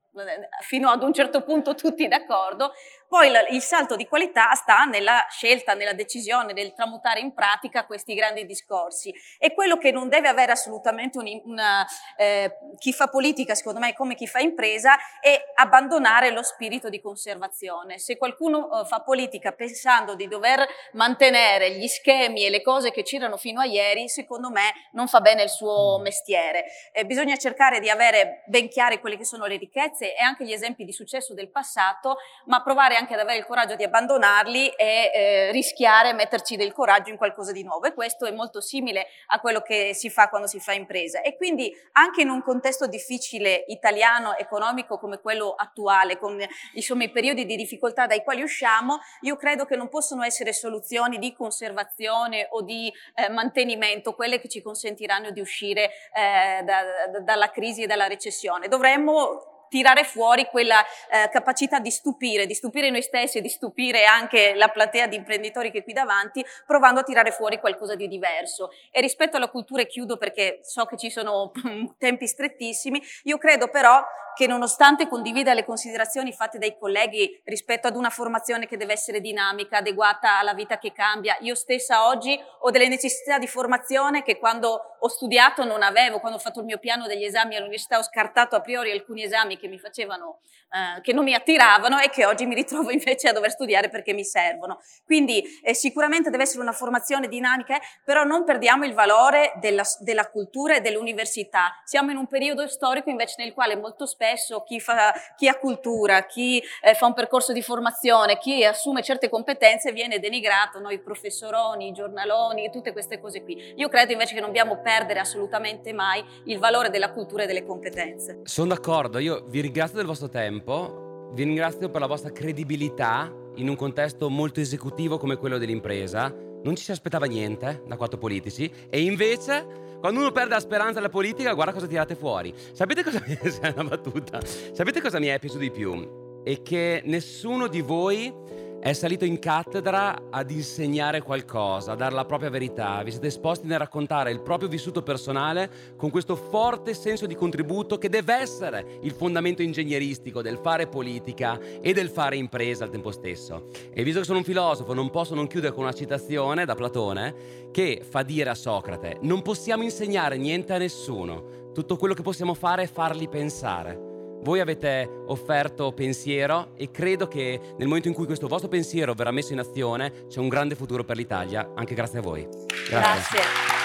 fino 0.62 0.88
ad 0.90 1.02
un 1.02 1.12
certo 1.12 1.42
punto 1.42 1.74
tutti 1.74 2.08
d'accordo, 2.08 2.72
poi 3.08 3.30
il 3.50 3.62
salto 3.62 3.96
di 3.96 4.06
qualità 4.06 4.52
sta 4.54 4.84
nella 4.84 5.26
scelta, 5.30 5.72
nella 5.72 5.94
decisione, 5.94 6.52
nel 6.52 6.74
tramutare 6.74 7.20
in 7.20 7.32
pratica 7.32 7.86
questi 7.86 8.14
grandi 8.14 8.44
discorsi. 8.44 9.12
E 9.38 9.54
quello 9.54 9.78
che 9.78 9.90
non 9.90 10.08
deve 10.08 10.28
avere 10.28 10.52
assolutamente 10.52 11.18
un, 11.18 11.40
una, 11.44 11.86
eh, 12.16 12.58
chi 12.78 12.92
fa 12.92 13.08
politica, 13.08 13.54
secondo 13.54 13.80
me, 13.80 13.94
come 13.94 14.14
chi 14.14 14.26
fa 14.26 14.40
impresa, 14.40 14.96
è 15.20 15.40
abbandonare 15.54 16.30
lo 16.30 16.42
spirito 16.42 16.90
di 16.90 17.00
conservazione. 17.00 17.98
Se 17.98 18.18
qualcuno 18.18 18.82
eh, 18.82 18.84
fa 18.84 19.00
politica 19.00 19.52
pensando 19.52 20.14
di 20.14 20.28
dover 20.28 20.66
mantenere 20.92 21.72
gli 21.72 21.86
schemi 21.86 22.44
e 22.44 22.50
le 22.50 22.60
cose 22.60 22.90
che 22.90 23.02
c'erano 23.02 23.38
fino 23.38 23.60
a 23.60 23.64
ieri, 23.64 24.08
secondo 24.08 24.50
me 24.50 24.72
non 24.92 25.08
fa 25.08 25.20
bene 25.20 25.44
il 25.44 25.48
suo 25.48 25.98
mestiere. 26.02 26.66
Eh, 26.92 27.06
bisogna 27.06 27.36
cercare 27.36 27.80
di 27.80 27.88
avere 27.88 28.42
ben 28.46 28.68
chiare 28.68 29.00
quelle 29.00 29.16
che 29.16 29.24
sono 29.24 29.46
le 29.46 29.56
ricchezze 29.56 30.14
e 30.14 30.22
anche 30.22 30.44
gli 30.44 30.52
esempi 30.52 30.84
di 30.84 30.92
successo 30.92 31.32
del 31.32 31.50
passato, 31.50 32.18
ma 32.46 32.62
provare 32.62 32.96
anche 32.98 33.14
ad 33.14 33.20
avere 33.20 33.38
il 33.38 33.46
coraggio 33.46 33.76
di 33.76 33.84
abbandonarli 33.84 34.68
e 34.70 35.10
eh, 35.14 35.52
rischiare, 35.52 36.12
metterci 36.12 36.56
del 36.56 36.72
coraggio 36.72 37.10
in 37.10 37.16
qualcosa 37.16 37.52
di 37.52 37.62
nuovo. 37.62 37.86
E 37.86 37.94
questo 37.94 38.26
è 38.26 38.32
molto 38.32 38.60
simile 38.60 39.06
a 39.28 39.40
quello 39.40 39.60
che 39.60 39.94
si 39.94 40.10
fa 40.10 40.28
quando 40.28 40.46
si 40.48 40.60
fa 40.60 40.72
impresa. 40.72 41.22
E 41.22 41.36
quindi 41.36 41.72
anche 41.92 42.22
in 42.22 42.28
un 42.28 42.42
contesto 42.42 42.86
difficile 42.86 43.64
italiano, 43.68 44.36
economico 44.36 44.98
come 44.98 45.20
quello 45.20 45.54
attuale, 45.56 46.18
con 46.18 46.38
insomma, 46.74 47.04
i 47.04 47.10
periodi 47.10 47.46
di 47.46 47.56
difficoltà 47.56 48.06
dai 48.06 48.22
quali 48.22 48.42
usciamo, 48.42 48.98
io 49.22 49.36
credo 49.36 49.64
che 49.64 49.76
non 49.76 49.88
possono 49.88 50.24
essere 50.24 50.52
soluzioni 50.52 51.18
di 51.18 51.34
conservazione 51.34 52.48
o 52.50 52.62
di 52.62 52.92
eh, 53.14 53.28
mantenimento 53.28 54.14
quelle 54.14 54.40
che 54.40 54.48
ci 54.48 54.60
consentiranno 54.60 55.30
di 55.30 55.40
uscire 55.40 55.90
eh, 56.12 56.62
da, 56.64 56.82
da, 57.12 57.20
dalla 57.20 57.50
crisi 57.50 57.82
e 57.82 57.86
dalla 57.86 58.08
recessione. 58.08 58.68
Dovremmo 58.68 59.57
tirare 59.68 60.04
fuori 60.04 60.46
quella 60.46 60.80
eh, 61.10 61.28
capacità 61.30 61.78
di 61.78 61.90
stupire, 61.90 62.46
di 62.46 62.54
stupire 62.54 62.90
noi 62.90 63.02
stessi 63.02 63.38
e 63.38 63.40
di 63.40 63.48
stupire 63.48 64.04
anche 64.04 64.54
la 64.54 64.68
platea 64.68 65.06
di 65.06 65.16
imprenditori 65.16 65.70
che 65.70 65.78
è 65.78 65.84
qui 65.84 65.92
davanti, 65.92 66.44
provando 66.66 67.00
a 67.00 67.02
tirare 67.02 67.30
fuori 67.30 67.58
qualcosa 67.58 67.94
di 67.94 68.08
diverso. 68.08 68.70
E 68.90 69.00
rispetto 69.00 69.36
alla 69.36 69.48
cultura, 69.48 69.82
e 69.82 69.86
chiudo 69.86 70.16
perché 70.16 70.60
so 70.62 70.84
che 70.86 70.96
ci 70.96 71.10
sono 71.10 71.52
tempi 71.98 72.26
strettissimi, 72.26 73.02
io 73.24 73.38
credo 73.38 73.68
però 73.68 74.02
che 74.38 74.46
nonostante 74.46 75.08
condivida 75.08 75.52
le 75.52 75.64
considerazioni 75.64 76.32
fatte 76.32 76.58
dai 76.58 76.78
colleghi 76.78 77.42
rispetto 77.42 77.88
ad 77.88 77.96
una 77.96 78.08
formazione 78.08 78.68
che 78.68 78.76
deve 78.76 78.92
essere 78.92 79.20
dinamica, 79.20 79.78
adeguata 79.78 80.38
alla 80.38 80.54
vita 80.54 80.78
che 80.78 80.92
cambia, 80.92 81.36
io 81.40 81.56
stessa 81.56 82.06
oggi 82.06 82.40
ho 82.60 82.70
delle 82.70 82.86
necessità 82.86 83.38
di 83.38 83.48
formazione 83.48 84.22
che 84.22 84.38
quando 84.38 84.96
ho 84.96 85.08
studiato 85.08 85.64
non 85.64 85.82
avevo, 85.82 86.20
quando 86.20 86.38
ho 86.38 86.40
fatto 86.40 86.60
il 86.60 86.66
mio 86.66 86.78
piano 86.78 87.08
degli 87.08 87.24
esami 87.24 87.56
all'università 87.56 87.98
ho 87.98 88.02
scartato 88.04 88.54
a 88.54 88.60
priori 88.60 88.92
alcuni 88.92 89.24
esami 89.24 89.57
che 89.58 89.68
mi 89.68 89.78
facevano, 89.78 90.40
eh, 90.70 91.00
che 91.02 91.12
non 91.12 91.24
mi 91.24 91.34
attiravano 91.34 91.98
e 91.98 92.08
che 92.08 92.24
oggi 92.24 92.46
mi 92.46 92.54
ritrovo 92.54 92.90
invece 92.92 93.28
a 93.28 93.32
dover 93.32 93.50
studiare 93.50 93.90
perché 93.90 94.12
mi 94.12 94.24
servono. 94.24 94.80
Quindi 95.04 95.42
eh, 95.62 95.74
sicuramente 95.74 96.30
deve 96.30 96.44
essere 96.44 96.62
una 96.62 96.72
formazione 96.72 97.28
dinamica, 97.28 97.78
però 98.04 98.24
non 98.24 98.44
perdiamo 98.44 98.84
il 98.84 98.94
valore 98.94 99.52
della, 99.60 99.84
della 100.00 100.30
cultura 100.30 100.76
e 100.76 100.80
dell'università. 100.80 101.80
Siamo 101.84 102.10
in 102.10 102.16
un 102.16 102.26
periodo 102.26 102.66
storico 102.68 103.10
invece 103.10 103.34
nel 103.38 103.52
quale 103.52 103.76
molto 103.76 104.06
spesso 104.06 104.62
chi, 104.62 104.80
fa, 104.80 105.12
chi 105.36 105.48
ha 105.48 105.58
cultura, 105.58 106.26
chi 106.26 106.62
eh, 106.82 106.94
fa 106.94 107.06
un 107.06 107.14
percorso 107.14 107.52
di 107.52 107.62
formazione, 107.62 108.38
chi 108.38 108.64
assume 108.64 109.02
certe 109.02 109.28
competenze 109.28 109.92
viene 109.92 110.18
denigrato, 110.18 110.78
noi 110.78 111.00
professoroni, 111.00 111.92
giornaloni, 111.92 112.70
tutte 112.70 112.92
queste 112.92 113.20
cose 113.20 113.42
qui. 113.42 113.74
Io 113.76 113.88
credo 113.88 114.12
invece 114.12 114.34
che 114.34 114.40
non 114.40 114.48
dobbiamo 114.48 114.80
perdere 114.80 115.20
assolutamente 115.20 115.92
mai 115.92 116.24
il 116.44 116.58
valore 116.58 116.90
della 116.90 117.12
cultura 117.12 117.42
e 117.42 117.46
delle 117.46 117.64
competenze. 117.64 118.40
Sono 118.44 118.68
d'accordo, 118.68 119.18
io 119.18 119.44
vi 119.48 119.60
ringrazio 119.62 119.96
del 119.96 120.06
vostro 120.06 120.28
tempo, 120.28 121.30
vi 121.32 121.42
ringrazio 121.44 121.88
per 121.88 122.00
la 122.00 122.06
vostra 122.06 122.30
credibilità 122.30 123.32
in 123.54 123.68
un 123.68 123.76
contesto 123.76 124.28
molto 124.28 124.60
esecutivo 124.60 125.18
come 125.18 125.36
quello 125.36 125.56
dell'impresa. 125.56 126.34
Non 126.62 126.76
ci 126.76 126.84
si 126.84 126.90
aspettava 126.90 127.26
niente 127.26 127.82
da 127.86 127.96
quattro 127.96 128.18
politici 128.18 128.70
e 128.90 129.02
invece 129.02 129.86
quando 130.00 130.20
uno 130.20 130.32
perde 130.32 130.54
la 130.54 130.60
speranza 130.60 130.94
nella 130.94 131.08
politica, 131.08 131.54
guarda 131.54 131.72
cosa 131.72 131.86
tirate 131.86 132.14
fuori. 132.14 132.52
Sapete 132.72 133.02
cosa 133.02 133.22
mi 133.26 133.34
è 133.36 133.72
una 133.74 133.84
battuta? 133.84 134.40
Sapete 134.44 135.00
cosa 135.00 135.18
mi 135.18 135.26
è 135.28 135.38
piaciuto 135.38 135.62
di 135.62 135.70
più? 135.70 136.42
È 136.44 136.62
che 136.62 137.02
nessuno 137.04 137.68
di 137.68 137.80
voi 137.80 138.32
è 138.80 138.92
salito 138.92 139.24
in 139.24 139.38
cattedra 139.38 140.28
ad 140.30 140.50
insegnare 140.50 141.20
qualcosa, 141.20 141.92
a 141.92 141.96
dare 141.96 142.14
la 142.14 142.24
propria 142.24 142.48
verità. 142.48 143.02
Vi 143.02 143.10
siete 143.10 143.26
esposti 143.26 143.66
nel 143.66 143.78
raccontare 143.78 144.30
il 144.30 144.40
proprio 144.40 144.68
vissuto 144.68 145.02
personale 145.02 145.70
con 145.96 146.10
questo 146.10 146.36
forte 146.36 146.94
senso 146.94 147.26
di 147.26 147.34
contributo 147.34 147.98
che 147.98 148.08
deve 148.08 148.34
essere 148.34 148.98
il 149.02 149.12
fondamento 149.12 149.62
ingegneristico 149.62 150.42
del 150.42 150.58
fare 150.58 150.86
politica 150.86 151.58
e 151.80 151.92
del 151.92 152.08
fare 152.08 152.36
impresa 152.36 152.84
al 152.84 152.90
tempo 152.90 153.10
stesso. 153.10 153.66
E 153.92 154.02
visto 154.04 154.20
che 154.20 154.26
sono 154.26 154.38
un 154.38 154.44
filosofo, 154.44 154.94
non 154.94 155.10
posso 155.10 155.34
non 155.34 155.48
chiudere 155.48 155.74
con 155.74 155.82
una 155.82 155.92
citazione 155.92 156.64
da 156.64 156.74
Platone 156.74 157.68
che 157.72 158.02
fa 158.08 158.22
dire 158.22 158.50
a 158.50 158.54
Socrate: 158.54 159.18
Non 159.22 159.42
possiamo 159.42 159.82
insegnare 159.82 160.36
niente 160.36 160.72
a 160.72 160.78
nessuno. 160.78 161.72
Tutto 161.74 161.96
quello 161.96 162.14
che 162.14 162.22
possiamo 162.22 162.54
fare 162.54 162.84
è 162.84 162.86
farli 162.88 163.28
pensare. 163.28 164.07
Voi 164.42 164.60
avete 164.60 165.08
offerto 165.26 165.92
pensiero 165.92 166.72
e 166.76 166.90
credo 166.90 167.26
che 167.28 167.60
nel 167.76 167.86
momento 167.86 168.08
in 168.08 168.14
cui 168.14 168.26
questo 168.26 168.48
vostro 168.48 168.68
pensiero 168.68 169.14
verrà 169.14 169.30
messo 169.30 169.52
in 169.52 169.58
azione 169.58 170.26
c'è 170.28 170.40
un 170.40 170.48
grande 170.48 170.74
futuro 170.74 171.04
per 171.04 171.16
l'Italia, 171.16 171.72
anche 171.74 171.94
grazie 171.94 172.18
a 172.20 172.22
voi. 172.22 172.46
Grazie. 172.88 172.88
grazie. 172.88 173.77